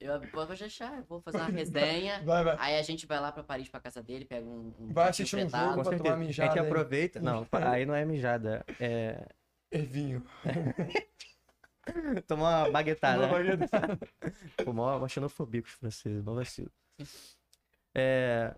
[0.00, 2.20] Eu vou deixar, eu vou fazer uma resenha.
[2.26, 2.56] Vai, vai.
[2.58, 4.74] Aí a gente vai lá pra Paris, pra casa dele, pega um.
[4.78, 6.02] um Vai assistir um jogo, Com pra certeza.
[6.02, 6.66] tomar a mijada gente aí.
[6.66, 7.20] aproveita.
[7.20, 8.64] Não, aí não é mijada.
[8.80, 9.24] É...
[9.70, 10.26] É vinho.
[12.26, 13.26] Tomar uma baguetada.
[13.26, 13.56] Uma né?
[14.64, 16.70] Pô, mó, mó xenofobia com os franceses, mó vacilo.
[17.94, 18.54] É...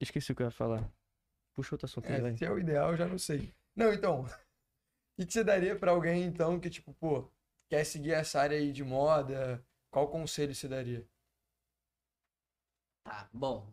[0.00, 0.90] Esqueci o que eu ia falar.
[1.56, 2.36] Puxa outro assunto aí, É, vai.
[2.36, 3.52] se é o ideal, eu já não sei.
[3.74, 4.24] Não, então.
[5.18, 7.26] O que que você daria pra alguém, então, que, tipo, pô,
[7.70, 9.64] quer seguir essa área aí de moda?
[9.90, 11.08] Qual conselho você daria?
[13.02, 13.72] Tá, bom.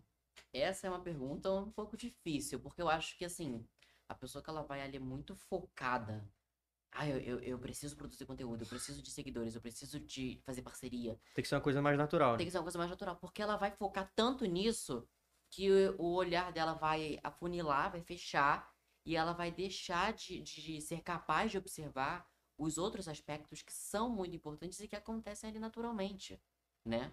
[0.53, 3.67] Essa é uma pergunta um pouco difícil, porque eu acho que, assim,
[4.07, 6.25] a pessoa que ela vai ali muito focada.
[6.93, 10.61] Ah, eu, eu, eu preciso produzir conteúdo, eu preciso de seguidores, eu preciso de fazer
[10.61, 11.19] parceria.
[11.34, 12.38] Tem que ser uma coisa mais natural.
[12.38, 12.47] Tem né?
[12.47, 15.05] que ser uma coisa mais natural, porque ela vai focar tanto nisso
[15.56, 18.74] que o olhar dela vai afunilar, vai fechar,
[19.06, 22.28] e ela vai deixar de, de ser capaz de observar
[22.58, 26.41] os outros aspectos que são muito importantes e que acontecem ali naturalmente,
[26.84, 27.12] né?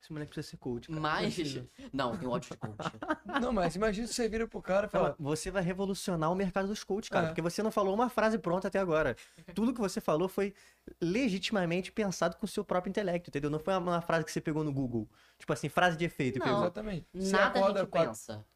[0.00, 0.88] Esse moleque precisa ser coach.
[0.88, 1.00] cara.
[1.00, 1.34] Mas.
[1.34, 1.68] precisa.
[1.92, 2.92] Não, tem ódio de coach.
[3.42, 5.04] Não, mas imagina se você vira pro cara e fala.
[5.06, 7.26] Fala, Você vai revolucionar o mercado dos coaches, cara.
[7.26, 7.28] É.
[7.28, 9.16] Porque você não falou uma frase pronta até agora.
[9.54, 10.54] Tudo que você falou foi
[11.00, 13.50] legitimamente pensado com o seu próprio intelecto, entendeu?
[13.50, 15.08] Não foi uma, uma frase que você pegou no Google.
[15.38, 16.38] Tipo assim, frase de efeito.
[16.38, 16.46] Não.
[16.46, 16.60] pegou.
[16.60, 17.06] Exatamente.
[17.12, 18.46] Você Nada a acorda gente quatro- pensa.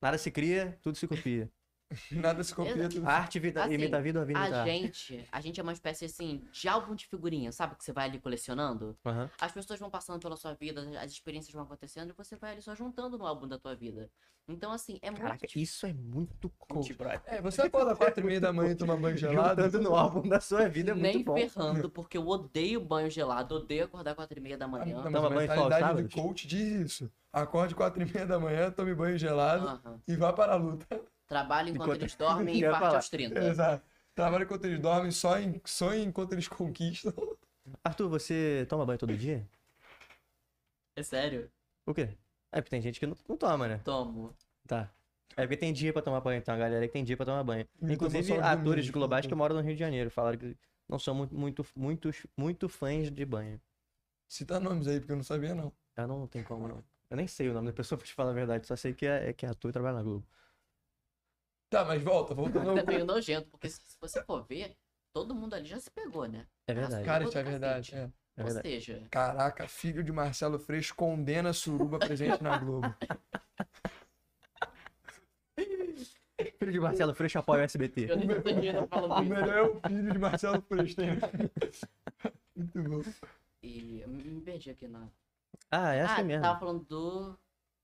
[0.00, 1.50] Nada se cria, tudo se copia.
[2.12, 3.06] Nada se copia, tudo.
[3.06, 5.62] A arte vida, Assim, imita a vida, a vida imita a gente, a gente é
[5.62, 7.76] uma espécie assim de álbum de figurinha, sabe?
[7.76, 8.96] Que você vai ali colecionando.
[9.04, 9.30] Aham.
[9.40, 12.62] As pessoas vão passando pela sua vida, as experiências vão acontecendo e você vai ali
[12.62, 14.10] só juntando no álbum da tua vida.
[14.46, 17.20] Então, assim, é muito Caraca, isso é muito coach, brother.
[17.26, 19.62] É, você acorda às quatro e meia da manhã e toma banho gelado.
[19.62, 21.34] Juntando no álbum da sua vida é muito Nem bom.
[21.34, 25.10] ferrando, porque eu odeio banho gelado, odeio acordar quatro e meia da Ah, manhã.
[25.10, 27.10] não, mas a mentalidade do coach diz isso.
[27.30, 30.00] Acorde quatro e meia da manhã, tome banho gelado Aham.
[30.08, 30.86] e vá para a luta.
[31.28, 32.96] Trabalho enquanto Enquanto- eles dormem e Eu parte falar.
[32.96, 33.38] aos 30.
[33.44, 33.84] Exato.
[34.14, 37.12] Trabalha enquanto eles dormem, só em, sonha enquanto eles conquistam.
[37.84, 39.46] Arthur, você toma banho todo dia?
[40.96, 41.50] É sério?
[41.86, 42.08] O quê?
[42.50, 43.78] É porque tem gente que não, não toma, né?
[43.84, 44.34] Tomo.
[44.66, 44.90] Tá.
[45.36, 47.44] É porque tem dia pra tomar banho, então a galera que tem dia pra tomar
[47.44, 47.68] banho.
[47.80, 49.36] Me Inclusive, tomou só atores globais então.
[49.36, 50.56] que moram no Rio de Janeiro falaram que
[50.88, 53.60] não são muito, muito, muito, muito fãs de banho.
[54.26, 55.72] Cita nomes aí, porque eu não sabia, não.
[55.94, 56.82] Ah, não, não tem como não.
[57.10, 59.06] Eu nem sei o nome da pessoa pra te falar a verdade, só sei que
[59.06, 60.26] é, é que é ator e trabalha na Globo.
[61.70, 64.76] Tá, mas volta, voltando ao É meio nojento, porque se se você for ver,
[65.12, 66.46] todo mundo ali já se pegou, né?
[66.66, 67.04] É verdade.
[67.04, 67.94] Cara, isso é verdade.
[67.94, 67.98] é.
[68.36, 68.68] É Ou verdade.
[68.68, 72.94] seja, Caraca, filho de Marcelo Freixo condena suruba presente na Globo.
[76.58, 78.10] Filho de Marcelo Freixo apoia o SBT.
[78.10, 79.32] eu nem tô entendendo O falando isso.
[79.34, 81.08] melhor é o filho de Marcelo Freixo, tem?
[82.54, 83.02] Muito bom.
[83.62, 85.08] E eu me perdi aqui na.
[85.70, 86.42] Ah, é assim ah, mesmo.
[86.42, 87.36] tava falando do.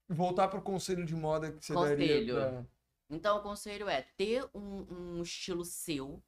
[0.08, 1.98] Voltar pro conselho de moda que você Conselho.
[1.98, 2.64] daria pra...
[3.10, 6.22] Então, o conselho é ter um, um estilo seu,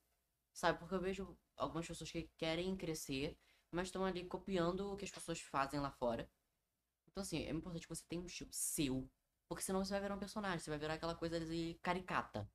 [0.52, 0.78] sabe?
[0.78, 3.38] Porque eu vejo algumas pessoas que querem crescer,
[3.70, 6.30] mas estão ali copiando o que as pessoas fazem lá fora.
[7.08, 9.10] Então, assim, é importante que você tenha um estilo seu,
[9.48, 12.48] porque senão você vai virar um personagem, você vai virar aquela coisa de caricata.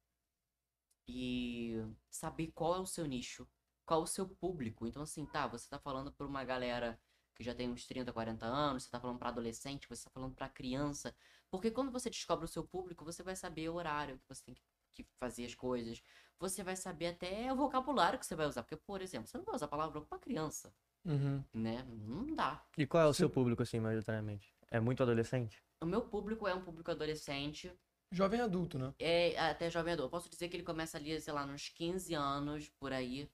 [1.07, 1.75] E
[2.09, 3.47] saber qual é o seu nicho,
[3.85, 4.87] qual é o seu público.
[4.87, 6.99] Então, assim, tá, você tá falando pra uma galera
[7.35, 10.35] que já tem uns 30, 40 anos, você tá falando pra adolescente, você tá falando
[10.35, 11.15] pra criança.
[11.51, 14.55] Porque quando você descobre o seu público, você vai saber o horário que você tem
[14.55, 16.01] que, que fazer as coisas.
[16.39, 18.63] Você vai saber até o vocabulário que você vai usar.
[18.63, 20.73] Porque, por exemplo, você não vai usar palavrão pra criança,
[21.05, 21.43] Uhum.
[21.53, 21.83] né?
[21.83, 22.65] Não dá.
[22.77, 24.53] E qual é o seu público, assim, majoritariamente?
[24.69, 25.61] É muito adolescente?
[25.81, 27.71] O meu público é um público adolescente,
[28.11, 28.93] Jovem adulto, né?
[28.99, 30.07] é até jovem adulto.
[30.07, 33.29] Eu posso dizer que ele começa ali, sei lá, nos 15 anos, por aí,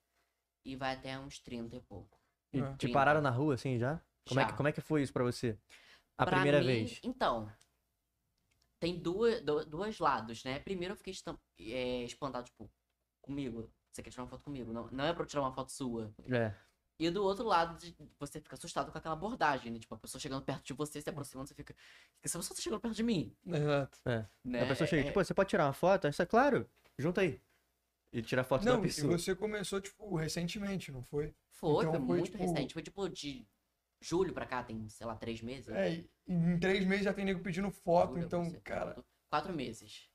[0.65, 2.17] e vai até uns 30 e pouco.
[2.53, 2.77] E É.
[2.77, 3.99] te pararam na rua, assim, já?
[4.27, 4.51] Como, É Já.
[4.51, 5.57] que, como é que foi isso pra você?
[6.17, 6.99] A Pra primeira mim, vez?
[7.03, 7.49] Então,
[8.79, 10.59] tem duas, dois lados, né?
[10.59, 11.13] Primeiro eu fiquei
[11.59, 12.69] é, espantado, tipo,
[13.21, 13.71] comigo.
[13.91, 14.71] Você quer tirar uma foto comigo?
[14.71, 16.13] Não, não é pra eu tirar uma foto sua.
[16.29, 16.53] É.
[16.99, 17.77] E do outro lado,
[18.19, 19.79] você fica assustado com aquela abordagem, né?
[19.79, 21.75] Tipo, a pessoa chegando perto de você, se aproximando, você fica.
[22.23, 23.35] Essa pessoa tá chegando perto de mim.
[23.45, 23.99] Exato.
[24.43, 24.63] Né?
[24.63, 26.07] A pessoa chega, É- tipo, você pode tirar uma foto?
[26.07, 26.67] Isso é claro.
[26.97, 27.39] Junta aí.
[28.11, 29.17] E tira foto da Não, e pessoa.
[29.17, 31.35] você começou, tipo, recentemente, não foi?
[31.51, 32.73] Foi, então foi foi, muito tipo- recente.
[32.73, 33.45] Foi tipo de
[34.01, 35.69] julho pra cá, tem, sei lá, três meses.
[35.69, 39.03] É, e em três meses já tem nego pedindo foto, Julho, então, agosto, cara...
[39.29, 40.09] Quatro meses.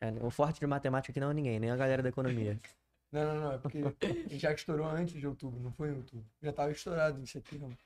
[0.00, 2.58] É, o forte de matemática aqui não é ninguém, nem a galera da economia.
[3.12, 3.82] Não, não, não, é porque
[4.38, 6.24] já estourou antes de outubro, não foi em outubro.
[6.40, 7.76] Já tava estourado em setembro.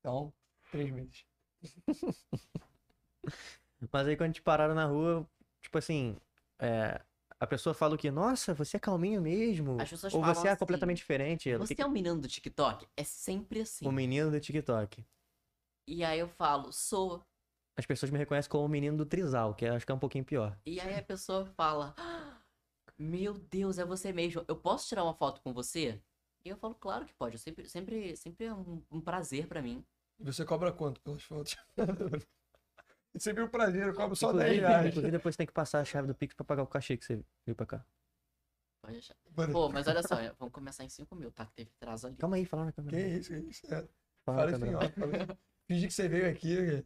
[0.00, 0.32] Então,
[0.70, 1.26] três meses.
[3.92, 5.28] Mas aí quando te pararam na rua,
[5.60, 6.16] tipo assim,
[6.58, 6.98] é,
[7.40, 8.10] a pessoa fala o quê?
[8.10, 9.80] Nossa, você é calminho mesmo?
[9.80, 11.50] As pessoas Ou falam você é assim, completamente diferente?
[11.50, 12.86] Ela, Você "Que- é um menino do TikTok?
[12.96, 13.86] É sempre assim.
[13.86, 15.04] O menino do TikTok.
[15.86, 17.24] E aí eu falo, sou.
[17.76, 19.98] As pessoas me reconhecem como o menino do Trisal, que eu acho que é um
[19.98, 20.56] pouquinho pior.
[20.64, 22.40] E aí a pessoa fala: "Ah,
[22.98, 24.44] Meu Deus, é você mesmo.
[24.46, 26.00] Eu posso tirar uma foto com você?
[26.44, 27.34] E eu falo, claro que pode.
[27.34, 29.84] Eu sempre, sempre, sempre é um, um prazer pra mim.
[30.20, 31.56] E você cobra quanto pelas fotos?
[33.14, 34.86] Você viu o prazer, eu cobro só inclusive, 10 reais.
[34.88, 37.24] inclusive, depois tem que passar a chave do Pix pra pagar o cachê que você
[37.46, 37.86] veio pra cá.
[39.52, 41.46] Pô, mas olha só, vamos começar em 5 mil, tá?
[41.46, 42.16] Que teve atraso ali.
[42.16, 42.98] Calma aí, fala na Que câmera.
[43.00, 43.66] isso, que isso?
[43.72, 43.88] É.
[44.24, 44.80] Fala Fala assim, ó.
[44.90, 45.38] Fala.
[45.66, 46.84] Finge que você veio aqui.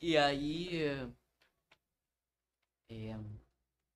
[0.00, 0.84] E aí.
[2.90, 3.18] é,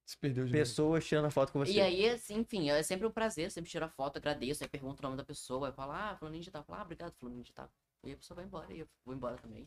[0.05, 1.73] Se perdeu de Pessoas tirando foto com você.
[1.73, 5.01] E aí, assim, enfim, é sempre um prazer, sempre tiro a foto, agradeço, aí pergunto
[5.01, 7.53] o nome da pessoa, aí falo, ah, fulaninho de tal, falo, ah, obrigado, fulaninho de
[7.55, 7.71] tal.
[8.05, 9.67] E a pessoa vai embora, e eu vou embora também.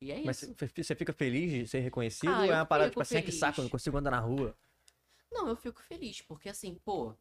[0.00, 0.54] E é Mas isso.
[0.58, 3.22] você você fica feliz de ser reconhecido Ah, ou é uma parada tipo assim, "Ah,
[3.22, 4.54] que saco, eu não consigo andar na rua?
[5.30, 7.14] Não, eu fico feliz, porque assim, pô,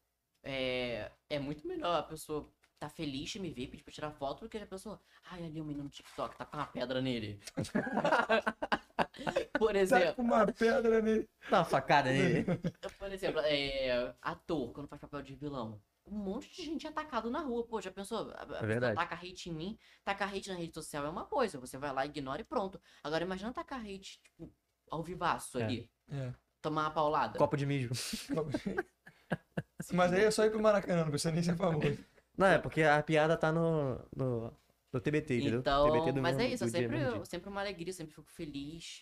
[0.43, 2.49] é, é muito melhor a pessoa
[2.80, 4.99] tá feliz de me ver, pedir pra tirar foto, do que a pessoa,
[5.31, 7.39] ai, ali o menino no TikTok, tá com uma pedra nele.
[9.60, 11.27] Por Tá exemplo, com uma pedra nele.
[11.49, 12.45] Dá uma facada nele.
[12.97, 15.81] por exemplo, é, ator, quando faz papel de vilão.
[16.11, 18.31] Um monte de gente é atacado na rua, pô, já pensou?
[18.31, 18.95] A- pessoa verdade.
[18.95, 22.06] Taca hate em mim, tacar hate na rede social é uma coisa, você vai lá,
[22.06, 22.81] ignora e pronto.
[23.03, 24.52] Agora imagina tacar hate, tipo,
[24.90, 25.64] ao vivaço É.
[25.64, 26.34] ali, É.
[26.61, 27.38] tomar uma paulada.
[27.38, 27.90] Copo de mijo.
[29.94, 31.98] Mas aí é só ir pro Maracanã, não precisa nem ser famoso.
[32.38, 34.53] Não, é porque a piada tá no, no,
[34.91, 35.60] no TBT, entendeu?
[35.60, 37.26] Então, TBT do mas é isso, é sempre, dia.
[37.26, 39.02] sempre uma alegria, sempre fico feliz.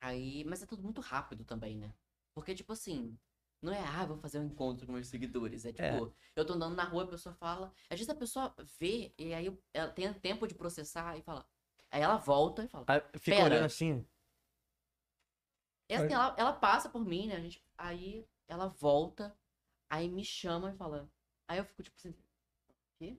[0.00, 1.92] Aí, mas é tudo muito rápido também, né?
[2.34, 3.18] Porque, tipo assim,
[3.62, 5.64] não é, ah, vou fazer um encontro com meus seguidores.
[5.64, 6.12] É tipo, É.
[6.36, 7.72] eu tô andando na rua, a pessoa fala.
[7.90, 11.46] Às vezes a pessoa vê e aí ela tem tempo de processar e fala.
[11.90, 12.84] Aí ela volta e fala.
[12.88, 13.44] Aí fica Pera.
[13.54, 14.06] olhando assim.
[15.88, 17.36] E assim, ela, ela passa por mim, né?
[17.36, 19.36] A gente, aí ela volta,
[19.88, 21.08] aí me chama e fala.
[21.48, 22.14] Aí eu fico tipo assim.
[22.98, 23.16] Quê?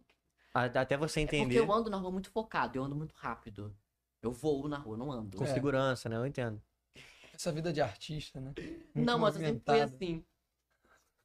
[0.54, 3.14] a- Até você É porque entender eu ando na rua muito focado, eu ando muito
[3.16, 3.76] rápido.
[4.22, 5.38] Eu voo na rua, não ando.
[5.38, 5.54] com É.
[5.54, 6.18] segurança, né?
[6.18, 6.62] Eu entendo.
[7.38, 8.52] Essa vida de artista, né?
[8.96, 10.26] Muito não, mas eu sempre fui assim.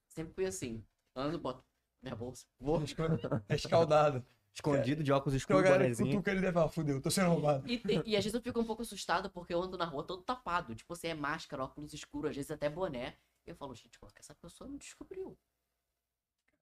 [0.09, 0.85] Sempre fui assim.
[1.17, 1.65] Ando, boto
[2.03, 2.47] minha bolsa.
[2.61, 2.83] Vou
[3.49, 4.23] É escaldado.
[4.55, 6.11] escondido de óculos escuros, galera bonezinho.
[6.11, 7.67] cutuca ele deve falar, fudeu, tô sendo roubado.
[7.67, 10.05] E, tem- e às vezes eu fico um pouco assustado porque eu ando na rua
[10.07, 10.75] todo tapado.
[10.75, 13.17] Tipo, você é máscara, óculos escuros, às vezes até boné.
[13.47, 15.39] Eu falo, gente, como é que essa pessoa não descobriu?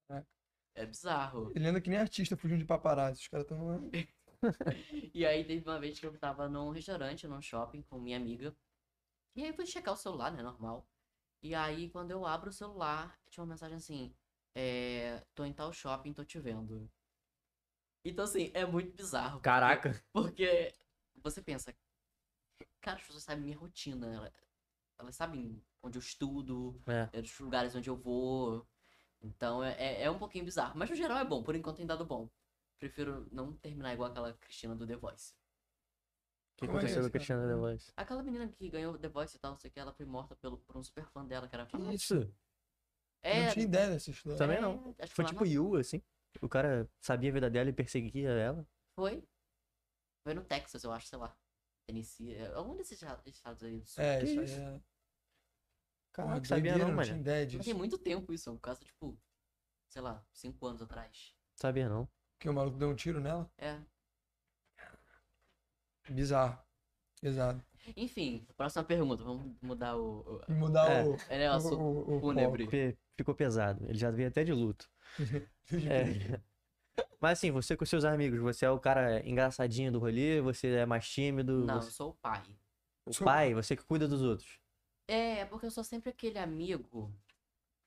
[0.07, 0.29] Caraca.
[0.77, 1.51] É bizarro.
[1.57, 3.23] Ele anda que nem artista fugindo de paparazzi.
[3.23, 3.91] Os caras tão.
[5.13, 8.57] E aí teve uma vez que eu tava num restaurante, num shopping, com minha amiga.
[9.37, 10.43] E aí fui checar o celular, né?
[10.43, 10.87] Normal.
[11.43, 14.15] E aí, quando eu abro o celular, tinha uma mensagem assim:
[14.55, 16.91] é, tô em tal shopping, tô te vendo.
[18.05, 19.33] Então, assim, é muito bizarro.
[19.35, 20.05] porque- Caraca.
[20.13, 20.75] Porque
[21.23, 21.75] você pensa,
[22.81, 24.07] cara, as pessoas sabem minha rotina.
[24.15, 24.33] ela-
[24.99, 27.09] Elas sabem onde eu estudo, É.
[27.19, 28.67] é, os lugares onde eu vou.
[29.23, 30.79] Então é, é, é um pouquinho bizarro.
[30.79, 32.29] Mas no geral é bom, por enquanto tem dado bom.
[32.79, 35.35] Prefiro não terminar igual aquela Cristina do The Voice.
[36.61, 37.55] O que Como é aconteceu com a Cristiana cara?
[37.55, 37.93] The Voice?
[37.97, 40.37] Aquela menina que ganhou The Voice e tal, não sei o que, ela foi morta
[40.37, 41.93] pelo, por um super fã dela, que era famoso.
[41.93, 42.35] Isso.
[43.23, 44.37] É, Não tinha ideia dessa história.
[44.39, 44.95] Também é, não.
[44.99, 46.03] acho que Foi tipo Yu, assim.
[46.43, 48.67] O cara sabia a vida dela e perseguia ela.
[48.95, 49.27] Foi.
[50.23, 51.35] Foi no Texas, eu acho, sei lá.
[51.87, 54.03] Tennessee, é, algum desses esta- estados aí do sul.
[54.05, 54.61] É, Que isso aí isso?
[54.61, 54.83] é.
[56.13, 57.21] Caraca, sabia não, não tinha mano.
[57.21, 57.65] ideia disso.
[57.65, 59.19] tem muito tempo isso, é um caso, tipo,
[59.89, 61.35] sei lá, cinco anos atrás.
[61.57, 62.09] Sabia não.
[62.39, 63.51] Que o maluco deu um tiro nela.
[63.59, 63.81] É.
[66.09, 66.59] Bizarro.
[67.21, 67.63] Pesado.
[67.97, 70.21] Enfim, próxima pergunta, vamos mudar o.
[70.21, 71.05] o- E mudar É.
[71.05, 71.17] o.
[71.29, 72.67] É, né, o o, o, o fúnebre.
[72.67, 73.85] Pe- Ficou pesado.
[73.87, 74.89] Ele já veio até de luto.
[75.73, 76.41] É.
[77.21, 80.85] Mas assim, você com seus amigos, você é o cara engraçadinho do rolê, você é
[80.87, 82.43] mais tímido, Não, eu você- sou o pai.
[83.07, 84.59] o Sou- pai, você que cuida dos outros.
[85.07, 87.13] É, porque eu sou sempre aquele amigo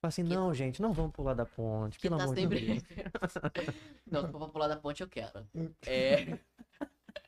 [0.01, 2.59] Fala assim, não, gente, não vamos pular da ponte, que pelo tá amor sempre.
[2.59, 2.83] de Deus.
[4.05, 5.47] não, se for pular da ponte, eu quero.
[5.85, 6.37] É.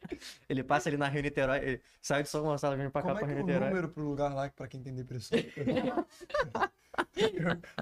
[0.50, 3.20] Ele passa ali na Rio Niterói, ele sai de São Gonçalo vindo pra cá Como
[3.20, 3.70] é pra Rio é o Niterói.
[3.70, 5.38] número pro lugar lá pra quem tem depressão?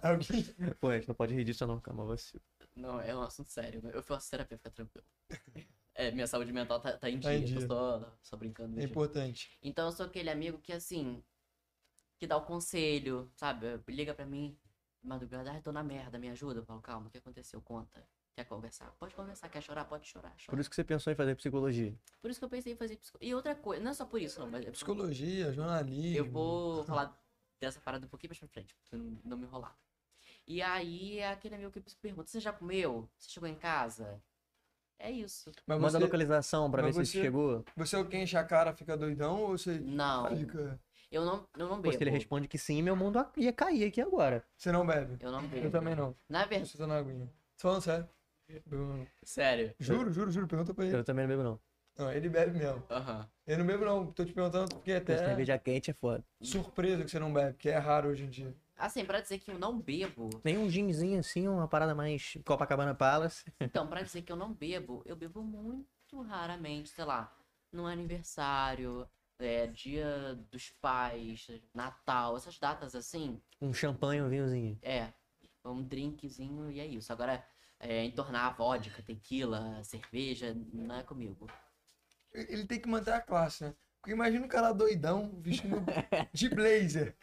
[0.01, 0.43] Alguém.
[0.79, 2.39] Pô, a gente não pode rir disso não, calma, você.
[2.75, 3.81] Não, é um assunto sério.
[3.93, 5.05] Eu faço terapia, fica tranquilo.
[5.95, 7.67] É, minha saúde mental tá, tá em dia, Tá em tô dia.
[7.67, 8.79] só, só brincando.
[8.79, 9.57] É importante.
[9.61, 11.23] Então eu sou aquele amigo que, assim,
[12.17, 13.79] que dá o conselho, sabe?
[13.87, 14.57] Liga pra mim,
[15.03, 16.61] madrugada, ah, tô na merda, me ajuda.
[16.61, 17.61] Eu falo, calma, o que aconteceu?
[17.61, 18.03] Conta.
[18.35, 18.91] Quer conversar?
[18.99, 19.47] Pode conversar.
[19.49, 19.85] Quer chorar?
[19.85, 20.33] Pode chorar.
[20.47, 21.93] Por isso que você pensou em fazer psicologia.
[22.21, 23.29] Por isso que eu pensei em fazer psicologia.
[23.29, 26.17] E outra coisa, não é só por isso, não, mas Psicologia, jornalismo.
[26.17, 27.15] eu vou falar
[27.59, 29.77] dessa parada um pouquinho mais pra frente, pra não, não me enrolar.
[30.47, 33.07] E aí, é aquele amigo que pergunta, você já comeu?
[33.17, 34.19] Você chegou em casa?
[34.97, 35.51] É isso.
[35.67, 37.63] Mas Manda a você, localização pra ver mas se você- chegou.
[37.75, 40.79] você é o que enche a cara, fica doidão ou você Não, fica.
[41.11, 41.97] eu não, eu não Pô, bebo.
[41.97, 44.43] se ele responde que sim, meu mundo ia cair aqui agora.
[44.57, 45.17] Você não bebe?
[45.21, 45.65] Eu não bebo.
[45.67, 46.15] Eu também não.
[46.27, 47.27] Na verdade, Você tá na aguinha.
[47.57, 48.09] Tô falando sério.
[48.47, 49.73] Eu- sério.
[49.79, 50.47] Juro, juro, juro.
[50.47, 50.95] Pergunta pra ele.
[50.97, 51.59] Eu também não bebo não.
[51.97, 52.83] Não, ele bebe mesmo.
[52.89, 53.29] Aham.
[53.45, 54.11] Eu não bebo não.
[54.11, 56.23] Tô te perguntando porque até cerveja quente é foda.
[56.41, 58.55] surpresa que você não bebe, que é raro hoje em dia.
[58.75, 60.29] Assim, pra dizer que eu não bebo.
[60.43, 63.43] Nem um ginzinho assim, uma parada mais Copacabana Palace.
[63.61, 67.35] Então, pra dizer que eu não bebo, eu bebo muito raramente, sei lá,
[67.71, 69.07] no aniversário,
[69.39, 74.77] é, dia dos pais, Natal, essas datas assim, Um champanhe, um vinhozinho.
[74.81, 75.13] é.
[75.65, 77.13] um drinkzinho e é isso.
[77.13, 77.41] Agora,
[77.83, 81.47] é, entornar vodka, tequila, cerveja, não é comigo.
[82.33, 83.73] Ele tem que manter a classe, né?
[83.99, 85.77] Porque imagina um cara doidão vestindo
[86.33, 87.15] de blazer.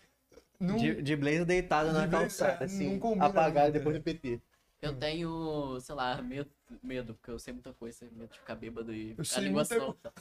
[0.61, 4.41] Num- De, de blazer deitado na De blazer, calçada, é, assim, apagado depois do PT.
[4.83, 6.51] Eu tenho, sei lá, medo,
[6.83, 9.79] medo, porque eu sei muita coisa, medo de ficar bêbado e Eu a língua muita
[9.79, 10.13] solta.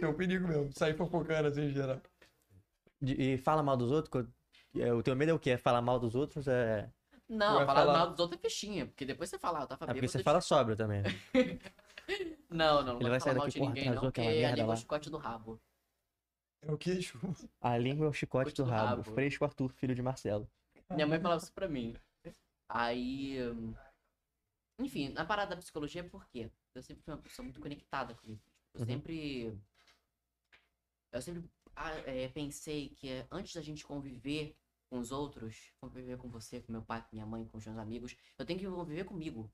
[0.00, 2.00] É um perigo mesmo, sair fofocando assim em geral.
[3.02, 4.26] E fala mal dos outros?
[4.76, 5.50] é, O teu medo é o quê?
[5.50, 6.46] É falar mal dos outros?
[6.46, 6.88] É,
[7.32, 9.84] Não, Vai falar falar- mal dos outros é fichinha, porque depois você fala, eu tava
[9.84, 10.12] é porque bêbado.
[10.12, 11.02] você de- fala sóbrio também.
[11.02, 11.08] né?
[12.50, 14.56] Não, não, não Ele vai falar mal daqui, de porra, ninguém não, porque a merda
[14.56, 15.60] língua é o chicote do rabo.
[16.60, 17.18] É o queixo.
[17.60, 19.02] A língua é o chicote Chicote do do rabo.
[19.02, 19.14] rabo.
[19.14, 20.46] Fresco Arthur, filho de Marcelo.
[20.90, 21.96] Minha mãe falava isso pra mim.
[22.68, 23.38] Aí.
[23.50, 23.72] hum,
[24.80, 28.42] Enfim, na parada da psicologia é porque eu sempre fui uma pessoa muito conectada comigo.
[28.74, 28.86] Eu Uhum.
[28.86, 29.58] sempre.
[31.12, 31.44] Eu sempre
[31.76, 34.54] ah, é, pensei que é, antes da gente conviver
[34.92, 37.78] com os outros, conviver com você, com meu pai, com minha mãe, com os meus
[37.78, 39.50] amigos, eu tenho que conviver comigo.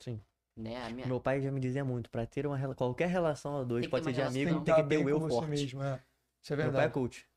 [0.00, 0.20] Sim.
[0.56, 0.84] Né?
[0.84, 1.06] A minha...
[1.06, 4.04] Meu pai já me dizia muito, pra ter uma rela- qualquer relação a dois, pode
[4.04, 5.48] ser de amigo, Tem tem que ter o bem eu forte.
[5.48, 6.02] mesmo, é.
[6.42, 6.94] Isso é Meu pai é verdade.
[6.94, 7.30] coach.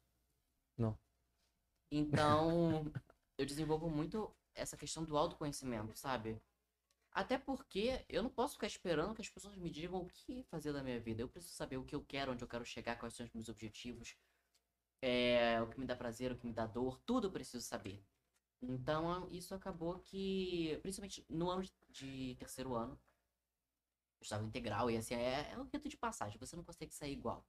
[1.91, 2.85] Então,
[3.37, 6.41] eu desenvolvo muito essa questão do autoconhecimento, sabe?
[7.11, 10.73] Até porque eu não posso ficar esperando que as pessoas me digam o que fazer
[10.73, 11.21] da minha vida.
[11.21, 13.47] Eu preciso saber o que eu quero, onde eu quero chegar, quais são os meus
[13.47, 14.15] objetivos,
[15.03, 18.03] é, o que me dá prazer, o que me dá dor, tudo eu preciso saber.
[18.61, 22.99] Então, isso acabou que, principalmente no ano de- terceiro ano,
[24.19, 27.13] eu estava integral e assim, é, é um rito de passagem, você não consegue sair
[27.13, 27.45] igual.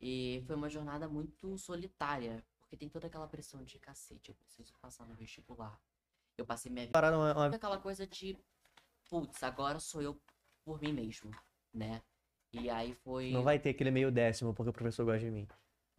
[0.00, 4.72] E foi uma jornada muito solitária, porque tem toda aquela pressão de cacete, eu preciso
[4.80, 5.80] passar no vestibular.
[6.36, 8.36] Eu passei minha vida Parada uma, uma- aquela coisa de,
[9.08, 10.20] putz, agora sou eu
[10.64, 11.30] por mim mesmo,
[11.72, 12.02] né?
[12.52, 13.30] E aí foi.
[13.32, 15.46] Não vai ter aquele meio décimo porque o professor gosta de mim.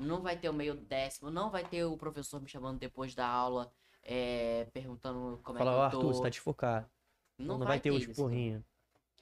[0.01, 3.27] Não vai ter o meio décimo, não vai ter o professor me chamando depois da
[3.27, 3.71] aula,
[4.03, 6.13] é, perguntando como Fala, é que eu Arthur, tô.
[6.13, 6.89] você tá desfocado.
[7.37, 8.13] Não, vai ter os isso.
[8.15, 8.63] porrinhos.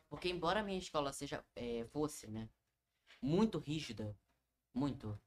[0.10, 2.50] Porque embora a minha escola seja, é, fosse, né,
[3.22, 4.16] muito rígida,
[4.74, 5.18] muito,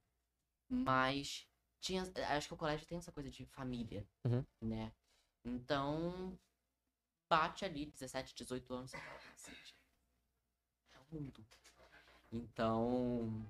[0.68, 1.46] mas
[1.80, 4.44] tinha, acho que o colégio tem essa coisa de família, Uhum.
[4.62, 4.92] né?
[5.44, 6.38] Então,
[7.28, 9.18] bate ali, 17, 18 anos, você fala,
[10.94, 11.44] é o mundo.
[12.32, 13.46] Então,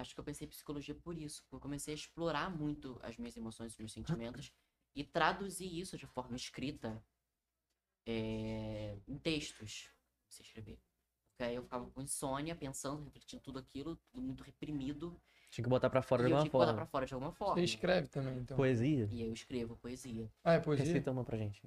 [0.00, 3.16] acho que eu pensei em psicologia por isso, porque eu comecei a explorar muito as
[3.16, 4.52] minhas emoções, os meus sentimentos,
[4.94, 7.02] e traduzir isso de forma escrita
[8.06, 9.90] é, em textos
[10.28, 10.78] você escrever.
[11.30, 15.20] Porque aí eu ficava com insônia, pensando, refletindo tudo aquilo, tudo muito reprimido.
[15.50, 16.80] Tinha que botar pra fora e de alguma tinha que botar forma.
[16.80, 17.54] pra fora de alguma forma.
[17.54, 18.56] Você escreve também, então.
[18.56, 19.08] Poesia?
[19.10, 20.30] E eu escrevo poesia.
[20.44, 20.84] Ah, é poesia?
[20.86, 21.62] Receita uma pra gente.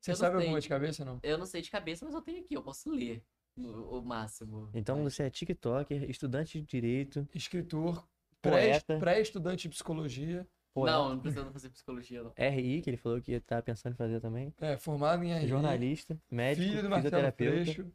[0.00, 0.46] Você Eu sabe sei.
[0.46, 1.20] alguma de cabeça, não?
[1.22, 3.22] Eu não sei de cabeça, mas eu tenho aqui, eu posso ler
[3.56, 4.70] o, o máximo.
[4.74, 8.06] Então Mas- você é TikToker, estudante de direito, Escritor,
[8.40, 8.98] pré- Poeta.
[8.98, 10.96] pré-estudante de psicologia, poeta.
[10.96, 12.32] Não, não precisa fazer psicologia, não.
[12.36, 14.54] RI, que ele falou que tá pensando em fazer também.
[14.58, 17.64] é, formado em RI, Jornalista, médico, filho do Marcelo fisioterapeuta.
[17.72, 17.92] Freixo.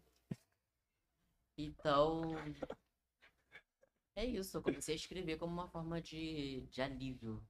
[1.58, 2.24] Então.
[4.18, 7.44] É isso, eu comecei a escrever como uma forma de, de alívio.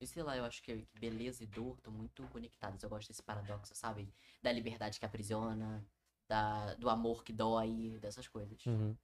[0.00, 2.82] E sei lá, eu acho que que beleza e dor estão muito conectadas.
[2.82, 4.08] Eu gosto desse paradoxo, sabe?
[4.42, 5.84] Da liberdade que aprisiona,
[6.28, 8.64] da, do amor que dói, dessas coisas.
[8.66, 8.96] Uhum.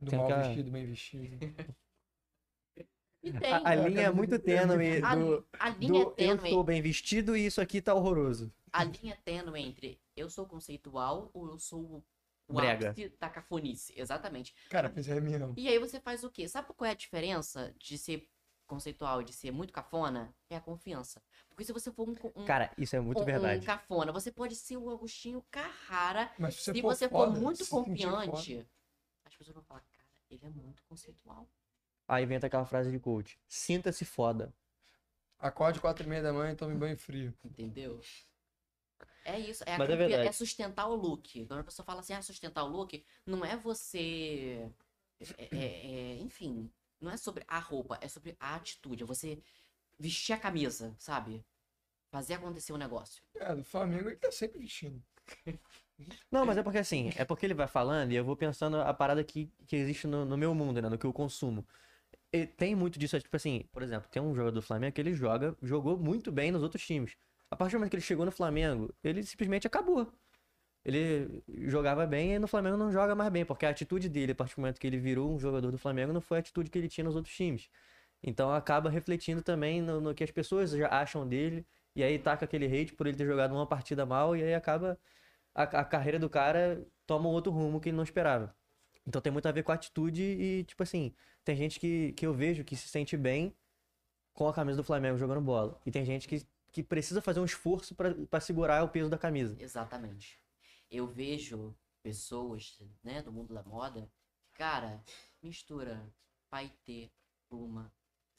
[0.00, 1.38] Do Tem mal aquela- vestido, bem vestido.
[3.22, 3.52] E tem.
[3.52, 6.44] A, a linha é muito tênue A, do, a do linha é eu tênue.
[6.48, 8.50] estou bem vestido e isso aqui tá horroroso.
[8.72, 12.02] A linha é tênue entre eu sou conceitual ou eu sou
[12.48, 12.92] o Brega.
[12.92, 13.92] ápice da cafonice.
[13.94, 14.54] Exatamente.
[14.70, 15.52] Cara, mas é mesmo.
[15.58, 16.48] E aí você faz o quê?
[16.48, 18.26] Sabe qual é a diferença de ser
[18.66, 20.34] conceitual e de ser muito cafona?
[20.48, 21.22] É a confiança.
[21.60, 23.60] Porque se você for um, um, Cara, isso é muito um- verdade.
[23.60, 26.32] um cafona, você pode ser o Agostinho Carrara.
[26.38, 28.66] Mas se você Se for, você for foda, muito se confiante,
[29.26, 31.46] as pessoas vão falar, cara, ele é muito conceitual.
[32.08, 33.38] Aí vem aquela frase de coach.
[33.46, 34.54] Sinta-se foda.
[35.38, 37.34] Acorde quatro e meia da manhã e tome banho frio.
[37.44, 38.00] Entendeu?
[39.26, 41.44] É isso, é, é é sustentar o look.
[41.44, 44.66] Quando a pessoa fala assim, ah, sustentar o look, não é você.
[45.20, 49.02] é- é- é- enfim, não é sobre a roupa, é sobre a atitude.
[49.02, 49.42] É você
[50.00, 51.44] vestir a camisa, sabe?
[52.10, 53.22] Fazer acontecer o negócio.
[53.36, 55.00] É, do Flamengo ele tá sempre vestindo.
[56.32, 58.92] Não, mas é porque assim, é porque ele vai falando e eu vou pensando a
[58.94, 60.88] parada que, que existe no, no meu mundo, né?
[60.88, 61.64] No que eu consumo.
[62.32, 65.00] E tem muito disso, é tipo assim, por exemplo, tem um jogador do Flamengo que
[65.00, 67.16] ele joga, jogou muito bem nos outros times.
[67.50, 70.10] A partir do momento que ele chegou no Flamengo, ele simplesmente acabou.
[70.84, 74.34] Ele jogava bem e no Flamengo não joga mais bem, porque a atitude dele, a
[74.34, 76.78] partir do momento que ele virou um jogador do Flamengo, não foi a atitude que
[76.78, 77.68] ele tinha nos outros times.
[78.22, 82.44] Então acaba refletindo também no, no que as pessoas já acham dele, e aí taca
[82.44, 84.98] aquele hate por ele ter jogado uma partida mal, e aí acaba
[85.54, 88.54] a, a carreira do cara toma um outro rumo que ele não esperava.
[89.06, 91.14] Então tem muito a ver com a atitude e, tipo assim,
[91.44, 93.54] tem gente que, que eu vejo que se sente bem
[94.34, 95.80] com a camisa do Flamengo jogando bola.
[95.86, 99.56] E tem gente que que precisa fazer um esforço pra segurar o peso da camisa.
[99.58, 100.38] Exatamente.
[100.90, 104.10] Eu vejo pessoas, né, do mundo da moda,
[104.54, 105.02] cara,
[105.42, 106.02] mistura
[106.48, 107.10] paetê,
[107.48, 107.92] pluma,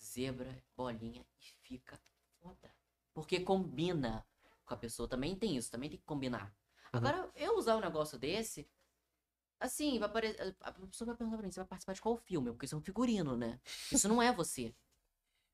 [0.04, 2.00] zebra, bolinha e fica
[2.40, 2.74] foda.
[3.14, 4.26] Porque combina
[4.66, 5.08] com a pessoa.
[5.08, 6.54] Também tem isso, também tem que combinar.
[6.92, 8.68] Agora, eu usar um negócio desse,
[9.60, 10.56] assim, vai aparecer.
[10.60, 12.52] A pessoa vai perguntar pra mim, você vai participar de qual filme?
[12.52, 13.60] Porque isso é um figurino, né?
[13.92, 14.76] Isso não é você.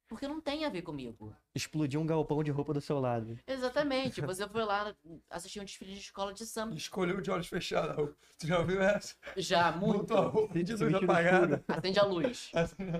[0.07, 1.35] Porque não tem a ver comigo.
[1.53, 3.37] Explodir um galpão de roupa do seu lado.
[3.45, 4.21] Exatamente.
[4.21, 4.95] Você foi lá
[5.29, 6.73] assistir um desfile de escola de samba.
[6.75, 8.15] Escolheu de olhos fechados.
[8.39, 9.15] Tu já ouviu essa?
[9.35, 9.99] Já, muito.
[9.99, 11.63] Botou a roupa de luz apagada.
[11.67, 12.51] Acende a luz.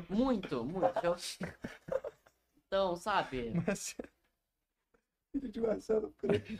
[0.09, 0.99] Muito, muito.
[1.01, 1.15] Eu-
[2.67, 3.53] Então, sabe?
[3.65, 3.95] Mas...
[5.31, 6.59] Filho de Marcelo Freixo.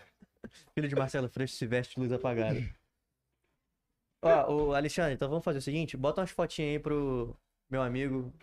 [0.74, 2.58] Filho de Marcelo Freixo se veste de luz apagada.
[4.24, 7.36] Ó, o Alexandre, então vamos fazer o seguinte: bota umas fotinhas aí pro
[7.70, 8.34] meu amigo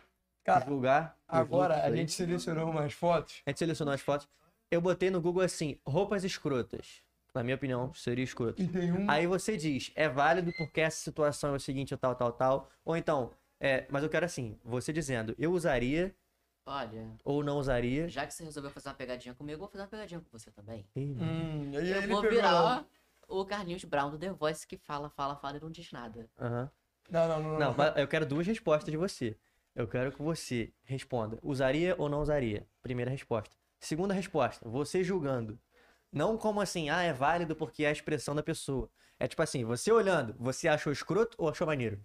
[0.44, 1.18] Cara, divulgar.
[1.26, 3.42] agora a gente selecionou umas fotos.
[3.46, 4.28] A gente selecionou as fotos.
[4.70, 7.02] Eu botei no Google assim, roupas escrotas.
[7.34, 8.62] Na minha opinião, seria escroto.
[8.62, 9.10] E tem um.
[9.10, 12.70] Aí você diz, é válido porque essa situação é o seguinte, tal, tal, tal.
[12.84, 16.14] Ou então, é, mas eu quero assim, você dizendo, eu usaria
[16.66, 18.08] Olha, ou não usaria.
[18.08, 20.50] já que você resolveu fazer uma pegadinha comigo, eu vou fazer uma pegadinha com você
[20.50, 20.86] também.
[20.96, 22.86] Hum, aí eu ele vou pegou virar
[23.26, 26.28] o Carlinhos Brown do The Voice que fala, fala, fala e não diz nada.
[26.38, 26.70] Aham.
[27.10, 27.58] Não, não, não.
[27.58, 29.36] Não, mas eu quero duas respostas de você.
[29.74, 32.64] Eu quero que você responda, usaria ou não usaria?
[32.80, 33.56] Primeira resposta.
[33.80, 35.58] Segunda resposta, você julgando.
[36.12, 38.88] Não como assim, ah, é válido porque é a expressão da pessoa.
[39.18, 42.00] É tipo assim, você olhando, você achou escroto ou achou maneiro?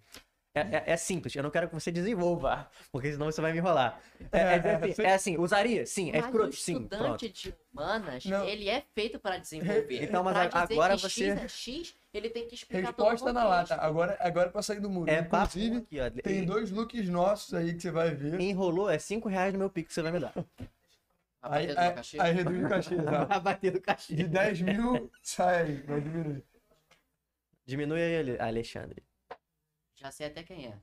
[0.55, 3.59] É, é- é simples, eu não quero que você desenvolva, porque senão você vai me
[3.59, 4.01] enrolar.
[4.31, 5.85] É, é dizer assim, é assim, usaria?
[5.85, 6.11] Sim.
[6.11, 6.49] É escroto?
[6.49, 6.71] o Sim.
[6.73, 7.29] estudante Pronto.
[7.29, 8.45] de humanas, Não.
[8.45, 10.03] ele é feito para desenvolver.
[10.03, 13.29] Então, mas Pra agora que você- X é X, ele tem que explicar Resposta todo
[13.29, 13.75] o na lata.
[13.75, 15.09] Agora, agora é pra sair do muro.
[15.11, 16.09] É Inclusive, aqui, ó.
[16.23, 18.39] tem dois looks nossos aí que você vai ver.
[18.41, 20.33] Enrolou, é 5 reais no meu pico que você vai me dar.
[21.43, 22.19] Aí, aí, cachê?
[22.19, 22.95] aí reduz o cachê.
[23.29, 24.15] Vai bater do De cachê.
[24.23, 26.43] 10 mil, sai aí, vai diminuir.
[27.65, 29.03] Diminui aí, Ale- Alexandre.
[29.99, 30.79] Já sei até quem é.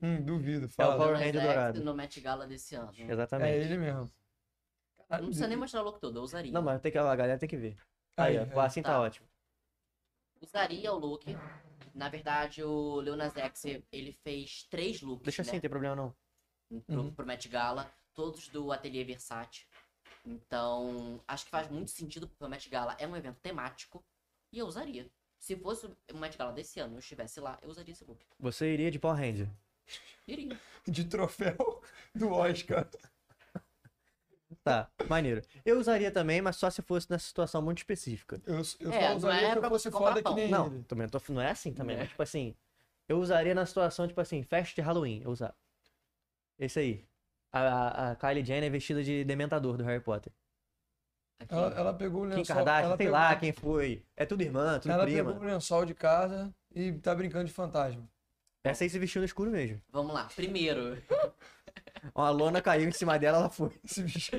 [0.00, 0.96] Hum, duvido, É o fala.
[0.96, 1.84] Power Ranger dourado.
[1.84, 2.90] no Met Gala desse ano.
[2.96, 3.50] Exatamente.
[3.50, 4.10] É ele mesmo.
[5.10, 6.50] Não precisa nem mostrar o look todo, eu usaria.
[6.52, 7.76] Não, mas tem que, a galera tem que ver.
[8.16, 9.00] Aí, Aí, ó, assim tá Tá.
[9.00, 9.28] ótimo.
[10.40, 11.24] Usaria o look.
[11.94, 15.56] Na verdade, o Leonas X, ele fez três looks, Deixa assim, né?
[15.56, 16.16] não tem problema não.
[16.86, 17.14] pro, Uhum.
[17.14, 19.66] pro Met Gala, todos do Ateliê Versace.
[20.24, 24.04] Então, acho que faz muito sentido porque o Met Gala é um evento temático
[24.52, 25.08] e eu usaria.
[25.46, 28.18] Se fosse o Met Gala desse ano, eu estivesse lá, eu usaria esse look.
[28.40, 29.48] Você iria de Power Ranger.
[30.26, 30.58] Iria.
[30.84, 31.80] De troféu
[32.12, 32.88] do Oscar.
[34.64, 35.42] Tá, maneiro.
[35.64, 38.42] Eu usaria também, mas só se fosse nessa situação muito específica.
[38.44, 40.34] Eu, eu É, só não usaria é se eu pra fosse foda que pão.
[40.34, 40.82] nem Não, ele.
[40.82, 42.00] também não, tô, não é assim também, É.
[42.00, 42.56] mas tipo assim,
[43.08, 45.54] eu usaria na situação, tipo assim, festa de Halloween, eu usar.
[46.58, 47.04] Esse aí.
[47.52, 50.32] A, a- a Kylie Jenner é vestida de dementador do Harry Potter.
[51.38, 51.54] Aqui.
[51.54, 52.56] Ela, ela pegou o Kim lençol.
[52.56, 54.04] Kardashian, ela sei pegou, lá quem foi.
[54.16, 55.32] É tudo irmã, tudo Ela prima.
[55.32, 58.08] pegou o lençol de casa e tá brincando de fantasma.
[58.64, 59.80] Essa aí se vestiu no escuro mesmo.
[59.90, 60.24] Vamos lá.
[60.34, 60.96] Primeiro.
[62.14, 63.70] Uma lona caiu em cima dela, ela foi.
[63.98, 64.32] Bicho.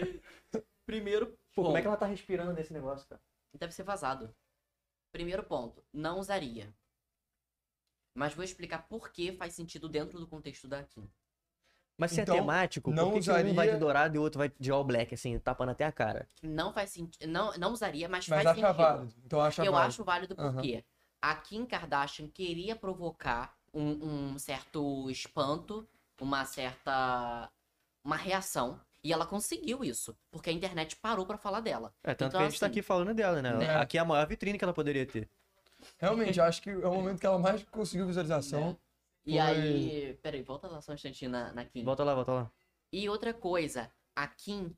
[0.85, 1.81] Primeiro Pô, como é ponto.
[1.81, 3.21] que ela tá respirando nesse negócio, cara?
[3.57, 4.33] Deve ser vazado.
[5.11, 5.83] Primeiro ponto.
[5.93, 6.73] Não usaria.
[8.15, 11.09] Mas vou explicar por que faz sentido dentro do contexto da Kim.
[11.97, 14.19] Mas se Então, é temático, não por que, que um vai de usaria- dourado e
[14.19, 16.27] o outro vai de all black, assim, tapando até a cara?
[16.43, 17.27] Não faz sentido.
[17.27, 18.77] Não, não usaria, mas, Mas faz acha sentido.
[18.77, 19.13] válido.
[19.25, 19.87] Então acha Eu válido.
[19.89, 20.83] acho válido porque
[21.21, 25.87] a Kim Kardashian queria provocar um, um certo espanto,
[26.21, 27.49] uma certa.
[28.03, 28.79] uma reação.
[29.03, 30.15] E ela conseguiu isso.
[30.31, 31.93] Porque a internet parou pra falar dela.
[32.03, 33.53] É, tanto Então, que a gente tá assim, aqui falando dela, né?
[33.53, 33.75] né?
[33.77, 35.27] Aqui é a maior vitrine que ela poderia ter.
[35.97, 38.05] Realmente, eu acho que é o momento que ela mais conseguiu
[38.71, 38.75] Né?
[39.27, 40.17] E aí.
[40.21, 41.83] Peraí, volta lá só um instantinho na, na Kim.
[41.83, 42.51] Volta lá, volta lá.
[42.91, 44.73] E outra coisa, a Kim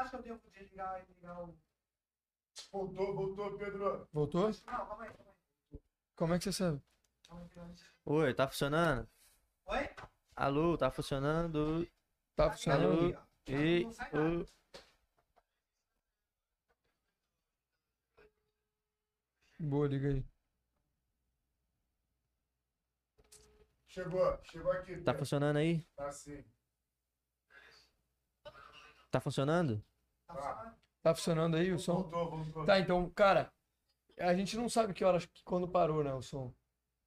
[0.00, 1.54] Acho que eu devo desligar e ligar o.
[2.72, 4.08] Voltou, voltou, Pedro.
[4.10, 4.48] Voltou?
[4.48, 5.32] Não, calma aí, calma
[5.72, 5.80] aí.
[6.16, 6.82] Como é que você sabe?
[8.06, 9.06] Oi, tá funcionando?
[9.66, 9.90] Oi?
[10.34, 11.86] Alô, tá funcionando?
[12.34, 13.14] Tá funcionando?
[13.14, 13.26] Alô?
[13.44, 14.26] Ei, Não sai nada.
[14.40, 14.46] ô.
[19.58, 20.24] Boa, liga aí.
[23.86, 24.96] Chegou, chegou aqui.
[25.02, 25.84] Tá funcionando aí?
[25.94, 26.42] Tá sim.
[29.10, 29.84] Tá funcionando?
[30.32, 30.74] Tá funcionando?
[31.02, 31.94] Tá funcionando aí o som?
[32.02, 32.66] Voltou, voltou.
[32.66, 33.52] Tá, então, cara,
[34.18, 36.52] a gente não sabe que horas, que quando parou, né, o som.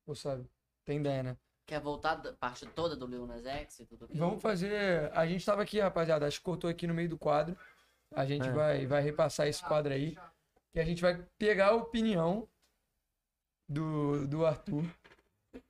[0.06, 0.50] Ou sabe?
[0.86, 1.38] Tem ideia, né?
[1.66, 4.20] Quer voltar da parte toda do Lil Nas X e tudo aquilo?
[4.20, 5.10] Vamos fazer.
[5.18, 6.28] A gente tava aqui, rapaziada.
[6.28, 7.58] Acho que cortou aqui no meio do quadro.
[8.14, 8.52] A gente É.
[8.52, 10.18] vai, vai repassar esse quadro aí.
[10.76, 12.50] E a gente vai pegar a opinião
[13.70, 14.84] do, do Arthur.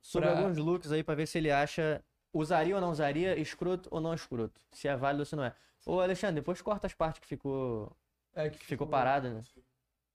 [0.00, 2.02] Sobre Pra- alguns looks aí pra ver se ele acha
[2.32, 4.60] usaria ou não usaria, escroto ou não escroto.
[4.72, 5.54] Se é válido ou se não é.
[5.86, 7.94] Ô, Alexandre, depois corta as partes que ficou,
[8.34, 9.42] É, que que ficou parada, né?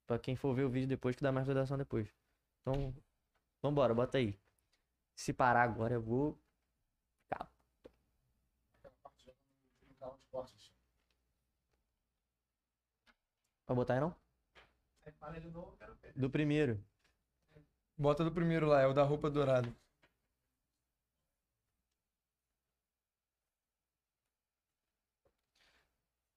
[0.07, 2.07] Pra quem for ver o vídeo depois, que dá mais visualização depois.
[2.61, 2.93] Então,
[3.61, 4.37] vambora, bota aí.
[5.15, 6.37] Se parar agora, eu vou.
[13.67, 14.15] Vai botar aí não?
[16.15, 16.83] Do primeiro.
[17.95, 19.71] Bota do primeiro lá, é o da roupa dourada.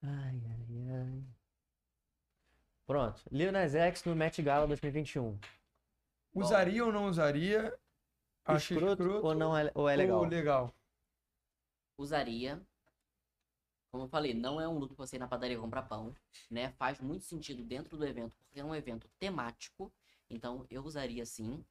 [0.02, 1.24] Ai, ai, ai.
[2.86, 3.22] Pronto.
[3.30, 5.38] Lil Nas X no Met Gala 2021.
[6.34, 7.78] Usaria ou não usaria?
[8.44, 10.18] Acho escroto, ou não é, ou é legal?
[10.18, 10.74] Ou legal.
[11.96, 12.60] Usaria.
[13.92, 16.14] Como eu falei, não é um look pra você ir na padaria comprar pão,
[16.50, 16.72] né?
[16.72, 19.92] Faz muito sentido dentro do evento, porque é um evento temático.
[20.28, 21.64] Então, eu usaria sim.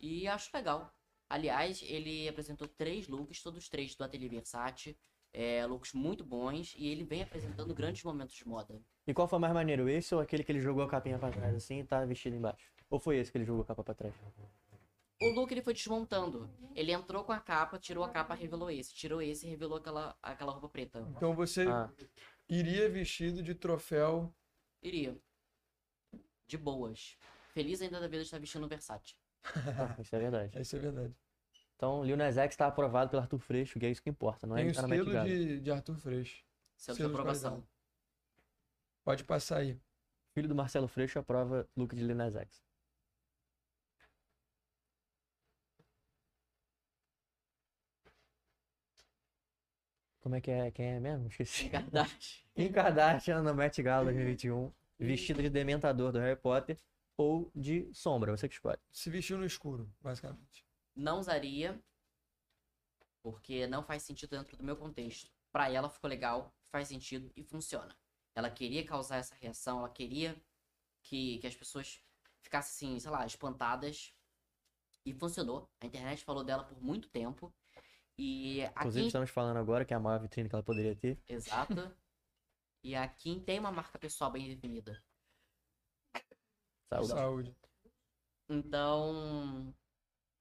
[0.00, 0.92] E acho legal.
[1.30, 4.96] Aliás, ele apresentou três looks, todos três do Ateliê Versace.
[5.32, 6.74] É, looks muito bons.
[6.76, 8.80] E ele vem apresentando grandes momentos de moda.
[9.06, 9.88] E qual foi mais maneiro?
[9.88, 12.70] Esse ou aquele que ele jogou a capinha pra trás assim e tá vestido embaixo?
[12.90, 14.14] Ou foi esse que ele jogou a capa pra trás?
[15.20, 16.48] O look ele foi desmontando.
[16.74, 18.94] Ele entrou com a capa, tirou a capa, revelou esse.
[18.94, 21.06] Tirou esse e revelou aquela, aquela roupa preta.
[21.16, 21.90] Então você Ah,
[22.48, 24.32] iria vestido de troféu.
[24.82, 25.16] Iria.
[26.46, 27.16] De boas.
[27.52, 29.14] Feliz ainda da vida de estar vestindo um Versace.
[29.44, 30.60] ah, isso é verdade.
[30.60, 31.14] Isso é verdade.
[31.78, 34.56] Então, Lil Nas X tá aprovado pelo Arthur Freixo, que é isso que importa, não
[34.56, 36.44] é Tem ele o selo de, de Arthur Freixo.
[36.76, 37.64] Selo de Selo de aprovação.
[39.04, 39.80] Pode passar aí.
[40.34, 42.64] Filho do Marcelo Freixo aprova look de Lil Nas X.
[50.18, 50.72] Como é que é?
[50.72, 51.28] Quem é mesmo?
[51.28, 51.70] Esqueci.
[51.70, 52.44] Kardashian.
[52.56, 56.76] Kim Kardashian na Met Gala 2021, vestida de dementador do Harry Potter
[57.16, 58.80] ou de sombra, você que escolhe.
[58.90, 60.67] Se vestiu no escuro, basicamente.
[60.98, 61.80] Não usaria.
[63.22, 65.30] Porque não faz sentido dentro do meu contexto.
[65.52, 67.96] Pra ela ficou legal, faz sentido e funciona.
[68.34, 70.36] Ela queria causar essa reação, ela queria
[71.02, 72.02] que, que as pessoas
[72.40, 74.12] ficassem, assim, sei lá, espantadas.
[75.06, 75.70] E funcionou.
[75.80, 77.54] A internet falou dela por muito tempo.
[78.18, 79.06] E Inclusive, aqui.
[79.06, 81.22] estamos falando agora que é a maior vitrine que ela poderia ter.
[81.28, 81.96] Exato.
[82.82, 85.02] E a Kim tem uma marca pessoal bem definida.
[86.88, 87.08] Saúde.
[87.08, 87.56] Saúde.
[88.48, 89.72] Então.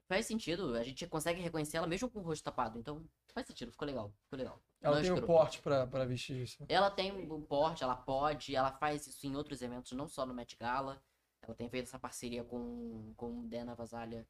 [0.07, 0.73] Faz sentido.
[0.75, 2.79] A gente consegue reconhecer ela mesmo com o rosto tapado.
[2.79, 3.71] Então, faz sentido.
[3.71, 4.13] Ficou legal.
[4.23, 4.61] Ficou legal.
[4.81, 5.33] Ela Não tem o escroto.
[5.33, 6.63] porte pra, pra vestir isso.
[6.69, 10.33] Ela tem um porte, ela pode, ela faz isso em outros eventos, não só no
[10.33, 11.01] Met Gala.
[11.41, 14.27] Ela tem feito essa parceria com, com o Dana Vasalha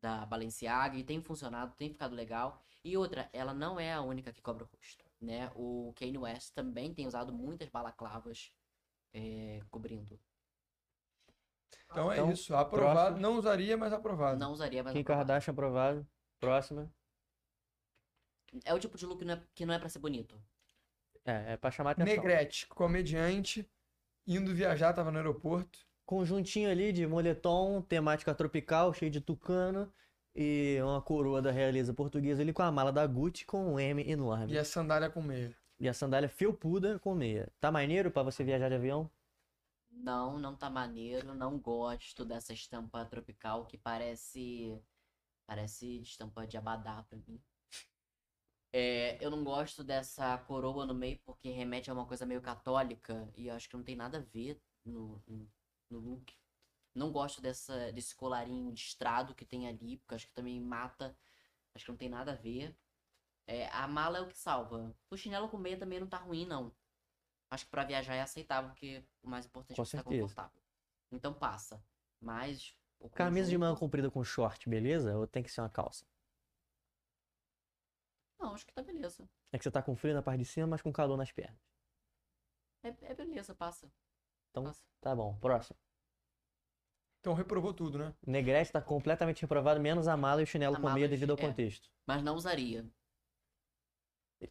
[0.00, 2.60] da Balenciaga e tem funcionado, tem ficado legal.
[2.84, 5.50] E outra, ela não é a única que cobra o rosto, né?
[5.54, 8.52] O Kanye West também tem usado muitas balaclavas
[9.12, 10.18] é, cobrindo.
[11.90, 12.54] Então é Então, isso.
[12.54, 12.94] Aprovado.
[12.94, 13.20] próximo.
[13.20, 14.38] Não usaria, mas aprovado.
[14.38, 15.26] Não usaria mais Kim aprovado.
[15.26, 16.06] Kardashian aprovado.
[16.40, 16.92] Próxima.
[18.64, 20.40] É o tipo de look que não é, que não é pra ser bonito.
[21.24, 22.14] É, é pra chamar atenção.
[22.14, 23.68] Negrete, comediante,
[24.26, 25.78] indo viajar, tava no aeroporto.
[26.06, 29.92] Conjuntinho ali de moletom, temática tropical, cheio de tucano.
[30.34, 34.08] E uma coroa da realeza portuguesa ali com a mala da Gucci com um M
[34.08, 34.52] enorme.
[34.52, 35.54] E a sandália com meia.
[35.80, 37.48] E a sandália felpuda com meia.
[37.60, 39.10] Tá maneiro pra você viajar de avião?
[39.90, 44.80] Não, não tá maneiro, não gosto dessa estampa tropical que parece.
[45.46, 47.42] Parece estampa de abadá pra mim.
[48.72, 53.30] É, eu não gosto dessa coroa no meio porque remete a uma coisa meio católica
[53.36, 55.50] e eu acho que não tem nada a ver no, no,
[55.90, 56.34] no look.
[56.94, 61.16] Não gosto dessa, desse colarinho listrado que tem ali, porque acho que também mata.
[61.74, 62.76] Acho que não tem nada a ver.
[63.46, 64.94] É, a mala é o que salva.
[65.10, 66.72] O chinelo com meia também não tá ruim, não.
[67.50, 70.22] Acho que pra viajar é aceitável, porque o mais importante Com é você estar certeza.
[70.22, 70.62] confortável.
[71.10, 71.82] Então passa.
[72.20, 72.76] Mas.
[73.00, 75.16] o Camisa de manga comprida com short, beleza?
[75.16, 76.04] Ou tem que ser uma calça?
[78.38, 79.28] Não, acho que tá beleza.
[79.52, 81.58] É que você tá com frio na parte de cima, mas com calor nas pernas.
[82.82, 83.90] É, é beleza, passa.
[84.50, 84.82] Então, Passa.
[85.00, 85.36] tá bom.
[85.38, 85.78] Próximo.
[87.20, 88.14] Então reprovou tudo, né?
[88.26, 91.38] Negrete tá completamente reprovado, menos a mala e o chinelo A com meia devido ao
[91.38, 91.40] é.
[91.40, 91.90] contexto.
[92.06, 92.88] Mas não usaria.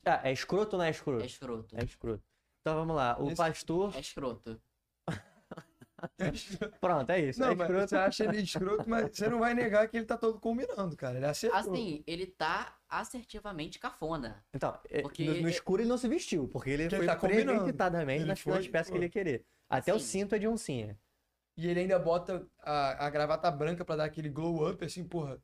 [0.05, 1.23] Ah, é escroto ou não é escroto?
[1.23, 1.77] É escroto.
[1.77, 2.23] É escroto.
[2.67, 3.17] Então vamos lá.
[3.19, 3.95] O Esse- pastor.
[3.95, 4.61] É escroto.
[6.79, 7.39] Pronto, é isso.
[7.39, 7.89] Não, é mas escroto.
[7.89, 11.17] você acha ele escroto, mas você não vai negar que ele tá todo combinando, cara.
[11.17, 11.57] Ele acertou.
[11.59, 14.45] Assim, ele tá assertivamente cafona.
[14.53, 17.05] Então, é, Porque no, no é- escuro ele não se vestiu, porque ele Porque ele
[17.05, 17.51] foi tá combinando.
[17.59, 19.45] premeditadamente Ele nas, foi, nas peças que ele ia querer.
[19.69, 20.05] Até o Assim.
[20.05, 20.99] cinto é de oncinha.
[21.57, 25.41] E ele ainda bota a, a gravata branca pra dar aquele glow up, assim, porra.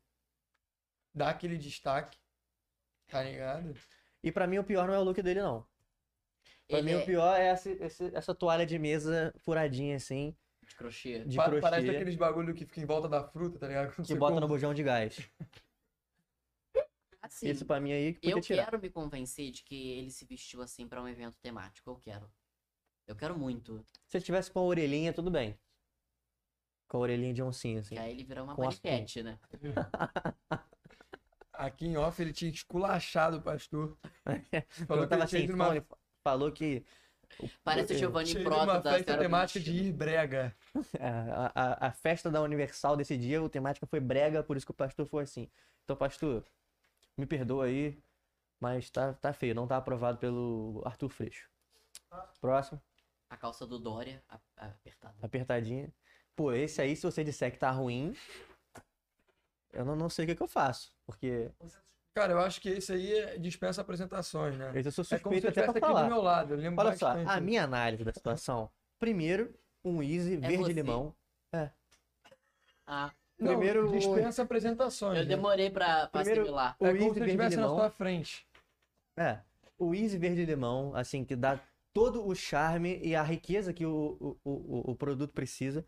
[1.15, 2.17] Dá aquele destaque.
[3.07, 3.73] Tá ligado?
[4.23, 5.65] E pra mim o pior não é o look dele, não.
[6.68, 7.69] Pra Ele mim é o pior é essa,
[8.14, 10.35] essa toalha de mesa furadinha assim,
[10.68, 11.23] de crochê.
[11.26, 13.94] de Pa- crochê, Parece aqueles bagulho que fica em volta da fruta, tá ligado?
[13.94, 14.41] Quando que bota compra.
[14.41, 15.18] no bujão de gás.
[17.22, 18.65] Assim, Isso pra mim aí que eu tirar.
[18.65, 21.90] quero me convencer de que ele se vestiu assim pra um evento temático.
[21.90, 22.30] Eu quero.
[23.07, 23.85] Eu quero muito.
[24.07, 25.57] Se ele tivesse com a orelhinha, tudo bem.
[26.85, 27.95] Com a orelhinha de oncinha, assim.
[27.95, 29.40] Que aí ele virar uma Com paniquete, né?
[31.53, 33.98] Aqui em off ele tinha esculachado o pastor.
[34.85, 35.85] Falou eu que tava ele tinha sem ido numa,
[36.23, 36.83] falou que
[37.63, 40.55] Parece o Giovanni numa da festa temática de ir brega.
[40.99, 44.65] é, a, a, a festa da Universal desse dia, a temática foi brega, por isso
[44.65, 45.49] que o pastor foi assim.
[45.83, 46.45] Então, pastor,
[47.17, 47.97] me perdoa aí,
[48.59, 51.49] mas tá, tá feio, não tá aprovado pelo Arthur Freixo.
[52.39, 52.79] Próximo,
[53.29, 54.23] A calça do Dória
[54.55, 55.15] apertada.
[55.21, 55.91] apertadinha.
[56.35, 58.15] Pô, esse aí, se você disser que tá ruim,
[59.71, 60.95] eu não, não sei o que, que eu faço.
[61.05, 61.51] Porque
[62.14, 64.72] Cara, eu acho que esse aí é- dispensa apresentações, né?
[64.76, 66.07] eu sou É como se suspeito eu até pra aqui do falar.
[66.07, 66.53] meu lado.
[66.53, 68.69] Eu lembro Olha só, a minha análise da situação.
[68.99, 69.53] Primeiro,
[69.84, 70.73] um Easy É verde você.
[70.73, 71.15] limão.
[72.85, 75.18] Ah, Não, primeiro, o- dispensa apreentações.
[75.18, 75.30] eu né?
[75.30, 76.76] demorei pra, pra Primeiro- assimilar.
[76.80, 77.77] O É como Easy se estivesse na limão.
[77.77, 78.48] sua frente.
[79.18, 79.40] É,
[79.77, 81.60] o Easy Verde Limão, assim, que dá
[81.94, 85.85] todo o charme e a riqueza que o, o, o, o produto precisa.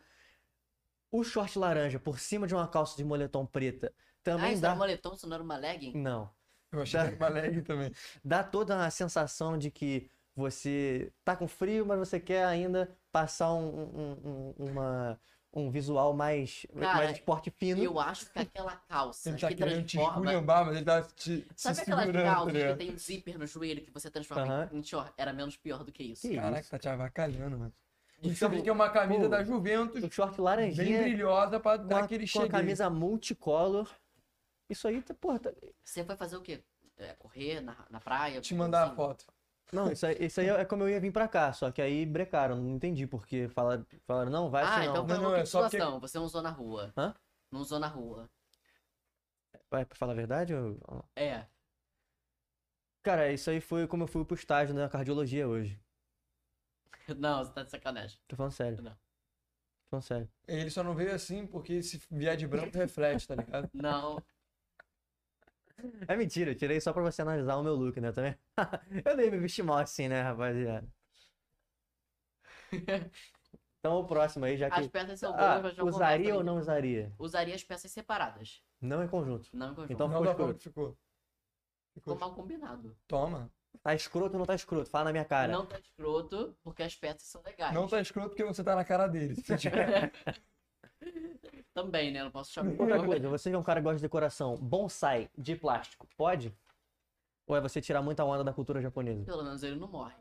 [1.12, 3.94] O short laranja por cima de uma calça de moletom preta
[4.26, 4.70] Ah, também isso dá.
[4.70, 5.94] era um moletom, isso não era uma legging?
[5.94, 6.30] Não.
[6.72, 7.92] Eu achei que era uma leg também.
[8.24, 13.54] Dá toda a sensação de que você tá com frio, mas você quer ainda passar
[13.54, 15.20] um, um, um, uma,
[15.54, 17.82] um visual mais, Cara, mais esporte fino.
[17.84, 20.32] Eu acho que aquela calça Ele tá que querendo te transforma.
[20.32, 22.78] esculhambar, mas ele tá te, Sabe se aquelas calças que ligado?
[22.78, 24.70] tem um zíper no joelho que você transforma Aham.
[24.72, 25.14] em short?
[25.18, 26.28] Era menos pior do que isso.
[26.28, 26.72] Que Caraca, isso?
[26.72, 27.74] tá te avacalhando, mano.
[28.18, 31.60] Então, Isso aqui que é uma camisa pô, da Juventus, O short bem laranjinha brilhosa
[31.60, 32.48] pra dar aquele com a cheguei.
[32.48, 33.90] camisa multicolor.
[34.70, 36.64] Isso aí, tá, porra, tá- Você foi fazer o quê?
[36.98, 38.40] É, correr na, na praia?
[38.42, 38.96] Te mandar a assim?
[38.96, 39.26] foto.
[39.72, 42.06] Não, isso aí, isso aí é como eu ia vir pra cá, só que aí
[42.06, 45.08] brecaram, não entendi porque falaram, falaram não, vai Ah, assim então não.
[45.16, 46.00] foi Não, é só porque- situação.
[46.00, 46.94] Você não usou na rua.
[46.96, 47.14] Hã?
[47.52, 48.30] Não usou na rua.
[49.70, 50.54] Vai pra falar a verdade?
[50.54, 50.80] ou-
[51.16, 51.46] É.
[53.04, 55.80] Cara, isso aí foi como eu fui pro estágio na cardiologia hoje.
[57.18, 58.20] Não, você tá de sacanagem.
[58.28, 58.82] Tô falando sério.
[58.82, 58.92] Não.
[58.94, 60.30] Tô falando sério.
[60.48, 63.70] Ele só não veio assim porque se vier de branco reflete, tá ligado?
[63.74, 64.18] Não.
[66.08, 68.36] É mentira, eu tirei só pra você analisar o meu look, né, também?
[69.06, 70.88] eu nem me vesti mal assim, né, rapaziada?
[73.80, 74.90] Então o próximo aí, já As que...
[74.90, 77.14] peças são boas, Ah, mas não usaria ou não usaria?
[77.20, 78.64] Usaria as peças separadas.
[78.82, 79.48] Não em conjunto.
[79.54, 79.94] Não em conjunto.
[79.94, 80.98] Então não ficou ficou.
[81.94, 82.16] Ficou Ficou.
[82.18, 82.98] mal combinado.
[83.08, 83.52] Toma.
[83.84, 84.90] Tá escroto ou não tá escroto?
[84.90, 85.54] Fala na minha cara.
[85.54, 87.76] Não tá escroto, porque as peças são legais.
[87.76, 89.36] Não tá escroto porque você tá na cara dele.
[89.36, 90.12] Se tiver-
[91.74, 92.24] Também, né?
[92.24, 92.72] Não posso chamar.
[92.80, 96.56] Outra coisa, você que é um cara que gosta de decoração, bonsai de plástico, pode?
[97.48, 99.26] Ou é você tirar muita onda da cultura japonesa?
[99.26, 100.16] Pelo menos ele não morre.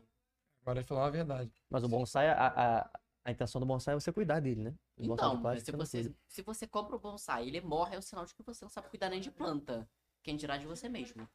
[0.61, 1.51] Agora ele falou uma verdade.
[1.69, 2.89] Mas o bonsai, a, a,
[3.23, 4.75] a intenção do bonsai é você cuidar dele, né?
[4.97, 7.95] O Então, de mas se plástico você se você compra o bonsai e ele morre,
[7.95, 9.87] é um sinal de que você não sabe cuidar nem de planta.
[10.23, 11.27] Quem dirá de você mesmo.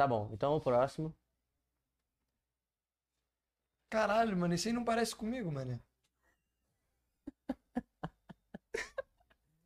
[0.00, 1.14] Tá bom, então o próximo.
[3.90, 5.78] Caralho, mano, isso aí não parece comigo, mano.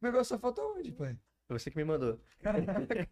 [0.04, 1.16] Pegou essa foto onde, pai?
[1.48, 2.20] Foi Você que me mandou.
[2.40, 2.62] Caraca,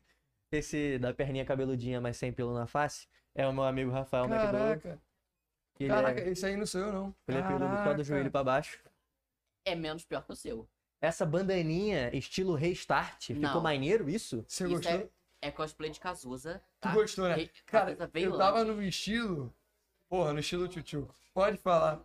[0.52, 4.52] Esse da perninha cabeludinha, mas sem pelo na face, é o meu amigo Rafael McDowell.
[4.52, 5.02] caraca.
[5.74, 7.16] que Ele Caraca, é, esse aí não sou eu, não.
[7.27, 8.05] ele é peludo só do Caraca.
[8.05, 8.78] joelho pra baixo.
[9.64, 10.69] É menos pior que o seu.
[11.01, 13.62] Essa bandaninha, estilo restart, ficou Não.
[13.62, 14.44] maneiro isso?
[14.47, 14.93] Você Isso gostou?
[14.93, 15.09] é,
[15.48, 16.62] é cosplay de Cazuza.
[16.78, 16.93] Tu Tá?
[16.94, 17.35] gostou, né?
[17.36, 19.51] Re- Cara, Cazuza veio eu tava no estilo...
[20.10, 21.14] Porra, no estilo tchutchuco.
[21.32, 22.05] Pode falar.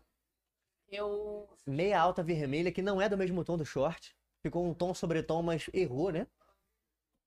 [0.89, 1.49] Eu.
[1.65, 4.15] Meia alta vermelha, que não é do mesmo tom do short.
[4.41, 6.27] Ficou um tom sobre tom, mas errou, né?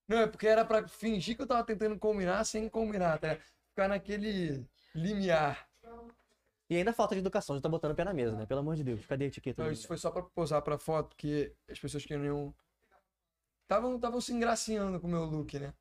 [0.09, 3.37] Não, é porque era pra fingir que eu tava tentando combinar sem combinar, tá?
[3.69, 5.69] Ficar naquele limiar.
[6.69, 8.47] E ainda falta de educação, já tá botando o pé na mesa, né?
[8.47, 9.63] Pelo amor de Deus, cadê a etiqueta?
[9.63, 12.55] Não, isso foi só pra posar pra foto, porque as pessoas queriam...
[13.63, 15.75] Estavam estavam se engraciando com o meu look, né?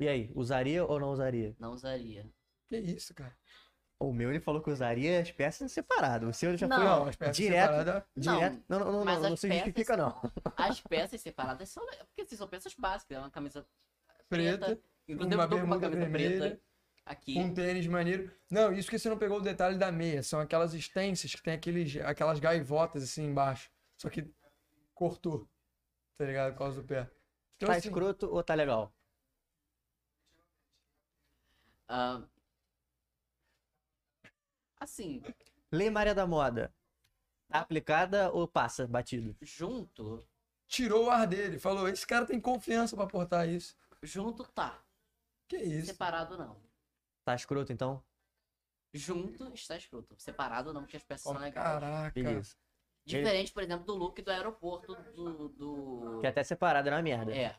[0.00, 1.54] E aí, usaria ou não usaria?
[1.58, 2.28] Não usaria.
[2.68, 3.36] Que isso, cara?
[4.02, 6.26] O meu ele falou que usaria as peças separadas.
[6.26, 6.76] O seu ele já Não.
[6.76, 7.60] foi Não, as peças direto.
[7.70, 8.64] separadas- Direto.
[8.66, 10.08] Não, não, não, não, não se justifica, não.
[10.56, 11.84] As peças separadas são.
[11.86, 13.18] Porque assim, são peças básicas.
[13.18, 13.66] É uma camisa
[14.28, 14.82] Preta, preta.
[15.06, 16.62] Inclusive, uma eu tô com uma bermuda camisa vermelha, preta
[17.04, 17.38] aqui.
[17.38, 18.32] um tênis maneiro.
[18.50, 20.22] Não, isso que você não pegou o detalhe da meia.
[20.22, 23.70] São aquelas stencils que tem aqueles, aquelas gaivotas assim embaixo.
[23.98, 24.32] Só que
[24.94, 25.46] cortou.
[26.16, 26.52] Tá ligado?
[26.52, 27.10] Por causa do pé.
[27.56, 28.94] Então, Tá assim, escroto ou tá legal?
[31.88, 32.22] Ah,
[34.80, 35.22] assim,
[35.70, 36.74] Lei Maria da Moda.
[37.48, 39.36] Tá aplicada ou passa batido?
[39.42, 40.24] junto.
[40.66, 41.58] tirou o ar dele.
[41.58, 43.76] Falou, esse cara tem confiança pra portar isso.
[44.02, 44.82] Junto tá.
[45.48, 45.88] Que isso?
[45.88, 46.56] Separado não.
[47.24, 48.02] Tá escroto, então?
[48.94, 50.14] Junto está escroto.
[50.16, 51.66] Separado não, porque as peças Ó, são legais.
[51.66, 52.12] caraca.
[52.12, 52.56] Beleza.
[53.04, 55.48] Diferente, por exemplo, do look do aeroporto do.
[55.48, 56.18] do...
[56.20, 57.34] Que até separado era uma merda.
[57.34, 57.56] É.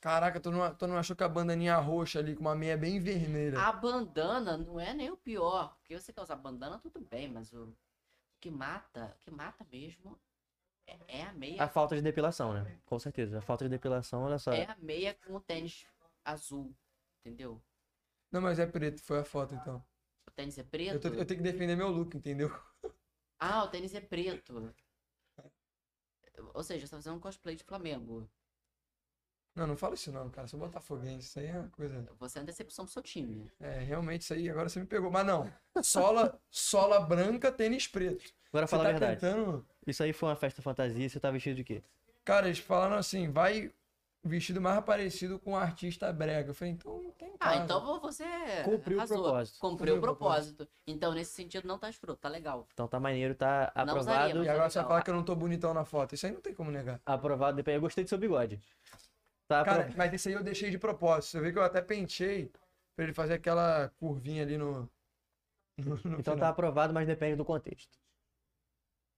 [0.00, 2.98] Caraca, tu não, tu não achou que a bandaninha roxa ali com uma meia bem
[2.98, 3.60] vermelha?
[3.60, 5.76] A bandana não é nem o pior.
[5.78, 7.76] Porque você quer usar bandana, tudo bem, mas o, o
[8.40, 10.18] que mata, o que mata mesmo
[10.86, 11.62] é, é a meia.
[11.62, 12.78] A falta de depilação, né?
[12.86, 13.38] Com certeza.
[13.38, 14.52] A falta de depilação, olha só.
[14.52, 15.86] É a meia com o tênis
[16.24, 16.74] azul.
[17.20, 17.60] Entendeu?
[18.32, 19.84] Não, mas é preto, foi a foto então.
[20.26, 21.00] O tênis é Eu, preto.
[21.00, 22.48] tô- eu tenho que defender meu look, entendeu?
[23.38, 24.72] Ah, o tênis é preto.
[26.54, 28.28] Ou seja, você tá fazendo um cosplay de Flamengo.
[29.54, 30.46] Não, não fala isso não, cara.
[30.46, 32.06] Sou botafoguense, isso aí é uma coisa.
[32.18, 33.50] Você é uma decepção pro seu time.
[33.60, 35.10] É, realmente isso aí agora você me pegou.
[35.10, 35.50] Mas não,
[35.82, 38.32] sola, sola branca, tênis preto.
[38.52, 39.20] Agora Você fala tá a verdade.
[39.20, 39.66] tentando...
[39.86, 41.82] Isso aí foi uma festa fantasia, você tá vestido de quê?
[42.24, 43.72] Cara, eles falaram assim, vai
[44.22, 46.50] vestido mais parecido com um artista brega.
[46.50, 47.62] Eu falei, então não tem Ah, caso.
[47.64, 48.24] então você
[48.64, 49.22] Cumpriu o arrasou.
[49.22, 49.58] propósito.
[49.60, 50.68] Cumpriu Cumpriu o o propósito.
[50.86, 52.66] Então, nesse sentido, não tá escroto, tá legal.
[52.72, 54.00] Então tá maneiro, tá Não aprovado.
[54.30, 56.14] usaria, E agora você vai falar que eu não tô bonitão na foto.
[56.14, 57.00] Isso aí não tem como negar.
[57.06, 58.60] Aprovado, depois eu gostei do seu bigode.
[59.50, 61.32] Tá Cara, apro- mas esse aí eu deixei de propósito.
[61.32, 62.52] Você vê que eu até pentei
[62.94, 64.88] pra ele fazer aquela curvinha ali no.
[65.76, 66.36] no, no Então final.
[66.38, 67.98] tá aprovado, mas depende do contexto.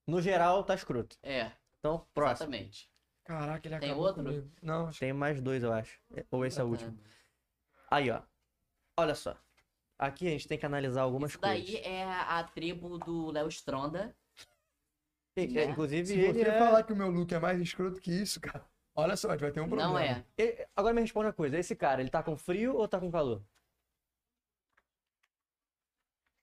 [0.07, 1.19] No geral, tá escroto.
[1.23, 2.47] É, Então, próximo.
[2.55, 2.91] exatamente.
[3.25, 4.25] Caraca, ele Tem acabou outro?
[4.25, 4.51] comigo.
[4.63, 6.01] Não, acho Tem mais dois, eu acho.
[6.31, 6.99] Ou esse é o último.
[7.91, 8.23] Aí, ó.
[8.97, 9.37] Olha só.
[9.99, 11.63] Aqui a gente tem que analisar algumas Isso coisas.
[11.67, 14.17] daí é a tribo do Léo Stronda.
[15.37, 15.65] E- né?
[15.67, 16.59] Inclusive, se ele você é...
[16.59, 18.65] falar que o meu look é mais escroto que isso, cara,
[18.95, 19.91] olha só, a gente vai ter um problema.
[19.93, 20.25] Não é.
[20.37, 21.59] ele- Agora me responde uma coisa.
[21.59, 23.43] Esse cara, ele tá com frio ou tá com calor?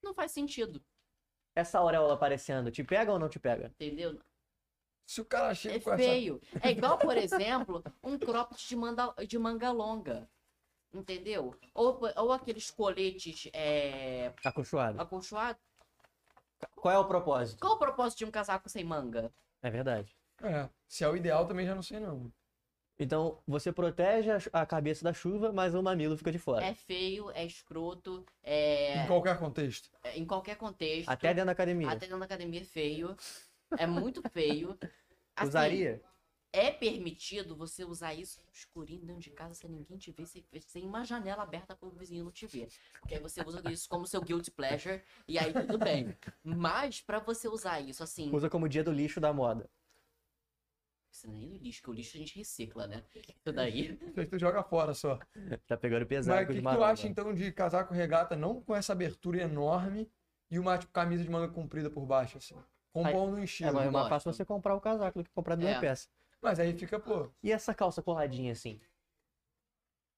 [0.02, 0.82] Não faz sentido,
[1.56, 3.68] Essa auréola aparecendo, te pega ou não te pega?
[3.80, 4.20] entendeu?
[5.06, 6.04] Se o cara chega É com essa.
[6.04, 6.42] feio.
[6.62, 10.30] É igual, por exemplo, um cropped de, manda, de manga longa.
[10.94, 11.54] Entendeu?
[11.74, 15.00] Ou, ou aqueles coletes é, Acolchoado.
[15.02, 15.62] acolchoados.
[16.76, 17.60] Qual é o propósito?
[17.60, 19.32] Qual o propósito de um casaco sem manga?
[19.62, 20.16] É verdade.
[20.42, 22.32] É, se é o ideal também já não sei não.
[23.00, 26.66] Então, você protege a cabeça da chuva, mas o mamilo fica de fora.
[26.66, 29.90] É feio, é escroto, é, Em qualquer contexto.
[30.04, 31.08] é em qualquer contexto.
[31.08, 31.88] Até dentro da academia.
[31.88, 33.16] Até dentro da academia é feio.
[33.78, 34.78] É muito feio.
[35.34, 36.02] Assim, Usaria?
[36.52, 40.84] É permitido você usar isso escurinho dentro de casa sem ninguém te ver, sem, sem
[40.84, 42.68] uma janela aberta para o vizinho não te ver.
[43.00, 46.18] Porque aí você usa isso como seu guilty pleasure e aí tudo bem.
[46.44, 49.70] Mas para você usar isso assim, Usa como dia do lixo da moda.
[51.20, 53.04] Isso não é do lixo, que o lixo a gente recicla, né?
[53.36, 53.98] Isso daí.
[54.18, 55.20] Isso tu joga fora só.
[55.68, 58.62] Tá pegando pesado Mas o com que, que tu acha então de casaco regata não
[58.62, 60.10] com essa abertura enorme
[60.50, 62.56] e uma tipo, camisa de manga comprida por baixo, assim?
[62.94, 63.74] Compondo um É, estilo.
[63.74, 64.10] mas é mais gosto.
[64.10, 65.80] fácil você comprar o casaco do que comprar duas É.
[65.80, 66.10] peças.
[66.42, 67.30] Mas aí fica, pô.
[67.44, 68.80] E essa calça coladinha assim?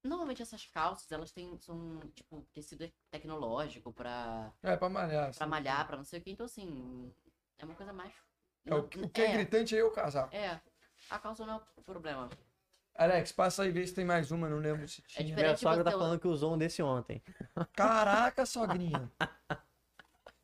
[0.03, 5.29] Normalmente essas calças, elas têm são tipo tecido tecnológico para É pra malhar.
[5.29, 5.37] assim.
[5.39, 7.13] para malhar, para não sei o que, então assim,
[7.59, 8.11] é uma coisa mais
[8.65, 10.35] É, o, que- o que é, é, gritante aí é o casaco.
[10.35, 10.59] é,
[11.11, 12.29] a calça não é o problema.
[12.95, 15.25] Alex, passa aí e vê se tem mais uma, não lembro se tinha.
[15.25, 15.45] diferente.
[15.45, 17.21] Minha sogra tá você- falando que usou um desse ontem.
[17.73, 19.09] Caraca, sogrinha.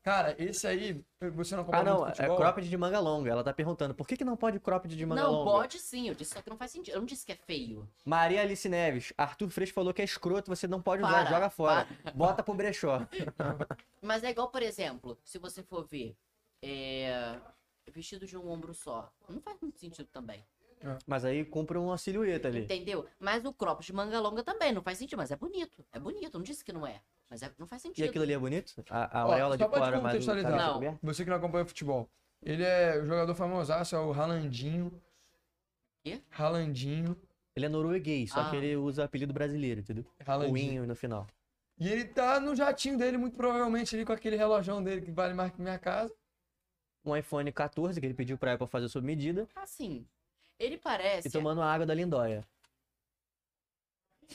[0.01, 1.03] Cara, esse aí,
[1.33, 3.29] você não Ah, acompanha não, muito é cropped de manga longa.
[3.29, 5.51] Ela tá perguntando, por que, que não pode cropped de manga não, longa?
[5.51, 6.93] pode sim, eu disse só que não faz sentido.
[6.93, 7.85] Eu não disse que é feio.
[8.05, 11.49] Maria Alice Neves, Arthur Freixo falou que é escroto, você não pode usar, Para, joga
[11.49, 11.87] fora.
[12.15, 13.01] Bota pro brechó.
[14.01, 16.15] Mas é igual, por exemplo, se você for ver
[16.63, 17.37] é,
[17.91, 20.41] vestido de um ombro só, não faz muito sentido também.
[21.05, 22.61] Mas aí compra uma silhueta ali.
[22.61, 23.05] Entendeu?
[23.19, 25.83] Mas o cropped de manga longa também não faz sentido, mas é bonito.
[25.91, 27.01] É bonito, não disse que não é.
[27.29, 28.07] Mas é- não faz E sentido.
[28.09, 28.73] aquilo ali é bonito?
[28.89, 30.51] A, a Ó, de fora, mas contextualizar.
[30.51, 30.73] cabeça Não.
[30.75, 30.99] coberta?
[31.03, 32.09] Você que não acompanha futebol.
[32.43, 34.91] Ele é o jogador famosaço, é o Ralandinho.
[36.03, 36.21] Quê?
[36.29, 37.17] Ralandinho.
[37.55, 38.49] Ele é norueguês, só Ah.
[38.49, 40.05] que ele usa apelido brasileiro, entendeu?
[40.23, 40.71] Ralandinho.
[40.73, 41.25] inho no final.
[41.79, 45.33] E ele tá no jatinho dele, muito provavelmente, ali com aquele relojão dele que vale
[45.33, 46.13] mais que minha casa.
[47.03, 49.47] Um iPhone 14 que ele pediu pra Apple fazer sob medida.
[49.55, 50.05] Assim,
[50.59, 51.27] ele parece.
[51.27, 52.47] E tomando a água da Lindóia.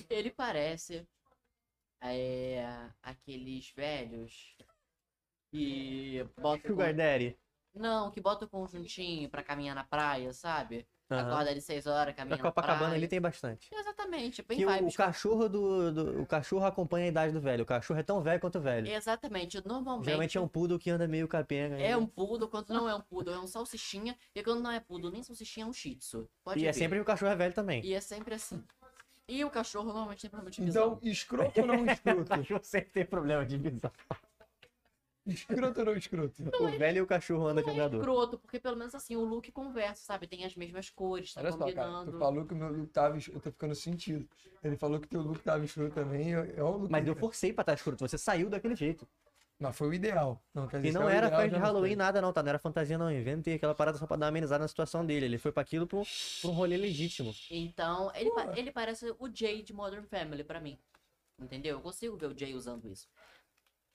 [0.08, 1.06] Ele parece
[2.00, 2.90] É.
[3.02, 4.56] Aqueles velhos.
[5.50, 6.70] Que botam.
[6.70, 7.38] Sugar Daddy.
[7.74, 10.86] Não, que bota o conjuntinho pra caminhar na praia, sabe?
[11.14, 11.32] Aham.
[11.32, 12.94] Acorda de 6 horas, caminha na Copacabana praia.
[12.96, 13.68] ali tem bastante.
[13.72, 14.96] Exatamente, bem Que o, o vibes.
[14.96, 17.62] cachorro do, do- O cachorro acompanha a idade do velho.
[17.62, 18.88] O cachorro é tão velho quanto o velho.
[18.88, 20.04] Exatamente, normalmente.
[20.06, 21.76] Geralmente é um poodle que anda meio capenga.
[21.76, 21.96] É né?
[21.96, 24.16] um poodle, quando não é um poodle, é um salsichinha.
[24.34, 26.28] E quando não é poodle, nem salsichinha, é um shih tzu.
[26.44, 27.84] Pode E é sempre o cachorro é velho também.
[27.84, 28.62] E é sempre assim.
[29.28, 30.98] E o cachorro normalmente tem problema de visão.
[30.98, 32.24] Então, escroto ou não O escroto?
[32.24, 33.90] cachorro sempre tem problema de visão.
[35.26, 36.42] Escroto ou não escroto?
[36.60, 38.00] O velho e o cachorro andam de é andador.
[38.00, 40.26] escroto, porque pelo menos assim, o look conversa, sabe?
[40.26, 42.12] Tem as mesmas cores, tá Olha só, cara, combinando.
[42.12, 44.28] tu falou que o meu look tava escroto, eu tô ficando sentido.
[44.62, 46.90] Ele falou que teu look tava escroto também, é é o look.
[46.90, 48.06] Mas eu forcei pra estar escroto.
[48.06, 49.06] Você saiu daquele jeito.
[49.60, 50.42] Não, foi o ideal.
[50.52, 52.42] Não, quer dizer, E não é era ideal, festa de não Halloween, nada não, tá?
[52.42, 53.08] Não era fantasia não.
[53.08, 55.26] Eu inventei aquela parada só pra dar uma amenizada na situação dele.
[55.26, 56.02] Ele foi pra aquilo pra um,
[56.40, 57.32] pra um rolê legítimo.
[57.48, 60.76] Então, ele, pa- ele parece o Jay de Modern Family pra mim.
[61.38, 61.76] Entendeu?
[61.76, 63.06] Eu consigo ver o Jay usando isso.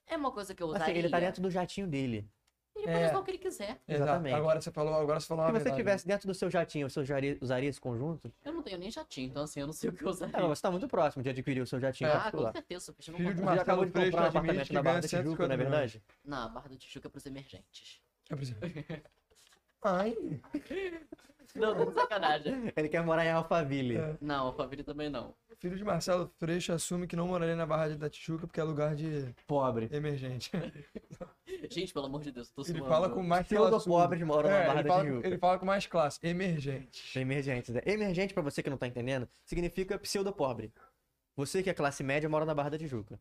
[0.08, 0.86] É uma coisa que eu usaria.
[0.86, 2.28] Assim, ele tá dentro do jatinho dele.
[2.76, 3.08] Ele pode É.
[3.08, 3.82] usar o que ele quiser.
[3.88, 4.36] Exatamente.
[4.36, 5.82] Agora você falou, agora você falou Se uma você verdade.
[5.82, 8.32] estivesse dentro do seu jatinho, você usaria, usaria esse conjunto?
[8.46, 10.38] Eu não tenho nem jatinho, então assim, eu não sei o que eu usaria.
[10.38, 12.14] É, mas você tá muito próximo de adquirir o seu jatinho É.
[12.14, 14.74] ah, com certeza, eu Filho de já acabou Marcelo de Freixo comprar um admite apartamento
[14.74, 15.92] na Barra da Tijuca, não é 150 milhões.
[15.92, 16.04] verdade?
[16.24, 18.02] Não, a Barra do Tijuca é pros emergentes.
[18.30, 18.70] É por exemplo.
[19.82, 20.16] Ai,
[21.56, 22.54] Não, não, sacanagem.
[22.76, 23.98] Ele quer morar em Alphaville.
[23.98, 24.18] É.
[24.22, 25.34] Não, a família também não.
[25.60, 28.96] filho de Marcelo Freixo assume que não moraria na Barra da Tijuca porque é lugar
[28.96, 29.90] de Pobre.
[29.92, 30.52] emergente.
[31.70, 32.94] Gente, pelo amor de Deus, eu tô Ele suando.
[32.94, 33.88] fala com mais classe.
[33.88, 35.28] pobres moram na É, Barra ele da fala, Tijuca.
[35.28, 36.20] ele fala com mais classe.
[36.22, 37.20] Emergente.
[37.20, 37.74] Emergentes.
[37.74, 37.82] né?
[37.86, 40.72] Emergente, pra você que não tá entendendo, significa pseudo pobre.
[41.36, 43.20] Você que é classe média mora na Barra da Tijuca.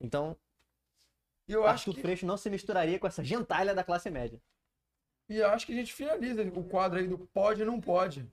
[0.00, 0.36] Então,
[1.46, 4.40] eu acho que, Freixo não se misturaria com essa gentalha da classe média.
[5.28, 8.26] E acho que a gente finaliza o quadro aí do pode e não pode.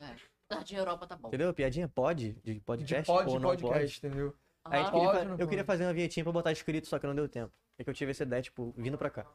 [0.00, 0.14] É,
[0.50, 1.28] Jardim Europa tá bom.
[1.28, 1.52] Entendeu?
[1.52, 3.62] Piadinha pode, de De podcast pode ou não pode.
[3.62, 4.34] podcast, entendeu?
[4.64, 5.48] Aí a gente Ah, queria Pode ou não eu pode?
[5.50, 7.52] queria fazer uma vinhetinha pra botar escrito, só que não deu tempo.
[7.78, 9.26] É que eu tive essa ideia, tipo, vindo pra cá.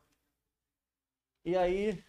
[1.45, 2.03] E aí.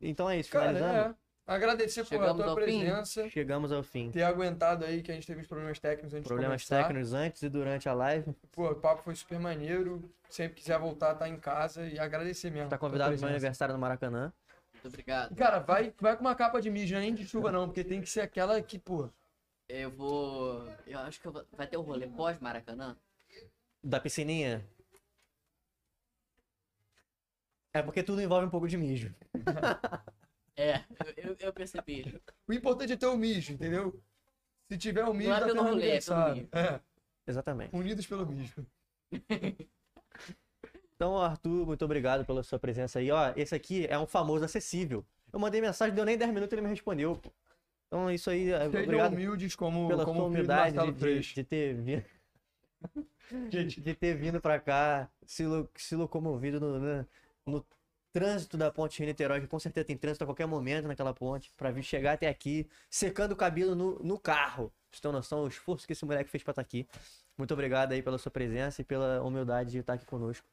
[0.00, 1.16] Então é isso, Cara, finalizando.
[1.46, 2.62] Agradecer por a Chegamos tua ao fim?
[2.80, 3.28] presença.
[3.28, 4.10] Chegamos ao fim.
[4.10, 7.42] Ter aguentado aí que a gente teve uns problemas técnicos antes Problemas de técnicos antes
[7.42, 8.34] e durante a live.
[8.50, 10.02] Pô, o papo foi super maneiro.
[10.30, 11.86] Sempre quiser voltar, tá em casa.
[11.86, 12.70] E agradecer mesmo.
[12.70, 13.36] Tá convidado pro meu presença.
[13.36, 14.32] aniversário no Maracanã.
[14.72, 15.34] Muito obrigado.
[15.36, 18.08] Cara, vai, vai com uma capa de mídia, nem de chuva não, porque tem que
[18.08, 19.10] ser aquela que, pô.
[19.68, 20.66] Eu vou.
[20.86, 22.96] Eu acho que eu vou- vai ter o rolê pós-Maracanã.
[23.82, 24.66] Da piscininha.
[27.74, 29.14] É porque tudo envolve um pouco de mijo.
[30.56, 30.80] É,
[31.16, 32.20] eu, eu- percebi.
[32.46, 34.00] O importante é ter o mijo, entendeu?
[34.70, 36.48] Se tiver o mijo, Não é pelo rolê, é pelo mijo.
[36.52, 36.80] É,
[37.26, 37.74] Exatamente.
[37.76, 38.66] unidos pelo mijo.
[40.96, 43.10] Então, Arthur, muito obrigado pela sua presença aí.
[43.10, 45.04] Ó, esse aqui é um famoso acessível.
[45.32, 47.16] Eu mandei mensagem, deu nem 10 minutos e ele me respondeu.
[47.16, 47.32] pô.
[47.88, 48.50] Então, isso aí.
[48.52, 52.04] é- Sejam Obrigado humildes como, pela como sua humildade de, de, de ter vindo.
[53.50, 57.06] de ter vindo pra cá, se, lo- se locomovido no, né,
[57.44, 57.66] no
[58.14, 61.70] trânsito da ponte Rio-Niterói, que com certeza tem trânsito a qualquer momento naquela ponte, pra
[61.72, 64.72] vir chegar até aqui, secando o cabelo no, no carro.
[64.90, 66.86] Vocês têm noção do esforço que esse moleque fez pra estar aqui.
[67.36, 70.46] Muito obrigado aí pela sua presença e pela humildade de estar aqui conosco.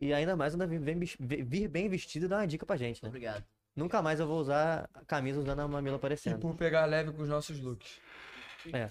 [0.00, 3.02] E ainda mais ainda vir, vir- vir bem vestido e dar uma dica pra gente,
[3.02, 3.08] né?
[3.08, 3.44] obrigado.
[3.74, 6.38] Nunca mais eu vou usar a camisa usando a mamila E aparecendo.
[6.38, 8.00] por pegar leve com os nossos looks.
[8.72, 8.88] É.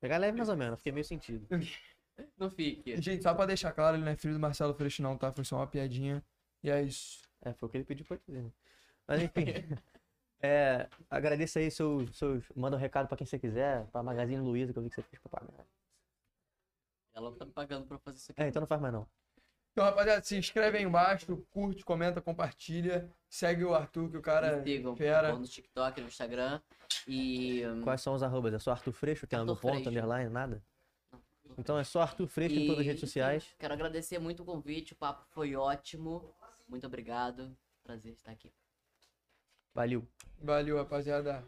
[0.00, 1.46] Pegar leve mais ou menos, fiquei meio sentido.
[2.38, 2.90] Não fique.
[2.92, 5.32] E, gente, só pra deixar claro, ele não é filho do Marcelo Freixo não, tá?
[5.32, 6.22] Foi só uma piadinha.
[6.64, 7.20] E é isso.
[7.42, 8.42] É, foi o que ele pediu pra dizer.
[8.42, 8.50] né?
[9.06, 9.44] Mas enfim.
[10.40, 12.42] é, agradeço aí seus, seus.
[12.56, 15.02] Manda um recado pra quem você quiser, pra Magazine Luiza, que eu vi que você
[15.02, 15.64] fez propaganda.
[17.12, 18.42] Ela tá me pagando pra fazer isso aqui.
[18.42, 19.06] É, então não faz mais não.
[19.72, 23.10] Então, rapaziada, se inscreve aí embaixo, curte, comenta, compartilha.
[23.28, 25.34] Segue o Arthur, que o cara Me sigam fera.
[25.36, 26.60] no TikTok, no Instagram.
[27.06, 27.66] E.
[27.66, 28.54] hum, Quais são os arrobas?
[28.54, 30.62] É só Arthur Freixo, tem Arthur no ponto, underline, nada?
[31.58, 33.54] Então é só Arthur Freixo em todas as redes e, sociais.
[33.58, 36.32] Quero agradecer muito o convite, o papo foi ótimo.
[36.68, 37.56] Muito obrigado.
[37.82, 38.52] Prazer estar aqui.
[39.74, 40.06] Valeu.
[40.40, 41.44] Valeu, rapaziada.